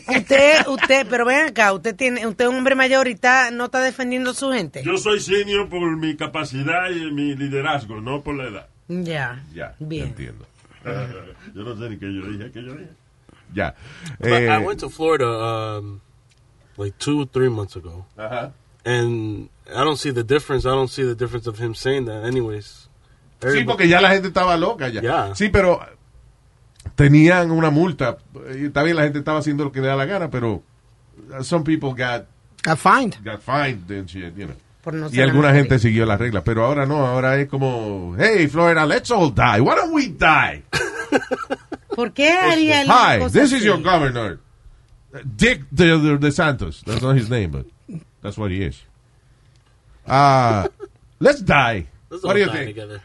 Usted, 0.09 0.67
usted, 0.69 1.07
pero 1.09 1.25
ven 1.25 1.49
acá, 1.49 1.73
usted 1.73 1.95
tiene, 1.95 2.27
usted 2.27 2.45
es 2.47 2.51
un 2.51 2.57
hombre 2.57 2.75
mayor 2.75 3.09
y 3.09 3.13
está, 3.13 3.51
no 3.51 3.67
está 3.67 3.81
defendiendo 3.81 4.31
a 4.31 4.35
su 4.35 4.51
gente. 4.53 4.83
Yo 4.85 4.97
soy 4.99 5.21
senior 5.21 5.69
por 5.69 5.97
mi 5.97 6.17
capacidad 6.17 6.91
y 6.91 7.11
mi 7.13 7.35
liderazgo, 7.37 8.01
no 8.01 8.23
por 8.23 8.35
la 8.37 8.45
edad. 8.49 8.67
Ya, 8.89 9.43
Ya, 9.55 9.75
bien. 9.79 10.07
entiendo. 10.09 10.47
Yo 11.55 11.63
no 11.63 11.77
sé 11.77 11.91
ni 11.91 11.99
qué 11.99 12.07
yo 12.07 12.23
dije, 12.31 12.51
qué 12.53 12.63
yo 12.63 12.73
dije. 12.75 12.91
Ya. 13.55 13.75
But 14.21 14.29
Eh, 14.29 14.49
I 14.49 14.59
went 14.59 14.81
to 14.81 14.89
Florida 14.91 15.27
um, 15.79 16.01
like 16.77 16.97
two, 16.99 17.27
three 17.27 17.49
months 17.49 17.77
ago, 17.77 18.05
ajá. 18.17 18.53
and 18.85 19.49
I 19.69 19.83
don't 19.85 19.97
see 19.99 20.13
the 20.13 20.23
difference. 20.23 20.65
I 20.67 20.71
don't 20.75 20.89
see 20.91 21.03
the 21.05 21.15
difference 21.17 21.49
of 21.49 21.59
him 21.59 21.75
saying 21.75 22.05
that, 22.07 22.25
anyways. 22.25 22.89
Sí, 23.41 23.65
porque 23.65 23.89
ya 23.89 24.01
la 24.01 24.11
gente 24.11 24.29
estaba 24.29 24.57
loca 24.57 24.89
ya. 24.89 25.01
Ya. 25.03 25.35
Sí, 25.35 25.49
pero 25.49 25.81
tenían 26.95 27.51
una 27.51 27.71
multa. 27.71 28.19
Y 28.59 28.67
Está 28.67 28.83
bien, 28.83 28.97
la 28.97 29.03
gente 29.03 29.19
estaba 29.19 29.39
haciendo 29.39 29.65
lo 29.65 29.73
que 29.73 29.81
le 29.81 29.89
da 29.89 29.97
la 29.97 30.05
gana, 30.07 30.31
pero 30.31 30.63
uh, 31.39 31.43
some 31.43 31.65
people 31.65 31.91
got, 31.91 32.27
Got 32.63 32.79
fined. 32.79 33.17
got 33.25 33.41
fined 33.43 33.91
and 33.91 34.09
shit, 34.09 34.35
you 34.37 34.47
know. 34.47 34.57
No 34.93 35.09
Y 35.11 35.21
alguna 35.21 35.53
gente 35.53 35.81
siguió 35.81 36.07
las 36.07 36.21
reglas, 36.21 36.45
pero 36.45 36.65
ahora 36.65 36.87
no, 36.87 37.05
ahora 37.05 37.37
es 37.41 37.49
como, 37.49 38.15
hey, 38.17 38.47
Florida, 38.47 38.87
let's 38.87 39.11
all 39.11 39.31
die. 39.35 39.61
Why 39.61 39.75
don't 39.75 39.93
we 39.93 40.07
die? 40.11 40.63
¿Por 41.97 42.13
qué 42.13 42.31
haría 42.31 42.83
él 42.83 42.87
una 42.87 43.15
Hi, 43.15 43.19
cosa 43.19 43.41
this 43.41 43.53
is 43.53 43.65
your 43.65 43.79
governor. 43.83 44.39
Dick 45.25 45.65
de, 45.73 45.99
de, 45.99 46.19
de 46.19 46.31
Santos. 46.31 46.83
That's 46.87 47.03
not 47.03 47.17
his 47.17 47.29
name, 47.29 47.51
but 47.51 47.67
that's 48.23 48.39
what 48.39 48.53
he 48.53 48.63
is. 48.63 48.81
Uh, 50.07 50.69
let's 51.19 51.41
die. 51.43 51.87
Let's 52.09 52.23
What 52.23 52.31
all 52.31 52.35
do 52.35 52.41
you 52.41 52.47
die 52.47 52.53
think? 52.53 52.67
together. 52.77 53.03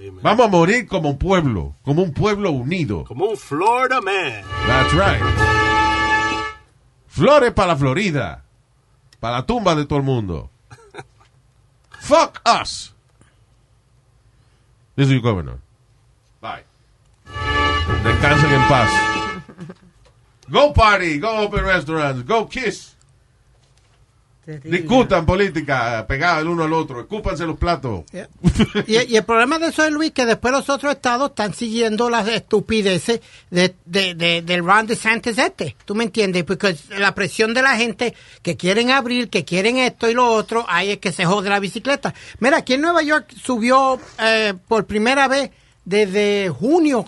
Amen. 0.00 0.20
Vamos 0.22 0.46
a 0.46 0.48
morir 0.48 0.86
como 0.88 1.10
un 1.10 1.18
pueblo, 1.18 1.74
como 1.84 2.02
un 2.02 2.12
pueblo 2.14 2.50
unido. 2.50 3.04
Como 3.04 3.26
un 3.26 3.36
Florida 3.36 4.00
man. 4.00 4.42
That's 4.66 4.94
right. 4.94 5.22
Flores 7.06 7.52
para 7.52 7.68
la 7.68 7.76
Florida. 7.76 8.42
Para 9.20 9.36
la 9.36 9.46
tumba 9.46 9.74
de 9.74 9.84
todo 9.84 9.98
el 9.98 10.04
mundo. 10.04 10.50
Fuck 12.00 12.40
us. 12.46 12.94
This 14.96 15.08
is 15.08 15.12
your 15.12 15.22
governor. 15.22 15.58
Bye. 16.40 16.64
Descansen 18.02 18.52
en 18.52 18.68
paz. 18.68 18.90
Go 20.50 20.72
party, 20.72 21.18
go 21.18 21.44
open 21.44 21.64
restaurants, 21.64 22.22
go 22.22 22.46
kiss. 22.46 22.96
Terrible. 24.44 24.78
Discutan 24.78 25.26
política, 25.26 26.06
pegados 26.08 26.40
el 26.42 26.48
uno 26.48 26.64
al 26.64 26.72
otro, 26.72 27.00
escúpanse 27.00 27.44
los 27.44 27.58
platos. 27.58 28.04
Yeah. 28.10 28.28
y, 28.86 29.12
y 29.12 29.16
el 29.16 29.24
problema 29.24 29.58
de 29.58 29.66
eso 29.68 29.84
es, 29.84 29.92
Luis, 29.92 30.12
que 30.12 30.24
después 30.24 30.52
los 30.52 30.68
otros 30.70 30.92
estados 30.94 31.30
están 31.30 31.52
siguiendo 31.54 32.08
las 32.08 32.26
estupideces 32.26 33.20
de, 33.50 33.74
de, 33.84 34.14
de, 34.14 34.42
del 34.42 34.64
Ron 34.64 34.86
DeSantis 34.86 35.36
este. 35.38 35.76
¿Tú 35.84 35.94
me 35.94 36.04
entiendes? 36.04 36.44
Porque 36.44 36.74
la 36.98 37.14
presión 37.14 37.52
de 37.52 37.62
la 37.62 37.76
gente 37.76 38.14
que 38.42 38.56
quieren 38.56 38.90
abrir, 38.90 39.28
que 39.28 39.44
quieren 39.44 39.76
esto 39.76 40.08
y 40.08 40.14
lo 40.14 40.26
otro, 40.32 40.64
ahí 40.68 40.90
es 40.92 40.98
que 40.98 41.12
se 41.12 41.26
jode 41.26 41.50
la 41.50 41.60
bicicleta. 41.60 42.14
Mira, 42.38 42.58
aquí 42.58 42.74
en 42.74 42.80
Nueva 42.80 43.02
York 43.02 43.32
subió 43.42 44.00
eh, 44.18 44.54
por 44.68 44.86
primera 44.86 45.28
vez 45.28 45.50
desde 45.84 46.48
junio 46.48 47.04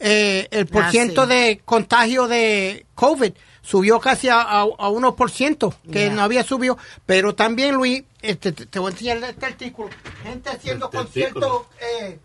eh, 0.00 0.48
el 0.50 0.66
por 0.66 0.82
Ah, 0.82 0.90
sí. 0.90 1.28
de 1.28 1.62
contagio 1.64 2.26
de 2.28 2.84
COVID. 2.94 3.32
Subió 3.66 3.98
casi 3.98 4.28
a, 4.28 4.42
a, 4.42 4.60
a 4.62 4.66
1%, 4.90 5.74
que 5.90 6.00
Yeah. 6.04 6.14
no 6.14 6.20
había 6.22 6.44
subido. 6.44 6.76
Pero 7.06 7.34
también, 7.34 7.74
Luis, 7.74 8.04
este, 8.20 8.52
te, 8.52 8.66
te 8.66 8.78
voy 8.78 8.90
a 8.90 8.92
enseñar 8.92 9.24
este 9.24 9.46
artículo. 9.46 9.88
Gente 10.22 10.50
haciendo 10.50 10.84
Este 10.86 10.98
conciertos, 10.98 11.62
eh, 11.80 12.18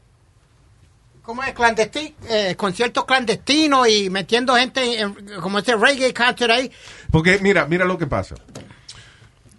¿cómo 1.23 1.41
es? 1.43 1.53
Clandestino, 1.53 2.13
eh, 2.29 2.55
conciertos 2.57 3.05
clandestinos 3.05 3.87
y 3.87 4.09
metiendo 4.09 4.53
gente, 4.55 4.99
en, 4.99 5.13
como 5.41 5.59
ese 5.59 5.77
reggae 5.77 6.13
concert 6.13 6.51
ahí. 6.51 6.69
Porque 7.09 7.39
mira, 7.39 7.65
mira 7.67 7.85
lo 7.85 7.97
que 7.97 8.05
pasa. 8.07 8.35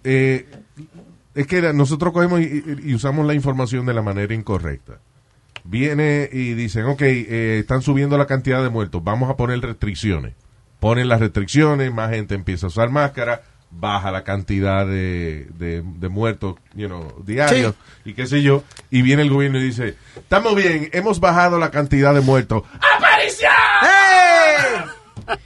Eh, 0.04 0.46
es 1.34 1.46
que 1.46 1.60
nosotros 1.72 2.12
cogemos 2.12 2.40
y, 2.40 2.44
y- 2.44 2.90
y 2.90 2.94
usamos 2.94 3.26
la 3.26 3.32
información 3.34 3.86
de 3.86 3.94
la 3.94 4.02
manera 4.02 4.34
incorrecta. 4.34 4.98
Viene 5.64 6.28
y 6.30 6.54
dicen, 6.54 6.84
ok, 6.86 7.02
eh, 7.02 7.58
están 7.60 7.82
subiendo 7.82 8.18
la 8.18 8.26
cantidad 8.26 8.62
de 8.62 8.68
muertos, 8.70 9.02
vamos 9.04 9.30
a 9.30 9.36
poner 9.36 9.60
restricciones. 9.60 10.34
Ponen 10.80 11.08
las 11.08 11.20
restricciones, 11.20 11.92
más 11.92 12.10
gente 12.10 12.34
empieza 12.34 12.66
a 12.66 12.68
usar 12.68 12.88
máscara, 12.88 13.42
baja 13.70 14.10
la 14.10 14.24
cantidad 14.24 14.86
de, 14.86 15.46
de, 15.56 15.82
de 15.84 16.08
muertos 16.08 16.56
you 16.74 16.88
know, 16.88 17.22
diarios 17.24 17.74
y 18.04 18.14
qué 18.14 18.26
sé 18.26 18.42
yo. 18.42 18.64
Y 18.90 19.02
viene 19.02 19.22
el 19.22 19.30
gobierno 19.30 19.58
y 19.58 19.62
dice, 19.62 19.96
estamos 20.16 20.56
bien, 20.56 20.90
hemos 20.92 21.20
bajado 21.20 21.58
la 21.58 21.70
cantidad 21.70 22.14
de 22.14 22.20
muertos. 22.20 22.64
¡Hey! 23.82 25.36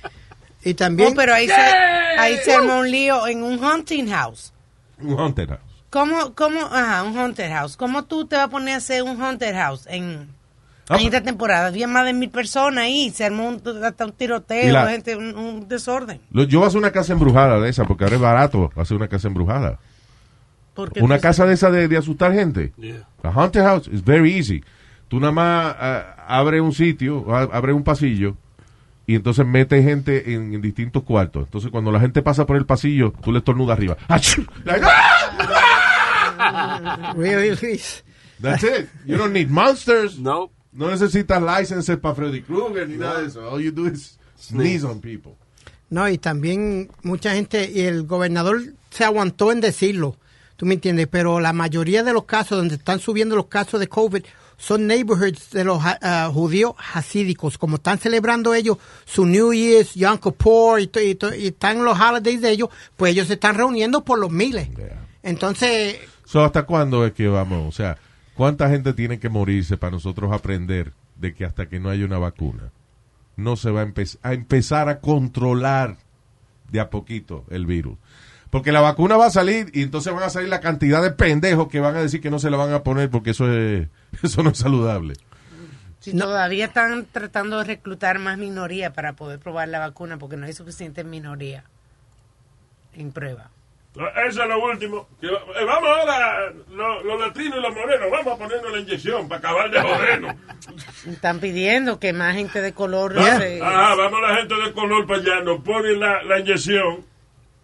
Y 0.62 0.74
también... 0.74 1.12
Oh, 1.12 1.14
pero 1.14 1.34
ahí 1.34 1.46
se, 1.46 1.52
ahí 1.52 2.38
se 2.38 2.54
armó 2.54 2.78
un 2.78 2.90
lío 2.90 3.26
en 3.26 3.42
un 3.42 3.62
hunting 3.62 4.06
house. 4.08 4.52
Un 4.98 5.18
haunted 5.18 5.48
house. 5.48 5.60
¿Cómo, 5.90 6.34
cómo, 6.34 6.60
ajá, 6.60 7.02
un 7.02 7.16
haunted 7.16 7.50
house? 7.50 7.76
¿Cómo 7.76 8.04
tú 8.04 8.26
te 8.26 8.36
vas 8.36 8.46
a 8.46 8.48
poner 8.48 8.74
a 8.74 8.78
hacer 8.78 9.02
un 9.02 9.20
haunted 9.20 9.54
house 9.54 9.86
en, 9.88 10.28
Ah, 10.88 10.96
en 10.98 11.06
esta 11.06 11.22
temporada? 11.22 11.68
Había 11.68 11.88
más 11.88 12.04
de 12.04 12.12
mil 12.12 12.28
personas 12.30 12.84
ahí, 12.84 13.10
se 13.10 13.24
armó 13.24 13.48
un, 13.48 13.62
hasta 13.84 14.04
un 14.04 14.12
tiroteo, 14.12 14.72
la- 14.72 14.86
gente, 14.88 15.16
un, 15.16 15.34
un 15.36 15.68
desorden. 15.68 16.20
Lo- 16.30 16.44
Yo 16.44 16.58
voy 16.58 16.66
a 16.66 16.68
hacer 16.68 16.78
una 16.78 16.90
casa 16.92 17.12
embrujada 17.14 17.58
de 17.60 17.70
esa, 17.70 17.84
porque 17.84 18.04
ahora 18.04 18.16
es 18.16 18.22
barato 18.22 18.70
hacer 18.76 18.96
una 18.96 19.08
casa 19.08 19.28
embrujada. 19.28 19.78
Una 21.00 21.18
casa 21.20 21.46
de 21.46 21.54
esa 21.54 21.70
de, 21.70 21.86
de 21.88 21.96
asustar 21.96 22.32
gente. 22.32 22.72
Yeah. 22.76 23.06
A 23.22 23.28
haunted 23.30 23.62
house 23.62 23.88
is 23.92 24.04
very 24.04 24.36
easy. 24.36 24.62
Tú 25.08 25.20
nada 25.20 25.32
más 25.32 25.76
ah, 25.78 26.16
abres 26.26 26.60
un 26.60 26.72
sitio, 26.74 27.32
abres 27.34 27.74
un 27.76 27.84
pasillo 27.84 28.36
y 29.06 29.14
entonces 29.14 29.46
metes 29.46 29.84
gente 29.84 30.34
en, 30.34 30.52
en 30.54 30.60
distintos 30.60 31.04
cuartos. 31.04 31.44
Entonces 31.44 31.70
cuando 31.70 31.92
la 31.92 32.00
gente 32.00 32.22
pasa 32.22 32.44
por 32.44 32.56
el 32.56 32.66
pasillo, 32.66 33.12
tú 33.22 33.30
le 33.32 33.38
estornudas 33.38 33.78
arriba. 33.78 33.96
¡Achú! 34.08 34.44
Like, 34.64 34.84
¡ah! 34.84 36.34
Really, 37.16 37.56
Luis? 37.60 38.04
That's 38.40 38.64
it. 38.64 38.88
You 39.06 39.16
don't 39.16 39.32
need 39.32 39.48
monsters. 39.48 40.18
No. 40.18 40.50
No 40.74 40.90
necesitas 40.90 41.40
licenses 41.40 41.96
para 41.98 42.14
Freddy 42.14 42.42
Krueger 42.42 42.88
ni 42.88 42.96
nada 42.96 43.20
de 43.20 43.28
eso. 43.28 43.48
All 43.48 43.62
you 43.62 43.70
do 43.70 43.86
is 43.86 44.18
sneeze 44.38 44.84
on 44.84 45.00
people. 45.00 45.32
No, 45.88 46.08
y 46.08 46.18
también 46.18 46.90
mucha 47.02 47.34
gente, 47.34 47.70
y 47.70 47.82
el 47.82 48.04
gobernador 48.04 48.60
se 48.90 49.04
aguantó 49.04 49.52
en 49.52 49.60
decirlo, 49.60 50.16
tú 50.56 50.66
me 50.66 50.74
entiendes, 50.74 51.06
pero 51.08 51.38
la 51.38 51.52
mayoría 51.52 52.02
de 52.02 52.12
los 52.12 52.24
casos 52.24 52.58
donde 52.58 52.74
están 52.74 52.98
subiendo 52.98 53.36
los 53.36 53.46
casos 53.46 53.78
de 53.78 53.88
COVID 53.88 54.24
son 54.56 54.86
neighborhoods 54.86 55.50
de 55.50 55.64
los 55.64 55.80
ah, 55.82 56.30
judíos 56.32 56.74
hasídicos, 56.92 57.58
como 57.58 57.76
están 57.76 57.98
celebrando 57.98 58.54
ellos 58.54 58.78
su 59.04 59.26
New 59.26 59.52
Year's, 59.52 59.94
Yom 59.94 60.18
Kippur 60.18 60.80
y, 60.80 60.90
y 60.96 61.18
y 61.38 61.46
están 61.48 61.84
los 61.84 61.98
holidays 61.98 62.40
de 62.40 62.50
ellos, 62.50 62.68
pues 62.96 63.12
ellos 63.12 63.28
se 63.28 63.34
están 63.34 63.54
reuniendo 63.54 64.04
por 64.04 64.18
los 64.18 64.30
miles. 64.30 64.68
Entonces, 65.22 65.98
So, 66.24 66.42
¿Hasta 66.42 66.64
cuándo 66.64 67.06
es 67.06 67.12
que 67.12 67.28
vamos? 67.28 67.68
O 67.68 67.72
sea, 67.72 67.96
¿cuánta 68.34 68.68
gente 68.68 68.92
tiene 68.92 69.18
que 69.18 69.28
morirse 69.28 69.76
para 69.76 69.92
nosotros 69.92 70.32
aprender 70.32 70.92
de 71.16 71.34
que 71.34 71.44
hasta 71.44 71.68
que 71.68 71.80
no 71.80 71.90
haya 71.90 72.04
una 72.04 72.18
vacuna, 72.18 72.70
no 73.36 73.56
se 73.56 73.70
va 73.70 73.82
a, 73.82 73.92
a 74.22 74.32
empezar 74.32 74.88
a 74.88 75.00
controlar 75.00 75.96
de 76.70 76.80
a 76.80 76.90
poquito 76.90 77.44
el 77.50 77.66
virus? 77.66 77.98
Porque 78.50 78.70
la 78.70 78.80
vacuna 78.80 79.16
va 79.16 79.26
a 79.26 79.30
salir 79.30 79.70
y 79.72 79.82
entonces 79.82 80.12
van 80.14 80.22
a 80.22 80.30
salir 80.30 80.48
la 80.48 80.60
cantidad 80.60 81.02
de 81.02 81.10
pendejos 81.10 81.66
que 81.66 81.80
van 81.80 81.96
a 81.96 82.02
decir 82.02 82.20
que 82.20 82.30
no 82.30 82.38
se 82.38 82.50
la 82.50 82.56
van 82.56 82.72
a 82.72 82.84
poner 82.84 83.10
porque 83.10 83.30
eso 83.30 83.52
es 83.52 83.88
eso 84.22 84.42
no 84.42 84.50
es 84.50 84.58
saludable. 84.58 85.14
Si 85.98 86.16
todavía 86.16 86.66
están 86.66 87.06
tratando 87.10 87.58
de 87.58 87.64
reclutar 87.64 88.18
más 88.18 88.38
minoría 88.38 88.92
para 88.92 89.14
poder 89.14 89.40
probar 89.40 89.68
la 89.68 89.78
vacuna 89.78 90.18
porque 90.18 90.36
no 90.36 90.46
hay 90.46 90.52
suficiente 90.52 91.02
minoría 91.02 91.64
en 92.92 93.10
prueba. 93.10 93.50
Eso 94.26 94.42
es 94.42 94.48
lo 94.48 94.60
último. 94.60 95.08
Que, 95.20 95.28
eh, 95.28 95.64
vamos 95.64 95.88
ahora, 95.88 96.52
los, 96.70 97.04
los 97.04 97.20
latinos 97.20 97.58
y 97.58 97.62
los 97.62 97.74
morenos, 97.74 98.10
vamos 98.10 98.34
a 98.34 98.36
ponernos 98.38 98.72
la 98.72 98.78
inyección 98.80 99.28
para 99.28 99.38
acabar 99.38 99.70
de 99.70 99.80
jodernos. 99.80 100.34
Están 101.06 101.38
pidiendo 101.38 102.00
que 102.00 102.12
más 102.12 102.34
gente 102.34 102.60
de 102.60 102.72
color 102.72 103.14
Ah, 103.16 103.38
se- 103.38 103.60
ah, 103.62 103.94
vamos 103.96 104.20
la 104.20 104.36
gente 104.36 104.54
de 104.56 104.72
color 104.72 105.06
para 105.06 105.20
allá, 105.20 105.40
nos 105.44 105.62
ponen 105.62 106.00
la, 106.00 106.22
la 106.24 106.40
inyección, 106.40 107.04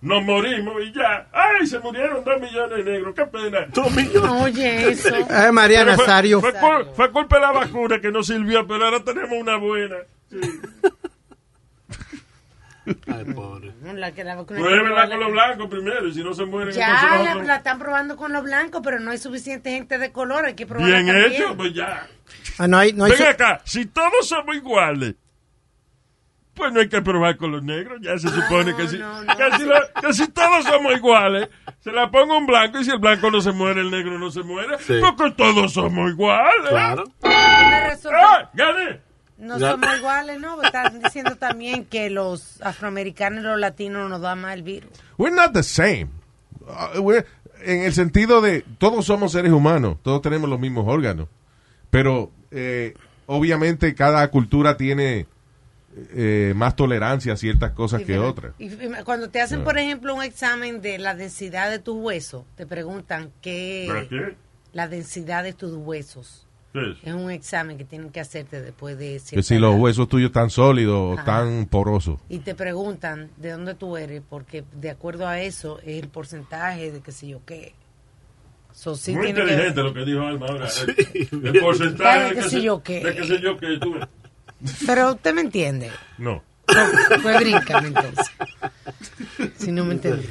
nos 0.03 0.23
morimos 0.23 0.75
y 0.85 0.93
ya. 0.93 1.27
¡Ay, 1.33 1.67
se 1.67 1.81
murieron 1.81 2.23
dos 2.23 2.41
millones 2.41 2.85
de 2.85 2.93
negros! 2.93 3.15
¡Qué 3.15 3.27
pena! 3.27 3.67
¡Dos 3.75 3.91
millones! 3.91 4.31
Oye, 4.43 4.91
eso. 4.93 5.09
Ay, 5.31 5.51
María 5.51 5.83
fue- 5.85 5.97
Nazario. 5.97 6.41
Fue, 6.41 6.53
fue 6.95 7.11
culpa 7.11 7.37
de 7.37 7.43
la 7.43 7.51
vacuna 7.53 8.01
que 8.01 8.13
no 8.13 8.23
sirvió, 8.23 8.65
pero 8.69 8.85
ahora 8.85 9.03
tenemos 9.03 9.33
una 9.33 9.57
buena. 9.57 9.97
Sí. 10.31 10.39
Ay, 13.07 13.25
pobre. 13.35 13.73
No, 13.83 13.93
la 13.93 14.13
que 14.13 14.25
la 14.25 14.37
vacuna- 14.37 14.61
Pruébenla 14.61 15.09
con 15.09 15.21
los 15.21 15.33
blancos 15.33 15.69
primero 15.69 16.07
y 16.09 16.15
si 16.15 16.23
no 16.23 16.35
se 16.35 16.45
mueren, 16.45 16.75
Ya 16.75 17.17
entonces 17.17 17.47
la, 17.47 17.57
están 17.57 17.79
probando 17.79 18.17
con 18.17 18.33
los 18.33 18.43
blancos, 18.43 18.81
pero 18.85 18.99
no 19.01 19.11
hay 19.11 19.19
suficiente 19.19 19.71
gente 19.71 19.99
de 19.99 20.13
color. 20.13 20.45
Hay 20.47 20.55
que 20.55 20.67
probarla 20.67 21.01
Bien 21.01 21.07
también. 21.07 21.33
hecho, 21.43 21.57
pues 21.57 21.75
ya. 21.75 22.07
ah, 22.59 22.67
no 22.69 22.79
hay, 22.79 22.93
no 22.93 23.05
hay 23.05 23.13
Ven 23.13 23.23
acá, 23.27 23.61
si 23.65 23.87
todos 23.87 24.29
somos 24.29 24.55
iguales, 24.57 25.15
pues 26.55 26.73
no 26.73 26.81
hay 26.81 26.89
que 26.89 27.01
probar 27.01 27.37
con 27.37 27.53
los 27.53 27.63
negros. 27.63 28.01
Ya 28.03 28.19
se 28.19 28.29
supone 28.29 28.75
que, 28.77 28.87
si, 28.89 28.99
que, 28.99 29.57
si 29.57 29.65
lo- 29.65 30.01
que 30.03 30.13
si 30.13 30.29
todos 30.29 30.65
somos 30.65 30.93
iguales, 30.95 31.49
se 31.81 31.91
la 31.93 32.11
pongo 32.11 32.37
un 32.37 32.47
blanco 32.47 32.79
y 32.81 32.85
si 32.85 32.91
el 32.91 32.99
blanco 32.99 33.31
no 33.31 33.41
se 33.41 33.53
muere, 33.53 33.81
el 33.81 33.91
negro 33.91 34.19
no 34.19 34.31
se 34.31 34.43
muere. 34.43 34.77
Sí. 34.81 34.95
Porque 35.01 35.31
todos 35.37 35.73
somos 35.73 36.11
iguales. 36.11 36.69
Claro. 36.69 37.05
¡Ah! 37.23 38.51
¡Gané! 38.53 39.01
No 39.41 39.59
somos 39.59 39.89
iguales, 39.99 40.39
¿no? 40.41 40.63
Están 40.63 41.01
diciendo 41.03 41.37
también 41.37 41.85
que 41.87 42.11
los 42.11 42.61
afroamericanos 42.63 43.41
y 43.43 43.47
los 43.47 43.59
latinos 43.59 44.09
nos 44.11 44.21
dan 44.21 44.41
más 44.43 44.55
el 44.55 44.63
virus. 44.63 44.91
We're 45.19 45.35
not 45.35 45.53
the 45.53 45.63
same. 45.63 46.09
Uh, 46.61 47.01
we're- 47.01 47.25
en 47.63 47.81
el 47.83 47.93
sentido 47.93 48.41
de 48.41 48.65
todos 48.79 49.07
somos 49.07 49.33
seres 49.33 49.53
humanos, 49.53 49.97
todos 50.03 50.23
tenemos 50.23 50.49
los 50.49 50.59
mismos 50.61 50.87
órganos, 50.89 51.29
pero 51.91 52.31
eh, 52.51 52.95
obviamente 53.27 53.95
cada 53.95 54.27
cultura 54.31 54.77
tiene 54.77 55.27
eh, 56.15 56.53
más 56.57 56.77
tolerancia 56.77 57.33
a 57.33 57.37
ciertas 57.37 57.73
cosas 57.73 58.03
que 58.03 58.19
otras. 58.19 58.53
Y 58.59 58.71
cuando 59.05 59.29
te 59.29 59.41
hacen, 59.43 59.61
Ah. 59.61 59.65
por 59.65 59.77
ejemplo, 59.79 60.15
un 60.15 60.23
examen 60.23 60.81
de 60.81 60.99
la 60.99 61.15
densidad 61.15 61.69
de 61.71 61.79
tus 61.81 61.97
huesos, 61.97 62.45
te 62.57 62.67
preguntan 62.67 63.31
qué... 63.43 63.87
¿Para 63.89 64.09
qué? 64.09 64.37
La 64.73 64.87
densidad 64.87 65.43
de 65.43 65.53
tus 65.53 65.73
huesos. 65.75 66.47
¿Qué 66.73 66.97
es? 67.05 67.13
Un 67.15 67.31
examen 67.31 67.77
que 67.77 67.85
tienen 67.85 68.11
que 68.11 68.21
hacerte 68.21 68.61
después 68.63 68.97
de 68.99 69.15
Que 69.15 69.19
cierta 69.21 69.43
si 69.49 69.59
los 69.59 69.75
huesos 69.77 70.09
tuyos 70.09 70.29
están 70.29 70.51
sólidos 70.51 71.19
o 71.19 71.25
tan 71.25 71.67
porosos. 71.67 72.21
Y 72.29 72.39
te 72.39 72.55
preguntan 72.55 73.31
de 73.39 73.51
dónde 73.53 73.75
tú 73.75 73.97
eres, 73.97 74.23
porque 74.29 74.65
de 74.73 74.91
acuerdo 74.91 75.27
a 75.27 75.41
eso 75.41 75.81
es 75.81 76.01
el 76.03 76.09
porcentaje 76.09 76.93
de 76.93 77.01
qué 77.01 77.11
sé 77.13 77.27
yo 77.29 77.41
qué. 77.45 77.75
So, 78.73 78.95
sí 78.95 79.13
Muy 79.15 79.25
que- 79.25 79.31
inteligente 79.31 79.83
lo 79.83 79.93
que 79.93 80.05
dijo 80.05 80.21
Alma 80.23 80.47
ahora. 80.47 80.69
El, 80.87 81.47
el 81.47 81.61
porcentaje 81.61 82.23
de 82.23 82.29
qué 82.37 82.41
que, 82.43 82.49
se- 82.49 82.63
yo 82.63 82.83
qué. 82.83 83.05
de 83.05 83.15
que 83.17 83.25
sé 83.25 83.41
yo 83.41 83.57
que 83.59 83.79
tú. 83.79 83.97
Pero 84.87 85.13
usted 85.15 85.35
me 85.35 85.41
entiende. 85.41 85.91
No. 86.19 86.43
Pues 87.23 87.41
bríncame 87.41 87.89
entonces. 87.89 88.27
Si 89.57 89.73
no 89.73 89.85
me 89.85 89.95
entiende. 89.95 90.29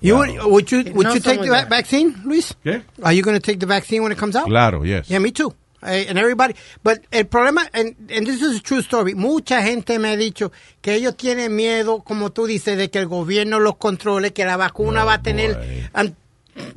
You 0.00 0.16
would, 0.16 0.42
would 0.44 0.72
you 0.72 0.84
would 0.94 1.06
No 1.06 1.14
you 1.14 1.20
take 1.20 1.40
the 1.42 1.66
vaccine, 1.68 2.14
Luis? 2.24 2.54
¿Qué? 2.64 2.82
Are 3.02 3.12
you 3.12 3.22
going 3.22 3.38
to 3.38 3.40
take 3.40 3.60
the 3.60 3.66
vaccine 3.66 4.02
when 4.02 4.12
it 4.12 4.18
comes 4.18 4.34
out? 4.34 4.46
Claro, 4.46 4.82
yes. 4.82 5.10
Yeah, 5.10 5.18
me 5.18 5.30
too. 5.30 5.52
Eh, 5.82 6.06
and 6.08 6.18
everybody. 6.18 6.54
But 6.82 7.04
el 7.10 7.24
problema, 7.24 7.68
and, 7.72 7.96
and 8.10 8.26
this 8.26 8.42
is 8.42 8.58
a 8.58 8.60
true 8.60 8.82
story, 8.82 9.14
mucha 9.14 9.62
gente 9.62 9.98
me 9.98 10.10
ha 10.10 10.16
dicho 10.16 10.52
que 10.82 10.94
ellos 10.94 11.16
tienen 11.16 11.56
miedo, 11.56 12.02
como 12.02 12.30
tú 12.30 12.46
dices, 12.46 12.76
de 12.76 12.90
que 12.90 12.98
el 12.98 13.06
gobierno 13.06 13.60
los 13.60 13.76
controle, 13.76 14.32
que 14.32 14.44
la 14.44 14.56
vacuna 14.56 15.04
va 15.04 15.14
a 15.14 15.22
tener... 15.22 15.88
and 15.94 16.14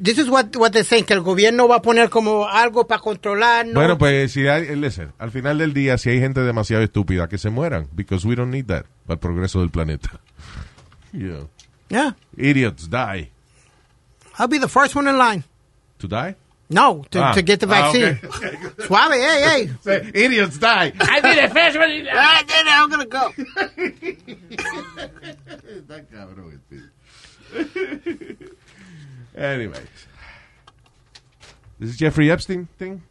this 0.02 0.18
is 0.18 0.30
what, 0.30 0.56
what 0.56 0.72
they're 0.72 0.86
saying, 0.86 1.04
que 1.06 1.14
el 1.14 1.22
gobierno 1.22 1.68
va 1.68 1.78
a 1.78 1.82
poner 1.82 2.10
como 2.10 2.48
algo 2.48 2.88
para 2.88 3.02
controlar. 3.02 3.66
¿no? 3.66 3.74
Bueno, 3.74 3.98
pues 3.98 4.32
si 4.32 4.48
hay, 4.48 4.74
listen, 4.76 5.12
al 5.18 5.32
final 5.32 5.58
del 5.58 5.74
día, 5.74 5.98
si 5.98 6.10
hay 6.10 6.20
gente 6.20 6.40
demasiado 6.42 6.82
estúpida, 6.84 7.28
que 7.28 7.38
se 7.38 7.50
mueran, 7.50 7.90
because 7.94 8.26
we 8.26 8.36
don't 8.36 8.52
need 8.52 8.68
that 8.68 8.86
para 9.06 9.16
el 9.16 9.20
progreso 9.20 9.60
del 9.60 9.70
planeta. 9.70 10.20
Yeah. 11.16 11.46
Yeah, 11.94 12.12
Idiots 12.36 12.88
die. 12.88 13.30
I'll 14.40 14.48
be 14.48 14.58
the 14.58 14.68
first 14.68 14.96
one 14.96 15.08
in 15.08 15.16
line. 15.18 15.44
To 16.00 16.08
die? 16.08 16.36
No, 16.70 17.06
to, 17.12 17.20
Ah. 17.22 17.34
to 17.34 17.42
get 17.44 17.60
the 17.60 17.68
Ah, 17.68 17.70
vaccine. 17.70 18.20
okay. 18.24 18.58
Suave, 18.88 19.12
hey, 19.14 19.42
hey. 19.46 19.70
Say, 19.84 20.12
idiots 20.14 20.58
die. 20.58 20.92
I 21.00 21.22
be 21.22 21.36
the 21.40 21.50
first 21.54 21.78
one 21.78 21.92
in 21.92 22.06
line. 22.10 22.46
I'm 22.50 22.90
gonna 22.90 23.06
go. 23.06 23.30
Está 25.78 26.02
cabrón 26.10 26.54
este. 26.58 28.50
Anyways. 29.36 30.08
This 31.80 31.90
is 31.92 31.98
Jeffrey 31.98 32.32
Epstein 32.32 32.68
thing. 32.80 33.02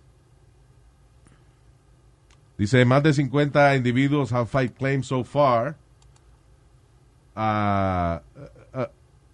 Dice, 2.58 2.84
más 2.84 3.02
de 3.02 3.12
50 3.12 3.76
individuos 3.76 4.30
have 4.30 4.48
filed 4.50 4.76
claims 4.76 5.06
so 5.06 5.22
far. 5.24 5.76
Ah, 7.36 8.20
uh, 8.36 8.48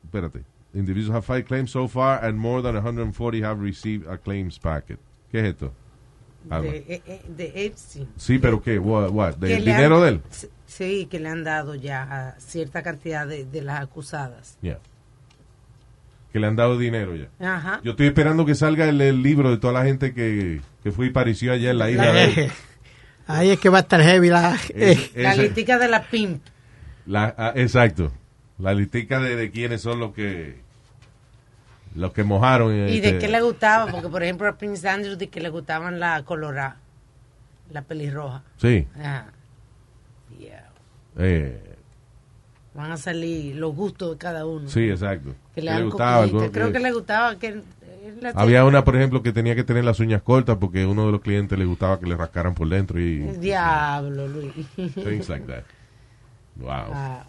espérate. 0.09 0.45
Individuals 0.75 1.15
have 1.17 1.25
filed 1.25 1.47
claims 1.47 1.71
so 1.71 1.89
far 1.89 2.23
and 2.25 2.39
more 2.39 2.61
than 2.63 2.75
140 2.75 3.43
have 3.43 3.61
received 3.63 4.07
a 4.09 4.19
claims 4.19 4.59
packet. 4.59 4.99
¿Qué 5.31 5.41
es 5.41 5.47
esto? 5.47 5.73
Alma. 6.51 6.71
De, 6.71 6.77
eh, 6.89 7.03
eh, 7.07 7.23
de 7.29 7.67
Epstein. 7.67 8.09
Sí, 8.17 8.39
pero 8.39 8.63
¿qué? 8.63 8.79
What? 8.79 9.11
what? 9.11 9.35
Que 9.35 9.47
¿Del 9.47 9.65
le 9.65 9.73
han- 9.73 9.77
dinero 9.79 10.01
de 10.03 10.09
él? 10.11 10.23
Sí, 10.67 11.07
que 11.11 11.19
le 11.21 11.29
han 11.29 11.43
dado 11.45 11.75
ya 11.75 12.03
a 12.03 12.41
cierta 12.41 12.83
cantidad 12.83 13.27
de, 13.27 13.45
de 13.45 13.63
las 13.63 13.81
acusadas. 13.81 14.59
Yeah. 14.63 14.79
Que 16.33 16.39
le 16.39 16.47
han 16.47 16.57
dado 16.57 16.77
dinero 16.79 17.17
ya. 17.17 17.29
Ajá. 17.41 17.81
Yo 17.83 17.93
estoy 17.93 18.07
esperando 18.07 18.45
que 18.45 18.55
salga 18.55 18.87
el, 18.89 19.01
el 19.01 19.23
libro 19.23 19.51
de 19.51 19.57
toda 19.57 19.73
la 19.73 19.85
gente 19.85 20.13
que, 20.13 20.61
que 20.83 20.93
fue 20.93 21.07
y 21.07 21.11
pareció 21.11 21.53
allá 21.53 21.71
en 21.71 21.79
la 21.79 21.91
isla 21.91 22.13
de 22.13 22.25
él. 22.25 22.53
Ahí 23.27 23.51
es 23.51 23.59
que 23.59 23.69
va 23.69 23.79
a 23.79 23.81
estar 23.83 24.01
heavy 24.03 24.29
la... 24.29 24.57
Es- 24.75 25.13
La 25.17 25.35
de 25.79 25.89
la 25.89 26.03
pimp. 26.05 26.43
la- 27.07 27.35
ah, 27.37 27.53
exacto. 27.57 28.13
La 28.59 28.75
listica 28.75 29.21
de, 29.21 29.37
de 29.37 29.51
quiénes 29.51 29.81
son 29.83 30.01
los 30.01 30.13
que 30.15 30.61
los 31.95 32.13
que 32.13 32.23
mojaron. 32.25 32.75
¿Y 32.75 32.97
este, 32.97 33.13
de 33.15 33.19
qué 33.19 33.29
le 33.29 33.41
gustaba? 33.41 33.91
Porque, 33.91 34.09
por 34.09 34.23
ejemplo, 34.23 34.47
a 34.49 34.57
Prince 34.57 34.89
Andrew 34.89 35.17
de 35.17 35.29
que 35.29 35.41
le 35.41 35.49
gustaban 35.49 35.99
la 36.01 36.23
colorada, 36.25 36.77
la 37.71 37.83
pelirroja. 37.83 38.43
Sí. 38.59 38.87
Ajá. 38.99 39.27
Yeah. 40.39 40.69
eh, 41.19 41.75
Van 42.75 42.93
a 42.93 42.97
salir 42.97 43.57
los 43.57 43.75
gustos 43.75 44.13
de 44.13 44.19
cada 44.19 44.47
uno. 44.47 44.69
sí, 44.69 44.89
exacto. 44.89 45.31
Que 45.55 45.61
¿Qué 45.61 45.63
le 45.63 45.83
gustaba? 45.85 46.27
Creo 46.29 46.67
que- 46.69 46.73
que 46.73 46.79
le 46.79 46.93
gustaba 46.93 47.37
que... 47.39 47.63
la 48.21 48.31
Había 48.37 48.65
una, 48.65 48.85
por 48.85 48.95
ejemplo, 48.95 49.23
que 49.23 49.33
tenía 49.33 49.57
que 49.57 49.65
tener 49.65 49.85
las 49.85 49.99
uñas 49.99 50.23
cortas 50.23 50.59
porque 50.61 50.87
uno 50.87 51.07
de 51.07 51.13
los 51.13 51.21
clientes 51.21 51.59
le 51.59 51.65
gustaba 51.65 51.99
que 51.99 52.07
le 52.07 52.17
rascaran 52.17 52.55
por 52.55 52.69
dentro 52.69 53.01
y 53.01 53.19
diablo, 53.39 54.29
Luis. 54.29 54.53
things 54.95 55.29
like 55.29 55.47
that. 55.47 55.65
Wow. 56.57 56.93
Ah, 56.93 57.25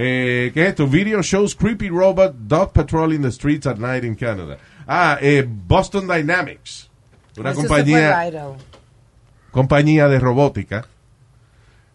Eh, 0.00 0.52
¿Qué 0.54 0.62
es 0.62 0.68
esto? 0.68 0.86
Video 0.86 1.20
shows 1.22 1.56
creepy 1.56 1.88
robot 1.88 2.32
dog 2.46 2.72
patrolling 2.72 3.20
the 3.20 3.32
streets 3.32 3.66
at 3.66 3.78
night 3.78 4.04
in 4.04 4.14
Canada. 4.14 4.56
Ah, 4.86 5.18
eh, 5.20 5.44
Boston 5.44 6.06
Dynamics. 6.06 6.88
una 7.36 7.50
Eso 7.50 7.62
se 7.62 7.66
compañía, 7.66 8.30
compañía 9.50 10.06
de 10.06 10.20
robótica 10.20 10.86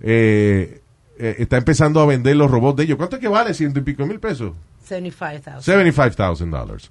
eh, 0.01 0.81
eh, 1.17 1.35
está 1.39 1.55
empezando 1.55 2.01
a 2.01 2.05
vender 2.05 2.35
los 2.35 2.51
robots 2.51 2.75
de 2.75 2.83
ellos. 2.83 2.97
¿Cuánto 2.97 3.15
es 3.15 3.21
que 3.21 3.29
vale? 3.29 3.53
Ciento 3.53 3.79
y 3.79 3.83
pico 3.83 4.05
mil 4.05 4.19
pesos. 4.19 4.51
75,000. 4.83 5.93
$75,000. 5.93 6.89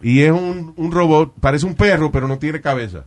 Y 0.00 0.22
es 0.22 0.32
un, 0.32 0.72
un 0.76 0.92
robot, 0.92 1.34
parece 1.40 1.66
un 1.66 1.74
perro, 1.74 2.10
pero 2.10 2.26
no 2.26 2.38
tiene 2.38 2.62
cabeza. 2.62 3.04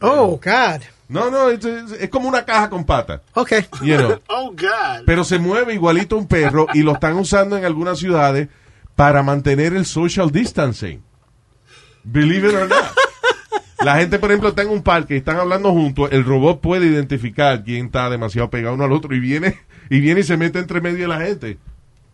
Oh, 0.00 0.38
God. 0.42 0.82
No, 1.08 1.30
no, 1.30 1.50
es, 1.50 1.64
es- 1.64 1.92
es 1.92 2.08
como 2.10 2.28
una 2.28 2.44
caja 2.44 2.70
con 2.70 2.84
patas. 2.84 3.20
Ok. 3.34 3.52
you 3.82 3.96
know. 3.96 4.18
Oh, 4.28 4.50
God. 4.50 5.04
Pero 5.06 5.24
se 5.24 5.38
mueve 5.38 5.74
igualito 5.74 6.16
a 6.16 6.18
un 6.18 6.26
perro 6.26 6.66
y 6.74 6.82
lo 6.82 6.92
están 6.94 7.14
usando 7.16 7.56
en 7.56 7.64
algunas 7.64 7.98
ciudades 7.98 8.48
para 8.96 9.22
mantener 9.22 9.74
el 9.74 9.86
social 9.86 10.30
distancing. 10.30 11.02
Believe 12.04 12.48
it 12.48 12.54
or 12.54 12.68
not. 12.68 12.78
La 13.82 13.96
gente, 13.98 14.18
por 14.18 14.30
ejemplo, 14.30 14.48
está 14.50 14.62
en 14.62 14.70
un 14.70 14.82
parque 14.82 15.14
y 15.14 15.18
están 15.18 15.36
hablando 15.38 15.70
juntos, 15.72 16.08
el 16.12 16.24
robot 16.24 16.60
puede 16.60 16.86
identificar 16.86 17.64
quién 17.64 17.86
está 17.86 18.08
demasiado 18.08 18.48
pegado 18.48 18.74
uno 18.74 18.84
al 18.84 18.92
otro 18.92 19.14
y 19.14 19.20
viene 19.20 19.58
y 19.90 20.00
viene 20.00 20.20
y 20.20 20.24
se 20.24 20.36
mete 20.38 20.58
entre 20.58 20.80
medio 20.80 21.00
de 21.00 21.08
la 21.08 21.20
gente 21.20 21.58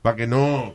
para 0.03 0.17
que 0.17 0.27
no 0.27 0.73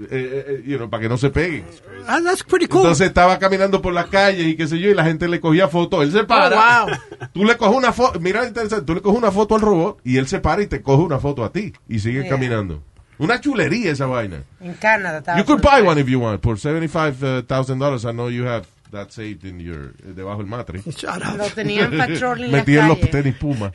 eh, 0.00 0.06
eh, 0.10 0.44
eh, 0.48 0.62
you 0.66 0.76
know, 0.76 0.90
para 0.90 1.02
que 1.02 1.08
no 1.08 1.16
se 1.16 1.30
peguen. 1.30 1.64
Ah, 2.06 2.20
that's 2.22 2.42
pretty 2.42 2.66
cool. 2.66 2.82
Entonces 2.82 3.06
estaba 3.08 3.38
caminando 3.38 3.80
por 3.80 3.92
la 3.92 4.04
calle 4.06 4.42
y 4.42 4.56
qué 4.56 4.66
sé 4.66 4.78
yo, 4.78 4.90
y 4.90 4.94
la 4.94 5.04
gente 5.04 5.28
le 5.28 5.40
cogía 5.40 5.68
fotos. 5.68 6.02
Él 6.02 6.12
se 6.12 6.24
para. 6.24 6.84
Oh, 6.84 6.86
wow. 6.86 6.96
Tú 7.32 7.44
le 7.44 7.56
coges 7.56 7.76
una 7.76 7.92
foto, 7.92 8.18
mira, 8.20 8.46
interesante, 8.46 8.84
tú 8.84 8.94
le 8.94 9.00
coges 9.02 9.18
una 9.18 9.30
foto 9.30 9.54
al 9.54 9.60
robot 9.60 10.00
y 10.04 10.16
él 10.18 10.26
se 10.26 10.40
para 10.40 10.62
y 10.62 10.66
te 10.66 10.82
coge 10.82 11.02
una 11.02 11.18
foto 11.18 11.44
a 11.44 11.52
ti 11.52 11.72
y 11.88 11.98
sigue 12.00 12.20
Yeah. 12.22 12.30
caminando. 12.30 12.82
Una 13.18 13.40
chulería 13.40 13.92
esa 13.92 14.06
vaina. 14.06 14.42
En 14.60 14.74
Canadá 14.74 15.38
You 15.38 15.44
could 15.44 15.60
buy 15.62 15.80
one 15.86 16.00
if 16.00 16.08
you 16.08 16.18
want. 16.20 16.40
Por 16.40 16.58
$75,000, 16.58 18.04
I 18.04 18.12
know 18.12 18.28
you 18.28 18.44
have 18.46 18.66
that 18.90 19.10
saved 19.10 19.44
in 19.44 19.60
your, 19.60 19.92
debajo 20.14 20.38
del 20.38 20.46
matre. 20.48 20.80
Shut 20.86 21.22
up. 21.24 21.36
Lo 21.38 21.46
tenían 21.50 21.96
patrol 21.96 22.42
en 22.44 22.50
la 22.52 22.58
Metí 22.58 22.76
en 22.76 22.88
los 22.88 23.00
tenis 23.00 23.34
Puma. 23.36 23.72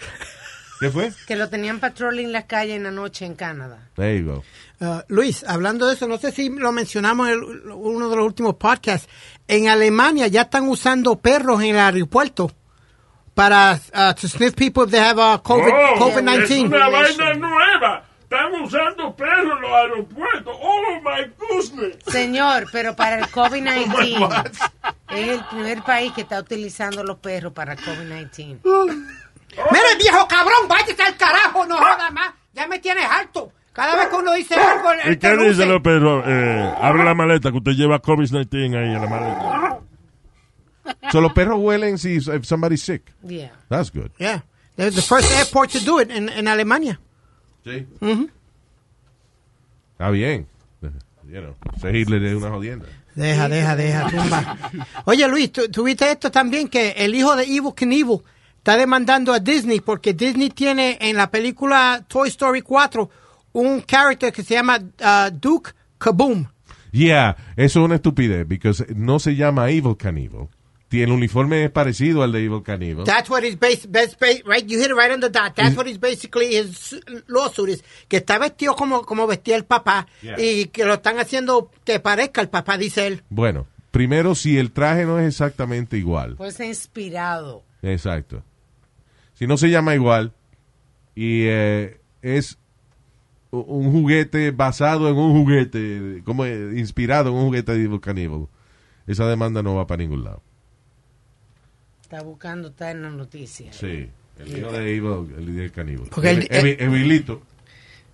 ¿Qué 0.79 0.89
fue? 0.89 1.11
Que 1.27 1.35
lo 1.35 1.49
tenían 1.49 1.79
patrol 1.79 2.19
en 2.19 2.31
la 2.31 2.47
calle 2.47 2.75
en 2.75 2.83
la 2.83 2.91
noche 2.91 3.25
en 3.25 3.35
Canadá. 3.35 3.89
There 3.95 4.17
you 4.19 4.25
go. 4.25 4.43
Uh, 4.79 5.01
Luis, 5.09 5.43
hablando 5.45 5.87
de 5.87 5.95
eso, 5.95 6.07
no 6.07 6.17
sé 6.17 6.31
si 6.31 6.49
lo 6.49 6.71
mencionamos 6.71 7.27
en 7.27 7.33
el- 7.33 7.71
uno 7.71 8.09
de 8.09 8.15
los 8.15 8.25
últimos 8.25 8.55
podcasts. 8.55 9.09
En 9.47 9.67
Alemania 9.67 10.27
ya 10.27 10.43
están 10.43 10.67
usando 10.69 11.17
perros 11.17 11.61
en 11.61 11.71
el 11.71 11.79
aeropuerto 11.79 12.49
para 13.33 13.73
uh, 13.93 14.13
to 14.19 14.27
sniff 14.27 14.55
people 14.55 14.83
if 14.85 14.91
they 14.91 14.99
have 14.99 15.19
uh, 15.19 15.37
COVID, 15.41 15.71
Oh, 15.71 15.95
COVID-19. 15.99 16.43
Es 16.43 16.61
una 16.61 16.89
vaina 16.89 17.33
nueva. 17.35 18.05
Están 18.23 18.53
usando 18.61 19.15
perros 19.15 19.55
en 19.55 19.61
los 19.63 19.71
aeropuertos. 19.71 20.55
Oh 20.61 21.01
my 21.03 21.33
goodness. 21.37 21.97
Señor, 22.07 22.67
pero 22.71 22.95
para 22.95 23.17
el 23.17 23.23
Oh 23.33 23.47
COVID-19 23.49 24.51
es 25.09 25.27
el 25.29 25.43
primer 25.45 25.81
país 25.83 26.13
que 26.13 26.21
está 26.21 26.39
utilizando 26.39 27.03
los 27.03 27.17
perros 27.17 27.51
para 27.53 27.73
el 27.73 27.79
COVID-19. 27.79 28.59
Mira, 29.51 29.83
viejo 29.97 30.27
cabrón, 30.27 30.67
váyase 30.67 31.01
al 31.01 31.17
carajo, 31.17 31.65
no 31.65 31.77
joda 31.77 32.09
más. 32.11 32.33
Ya 32.53 32.67
me 32.67 32.79
tienes 32.79 33.05
harto. 33.05 33.51
Cada 33.73 33.95
vez 33.95 34.07
que 34.09 34.15
uno 34.15 34.33
dice 34.33 34.55
algo, 34.55 34.91
él 34.91 35.13
¿Y 35.13 35.17
qué 35.17 35.33
luce. 35.35 35.49
dice 35.49 35.65
los 35.65 35.81
perros? 35.81 36.23
Eh, 36.27 36.73
abre 36.81 37.03
la 37.03 37.13
maleta 37.13 37.51
que 37.51 37.57
usted 37.57 37.71
lleva 37.73 38.01
COVID-19 38.01 38.77
ahí 38.77 38.95
en 38.95 39.01
la 39.01 39.07
maleta. 39.07 39.79
So 41.11 41.21
los 41.21 41.33
perros 41.33 41.59
huelen 41.59 41.97
si 41.97 42.15
if 42.17 42.45
somebody's 42.45 42.81
sick. 42.81 43.03
Yeah. 43.23 43.51
That's 43.69 43.91
good. 43.91 44.11
Yeah, 44.17 44.41
they're 44.75 44.91
the 44.91 45.01
first 45.01 45.31
airport 45.37 45.69
to 45.71 45.79
do 45.79 45.99
it 46.01 46.09
en, 46.11 46.29
en 46.29 46.47
Alemania. 46.47 46.99
Sí. 47.63 47.85
Ujú. 48.01 48.29
Está 49.93 50.09
bien. 50.11 50.47
You 51.29 51.41
know, 51.41 51.55
ese 51.77 51.95
Hitler 51.95 52.23
es 52.23 52.33
una 52.35 52.49
jodienda. 52.49 52.87
Deja, 53.13 53.47
deja, 53.47 53.75
deja, 53.75 54.09
tumba. 54.09 54.57
Oye, 55.05 55.27
Luis, 55.27 55.51
¿tú, 55.51 55.69
tú 55.69 55.83
viste 55.83 56.09
esto 56.09 56.31
también? 56.31 56.67
Que 56.67 56.89
el 56.97 57.13
hijo 57.13 57.35
de 57.35 57.43
Evil 57.43 57.73
Knievel 57.75 58.17
está 58.59 58.77
demandando 58.77 59.33
a 59.33 59.39
Disney 59.39 59.79
porque 59.79 60.13
Disney 60.13 60.49
tiene 60.49 60.97
en 61.01 61.15
la 61.17 61.31
película 61.31 62.05
Toy 62.07 62.27
Story 62.29 62.61
4 62.61 63.09
un 63.53 63.81
character 63.83 64.31
que 64.31 64.43
se 64.43 64.53
llama 64.53 64.77
uh, 64.77 65.31
Duke 65.33 65.71
Kaboom. 65.97 66.45
Yeah, 66.91 67.35
eso 67.55 67.79
es 67.79 67.85
una 67.85 67.95
estupidez, 67.95 68.47
because 68.47 68.85
no 68.95 69.19
se 69.19 69.35
llama 69.35 69.69
Evil 69.69 69.95
Knievel. 69.97 70.47
Tiene 70.87 71.05
el 71.05 71.11
uniforme 71.11 71.63
es 71.63 71.69
parecido 71.71 72.23
al 72.23 72.31
de 72.31 72.43
Evil 72.45 72.63
Knievel. 72.63 73.05
That's 73.05 73.29
what 73.29 73.43
his 73.43 73.59
base, 73.59 73.87
base, 73.87 74.15
base- 74.19 74.43
right? 74.45 74.65
You 74.67 74.79
hit 74.79 74.87
it 74.89 74.95
right 74.97 75.11
on 75.11 75.19
the 75.19 75.29
dot. 75.29 75.53
That's 75.55 75.77
what 75.77 75.85
is 75.87 75.99
basically 75.99 76.55
his 76.57 76.99
lawsuit 77.27 77.69
is. 77.69 77.83
Que 78.07 78.17
está 78.17 78.39
vestido 78.39 78.75
como, 78.75 79.03
como 79.03 79.25
vestía 79.27 79.55
el 79.55 79.65
papá 79.65 80.07
Yeah. 80.23 80.39
y 80.39 80.65
que 80.65 80.83
lo 80.85 80.95
están 80.95 81.19
haciendo 81.19 81.69
que 81.85 81.99
parezca 81.99 82.41
el 82.41 82.49
papá, 82.49 82.77
dice 82.77 83.05
él. 83.07 83.21
Bueno, 83.29 83.67
primero, 83.91 84.33
si 84.35 84.57
el 84.57 84.71
traje 84.71 85.05
no 85.05 85.19
es 85.19 85.27
exactamente 85.27 85.95
igual. 85.95 86.35
Puede 86.37 86.51
ser 86.51 86.65
inspirado. 86.67 87.63
Exacto. 87.83 88.43
Si 89.39 89.47
no 89.47 89.55
se 89.57 89.69
llama 89.69 89.95
igual 89.95 90.33
y 91.15 91.43
eh, 91.45 91.97
es 92.21 92.57
un 93.51 93.89
juguete 93.91 94.51
basado 94.51 95.07
en 95.09 95.15
un 95.15 95.31
juguete, 95.31 96.21
como 96.25 96.43
eh, 96.45 96.73
inspirado 96.77 97.29
en 97.29 97.35
un 97.37 97.45
juguete 97.45 97.71
de 97.71 97.83
Evil 97.85 98.01
Knievel, 98.01 98.47
esa 99.07 99.25
demanda 99.27 99.63
no 99.63 99.75
va 99.75 99.87
para 99.87 100.03
ningún 100.03 100.25
lado. 100.25 100.41
Está 102.01 102.21
buscando, 102.21 102.67
está 102.67 102.91
en 102.91 103.01
la 103.01 103.09
noticia. 103.11 103.71
Sí, 103.71 104.09
el 104.39 104.57
hijo 104.57 104.71
de 104.71 104.95
Evil, 104.95 105.33
el 105.37 105.55
de 105.55 105.71
Knievel. 105.71 106.09
Porque 106.09 106.31
el- 106.31 106.49
Evi- 106.49 106.75
Evilito. 106.79 107.41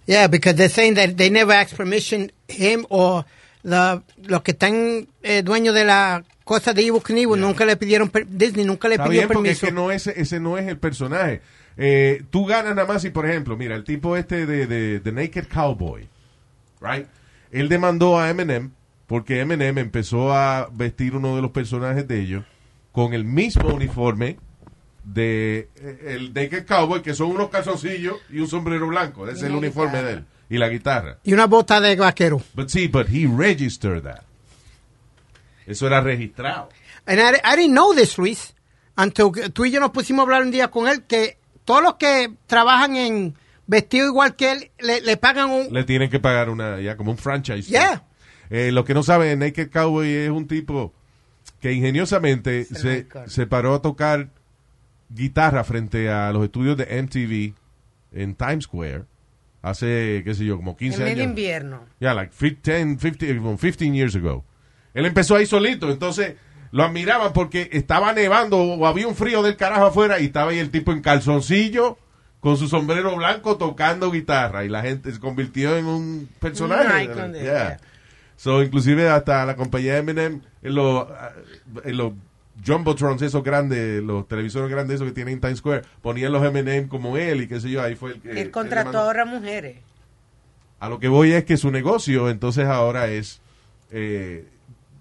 Yeah, 0.06 0.28
because 0.28 0.56
they're 0.56 0.70
saying 0.70 0.94
that 0.96 1.16
they 1.16 1.32
never 1.32 1.52
asked 1.56 1.76
permission, 1.76 2.32
him 2.48 2.86
or 2.90 3.26
the, 3.64 4.02
los 4.28 4.44
que 4.44 4.52
están 4.52 5.08
eh, 5.24 5.42
dueños 5.42 5.74
de 5.74 5.84
la 5.86 6.24
cosa 6.46 6.74
de 6.74 6.84
Evil 6.88 7.02
Knievel 7.04 7.42
nunca 7.42 7.66
le 7.66 7.76
pidieron, 7.76 8.10
Disney 8.30 8.64
nunca 8.64 8.88
le 8.88 8.96
Está 8.96 9.10
pidió 9.10 9.22
bien, 9.22 9.28
porque 9.34 9.50
es 9.50 9.60
permiso. 9.60 9.66
que 9.76 9.82
no 9.82 9.92
es, 9.92 10.08
ese 10.08 10.40
no 10.40 10.58
es 10.58 10.68
el 10.68 10.78
personaje. 10.78 11.42
Eh, 11.76 12.24
tú 12.30 12.46
ganas 12.46 12.74
nada 12.74 12.88
más 12.88 13.02
si, 13.02 13.10
por 13.10 13.26
ejemplo, 13.30 13.58
mira, 13.58 13.76
el 13.76 13.84
tipo 13.84 14.16
este 14.16 14.46
de, 14.46 14.66
de, 14.68 15.02
de 15.02 15.12
Naked 15.12 15.48
Cowboy, 15.54 16.08
right? 16.80 17.08
Él 17.52 17.68
demandó 17.68 18.18
a 18.20 18.30
Eminem 18.30 18.72
porque 19.08 19.42
Eminem 19.42 19.78
empezó 19.78 20.34
a 20.34 20.70
vestir 20.72 21.16
uno 21.16 21.36
de 21.36 21.42
los 21.42 21.52
personajes 21.52 22.08
de 22.08 22.20
ellos 22.22 22.44
con 22.92 23.14
el 23.14 23.26
mismo 23.26 23.74
uniforme 23.74 24.38
de 25.04 25.70
eh, 25.76 26.00
el 26.16 26.34
Naked 26.34 26.66
Cowboy, 26.66 27.02
que 27.02 27.14
son 27.14 27.28
unos 27.32 27.50
calzoncillos 27.50 28.16
y 28.30 28.40
un 28.40 28.48
sombrero 28.48 28.88
blanco. 28.88 29.28
Ese 29.28 29.38
es 29.38 29.44
el 29.44 29.56
uniforme 29.56 29.92
guitarra. 30.00 30.08
de 30.08 30.14
él. 30.14 30.26
Y 30.50 30.58
la 30.58 30.70
guitarra. 30.70 31.18
Y 31.24 31.34
una 31.34 31.48
bota 31.48 31.82
de 31.82 31.96
vaquero. 31.96 32.42
But 32.54 32.70
see, 32.70 32.88
but 32.88 33.08
he 33.10 33.26
registered 33.28 34.04
that. 34.04 34.25
Eso 35.66 35.88
era 35.88 36.02
registrado. 36.02 36.70
And 37.06 37.20
I, 37.20 37.38
I 37.44 37.56
didn't 37.56 37.74
know 37.74 37.94
this, 37.94 38.18
Luis, 38.18 38.56
until 38.98 39.32
tú 39.54 39.66
y 39.66 39.72
yo 39.72 39.80
nos 39.80 39.92
pusimos 39.92 40.20
a 40.20 40.24
hablar 40.24 40.42
un 40.44 40.52
día 40.52 40.70
con 40.70 40.88
él, 40.88 41.04
que 41.04 41.38
todos 41.66 41.82
los 41.84 41.96
que 41.96 42.34
trabajan 42.48 42.96
en 42.96 43.36
vestido 43.68 44.08
igual 44.08 44.36
que 44.36 44.52
él, 44.52 44.72
le, 44.80 45.02
le 45.02 45.18
pagan 45.18 45.50
un... 45.50 45.74
Le 45.74 45.84
tienen 45.84 46.10
que 46.10 46.20
pagar 46.20 46.50
una, 46.50 46.80
ya 46.80 46.96
como 46.98 47.12
un 47.12 47.18
franchise. 47.18 47.70
Yeah. 47.70 48.04
Eh, 48.50 48.72
lo 48.72 48.86
que 48.86 48.94
no 48.94 49.04
saben, 49.04 49.40
Naked 49.40 49.72
Cowboy 49.72 50.10
es 50.12 50.30
un 50.30 50.48
tipo 50.48 50.94
que 51.60 51.72
ingeniosamente 51.74 52.66
Se 52.66 53.08
se, 53.26 53.48
paró 53.48 53.76
a 53.76 53.82
tocar 53.82 54.30
guitarra 55.10 55.64
frente 55.64 56.10
a 56.10 56.32
los 56.32 56.44
estudios 56.44 56.78
de 56.78 57.02
MTV 57.02 57.54
en 58.20 58.36
Times 58.36 58.66
Square 58.66 59.06
hace, 59.62 60.22
qué 60.24 60.36
sé 60.36 60.46
yo, 60.46 60.58
como 60.58 60.78
15 60.78 61.02
En 61.02 61.08
años. 61.08 61.24
invierno. 61.26 61.86
Yeah, 62.00 62.14
like 62.14 62.32
15, 62.38 62.98
15, 62.98 63.38
como 63.38 63.58
15 63.58 63.94
years 63.94 64.16
ago. 64.16 64.46
Él 64.96 65.06
empezó 65.06 65.36
ahí 65.36 65.46
solito, 65.46 65.92
entonces 65.92 66.34
lo 66.72 66.84
admiraban 66.84 67.32
porque 67.34 67.70
estaba 67.74 68.12
nevando 68.14 68.58
o 68.58 68.88
había 68.88 69.08
un 69.08 69.16
frío 69.16 69.44
del 69.44 69.56
carajo 69.58 69.86
afuera 69.86 70.20
y 70.20 70.26
estaba 70.26 70.50
ahí 70.52 70.58
el 70.60 70.72
tipo 70.72 70.92
en 70.92 71.02
calzoncillo 71.02 71.98
con 72.40 72.58
su 72.58 72.68
sombrero 72.68 73.16
blanco 73.16 73.58
tocando 73.58 74.10
guitarra 74.12 74.66
y 74.66 74.70
la 74.70 74.82
gente 74.82 75.12
se 75.12 75.20
convirtió 75.20 75.78
en 75.78 75.86
un 75.86 76.30
personaje. 76.40 77.08
De- 77.08 77.44
Yeah. 77.44 77.78
So, 78.38 78.62
inclusive 78.64 79.08
hasta 79.10 79.46
la 79.46 79.56
compañía 79.56 79.94
de 79.94 80.00
Eminem 80.00 80.42
en 80.62 80.76
los, 80.76 81.08
en 81.86 81.98
los 81.98 82.14
jumbotrons 82.66 83.22
esos 83.22 83.44
grandes, 83.44 84.04
los 84.04 84.28
televisores 84.28 84.70
grandes 84.70 84.96
esos 84.96 85.08
que 85.08 85.14
tienen 85.14 85.36
en 85.36 85.42
Times 85.42 85.60
Square, 85.60 85.84
ponían 86.02 86.32
los 86.34 86.44
Eminem 86.46 86.88
como 86.88 87.18
él 87.18 87.42
y 87.44 87.48
qué 87.48 87.60
sé 87.62 87.70
yo, 87.70 87.82
ahí 87.82 87.96
fue 87.96 88.12
el 88.14 88.22
que... 88.22 88.32
Él 88.42 88.52
contrató 88.52 89.00
ahora 89.00 89.26
mujeres. 89.26 89.78
A 90.80 90.90
lo 90.90 91.00
que 91.00 91.08
voy 91.08 91.32
es 91.32 91.46
que 91.46 91.58
su 91.58 91.72
negocio 91.72 92.30
entonces 92.30 92.66
ahora 92.68 93.08
es 93.08 93.42
eh, 93.92 94.46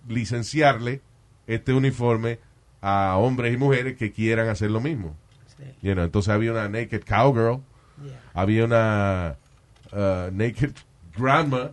licenciarle 0.09 1.01
este 1.47 1.73
uniforme 1.73 2.39
a 2.81 3.17
hombres 3.17 3.53
y 3.55 3.57
mujeres 3.57 3.97
que 3.97 4.13
quieran 4.13 4.49
hacer 4.49 4.71
lo 4.71 4.81
mismo. 4.81 5.17
Sí. 5.57 5.65
You 5.83 5.95
know, 5.95 6.05
entonces 6.05 6.31
había 6.33 6.51
una 6.53 6.69
naked 6.69 7.03
cowgirl, 7.09 7.61
Yeah. 8.05 8.19
había 8.35 8.65
una 8.65 9.37
uh, 9.93 10.31
naked 10.33 10.73
grandma. 11.17 11.71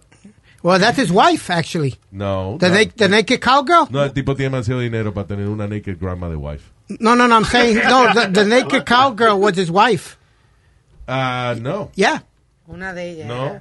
Well, 0.61 0.79
that's 0.79 0.99
his 0.99 1.09
wife, 1.09 1.49
actually. 1.51 1.97
No, 2.11 2.57
The, 2.59 2.69
no, 2.69 2.75
na- 2.75 2.91
the 2.95 3.09
naked 3.09 3.39
cowgirl? 3.41 3.87
no, 3.89 4.03
el 4.03 4.11
tipo 4.13 4.35
tiene 4.35 4.51
demasiado 4.51 4.79
dinero 4.81 5.11
para 5.13 5.25
tener 5.25 5.47
una 5.47 5.67
naked 5.67 5.97
grandma 5.99 6.29
de 6.29 6.35
wife. 6.35 6.71
No, 6.99 7.15
no, 7.15 7.27
no, 7.27 7.35
I'm 7.35 7.45
saying, 7.45 7.77
no, 7.87 8.13
the, 8.13 8.27
the 8.31 8.45
naked 8.45 8.85
cowgirl 8.85 9.39
was 9.39 9.57
his 9.57 9.71
wife. 9.71 10.17
Ah, 11.07 11.55
no, 11.59 11.89
Yeah. 11.95 12.23
Una 12.67 12.93
de 12.93 13.09
ellas. 13.11 13.27
no. 13.27 13.59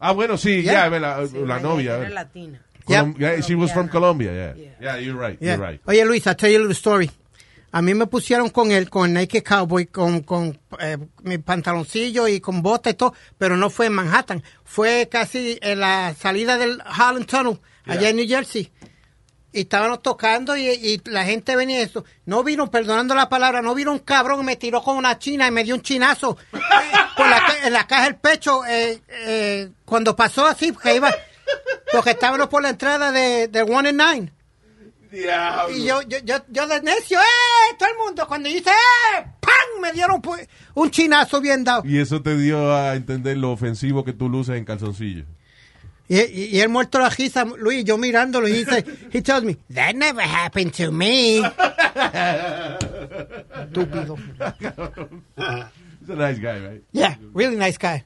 Ah, 0.00 0.12
bueno, 0.12 0.36
sí, 0.36 0.62
Yeah. 0.62 0.90
ya, 0.90 0.98
la, 0.98 1.26
sí, 1.26 1.36
la 1.36 1.40
una 1.42 1.58
novia. 1.60 1.96
Era 1.98 2.10
latina. 2.10 2.60
Colom- 2.86 3.18
yeah, 3.18 3.40
she 3.42 3.54
was 3.54 3.72
from. 3.72 3.88
Colombia, 3.88 4.32
yeah. 4.32 4.54
Yeah. 4.56 4.70
Yeah, 4.80 4.96
you're 4.98 5.14
right, 5.20 5.38
Yeah. 5.40 5.56
you're 5.56 5.66
right. 5.66 5.80
Oye, 5.86 6.04
Luis, 6.04 6.26
I'll 6.26 6.34
tell 6.36 6.50
you 6.50 6.58
a 6.58 6.60
little 6.60 6.74
story. 6.74 7.10
A 7.72 7.82
mí 7.82 7.94
me 7.94 8.06
pusieron 8.06 8.48
con 8.50 8.70
el, 8.70 8.88
con 8.88 9.06
el 9.08 9.12
Naked 9.14 9.42
Cowboy, 9.42 9.86
con, 9.86 10.20
con 10.20 10.58
eh, 10.80 10.96
mi 11.24 11.38
pantaloncillo 11.38 12.26
y 12.28 12.40
con 12.40 12.62
bota 12.62 12.88
y 12.90 12.94
todo, 12.94 13.12
pero 13.36 13.56
no 13.56 13.68
fue 13.70 13.86
en 13.86 13.92
Manhattan. 13.92 14.42
Fue 14.64 15.08
casi 15.10 15.58
en 15.60 15.80
la 15.80 16.14
salida 16.14 16.56
del 16.56 16.80
Harlem 16.86 17.24
Tunnel, 17.24 17.58
allá 17.84 18.08
en 18.08 18.16
New 18.16 18.26
Jersey. 18.28 18.70
Y 19.52 19.60
estábamos 19.60 20.02
tocando 20.02 20.56
y, 20.56 20.68
y 20.68 21.00
la 21.06 21.24
gente 21.24 21.56
venía 21.56 21.80
eso. 21.82 22.04
No 22.24 22.44
vino, 22.44 22.70
perdonando 22.70 23.14
la 23.14 23.28
palabra, 23.28 23.62
no 23.62 23.74
vino 23.74 23.90
un 23.92 23.98
cabrón 24.00 24.44
me 24.44 24.56
tiró 24.56 24.82
con 24.82 24.96
una 24.96 25.18
china 25.18 25.46
y 25.46 25.50
me 25.50 25.64
dio 25.64 25.74
un 25.74 25.82
chinazo 25.82 26.36
eh, 26.52 26.58
por 27.16 27.26
la, 27.28 27.42
en 27.64 27.72
la 27.72 27.86
caja 27.86 28.04
del 28.04 28.16
pecho. 28.16 28.64
eh, 28.66 29.00
eh, 29.10 29.70
cuando 29.84 30.14
pasó 30.16 30.46
así, 30.46 30.72
que 30.72 30.96
iba, 30.96 31.10
porque 31.92 32.10
estábamos 32.10 32.48
por 32.48 32.62
la 32.62 32.70
entrada 32.70 33.12
de, 33.12 33.48
de 33.48 33.62
One 33.62 33.88
and 33.90 34.00
Nine. 34.02 34.32
Y 35.12 35.84
yo, 35.84 36.02
yo, 36.02 36.18
yo, 36.24 36.36
yo 36.50 36.66
de 36.66 36.82
necio, 36.82 37.18
¡eh! 37.18 37.74
Todo 37.78 37.88
el 37.88 37.96
mundo, 38.04 38.26
cuando 38.26 38.48
yo 38.48 38.56
hice, 38.56 38.70
¡eh! 38.70 39.24
¡Pam! 39.40 39.80
Me 39.80 39.92
dieron 39.92 40.20
pues, 40.20 40.48
un 40.74 40.90
chinazo 40.90 41.40
bien 41.40 41.64
dado. 41.64 41.82
Y 41.86 41.98
eso 41.98 42.20
te 42.22 42.36
dio 42.36 42.74
a 42.74 42.94
entender 42.96 43.36
lo 43.36 43.52
ofensivo 43.52 44.04
que 44.04 44.12
tú 44.12 44.28
luces 44.28 44.56
en 44.56 44.64
calzoncillo. 44.64 45.24
Y, 46.08 46.20
y, 46.20 46.44
y 46.56 46.60
él 46.60 46.68
muerto 46.68 46.98
la 46.98 47.08
risa, 47.08 47.44
Luis, 47.44 47.84
yo 47.84 47.98
mirándolo, 47.98 48.46
y 48.48 48.52
dice, 48.52 48.84
he 49.12 49.22
tells 49.22 49.42
me, 49.44 49.56
that 49.74 49.94
never 49.94 50.22
happened 50.22 50.72
to 50.72 50.92
me. 50.92 51.40
Estúpido. 53.66 54.16
He's 56.00 56.10
a 56.10 56.14
nice 56.14 56.38
guy, 56.38 56.58
right? 56.58 56.82
Yeah, 56.92 57.16
really 57.32 57.56
nice 57.56 57.78
guy. 57.78 58.04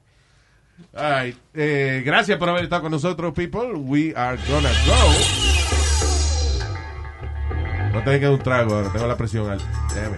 All 0.94 1.24
right. 1.24 1.36
Eh, 1.54 2.02
gracias 2.04 2.38
por 2.38 2.48
haber 2.48 2.64
estado 2.64 2.82
con 2.82 2.90
nosotros, 2.92 3.32
people. 3.34 3.74
We 3.74 4.12
are 4.16 4.38
gonna 4.48 4.70
go. 4.86 5.12
No 7.92 8.04
te 8.04 8.20
que 8.20 8.28
un 8.28 8.38
trago 8.38 8.74
ahora, 8.74 8.92
tengo 8.92 9.06
la 9.06 9.16
presión 9.16 9.50
alta. 9.50 9.64
Déjame. 9.94 10.16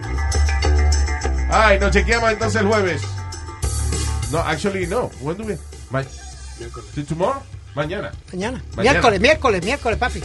Ay, 1.51 1.79
nos 1.79 1.91
chequeamos 1.91 2.31
entonces 2.31 2.61
el 2.61 2.67
jueves. 2.67 3.01
No, 4.31 4.39
actually, 4.39 4.87
no. 4.87 5.11
When 5.21 5.37
do 5.37 5.43
we? 5.43 5.57
Ma 5.91 6.03
¿Sí, 6.03 7.03
tomorrow? 7.03 7.41
Mañana. 7.75 8.11
Mañana. 8.31 8.61
Mañana. 8.75 8.91
Miércoles, 8.93 9.21
miércoles, 9.21 9.63
miércoles, 9.63 9.97
papi. 9.99 10.21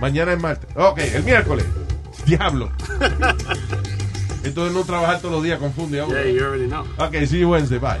Mañana 0.00 0.32
es 0.32 0.40
martes. 0.40 0.68
Ok, 0.76 0.98
el 0.98 1.22
miércoles. 1.24 1.66
Diablo. 2.24 2.70
Entonces 4.44 4.74
no 4.74 4.84
trabajar 4.84 5.20
todos 5.20 5.34
los 5.34 5.42
días 5.42 5.58
confunde 5.58 6.00
a 6.00 6.06
uno. 6.06 6.14
Yeah, 6.14 6.30
you 6.32 6.44
already 6.44 6.66
know. 6.66 6.84
Ok, 6.98 7.14
see 7.26 7.40
you 7.40 7.50
Wednesday. 7.50 7.78
Bye. 7.78 8.00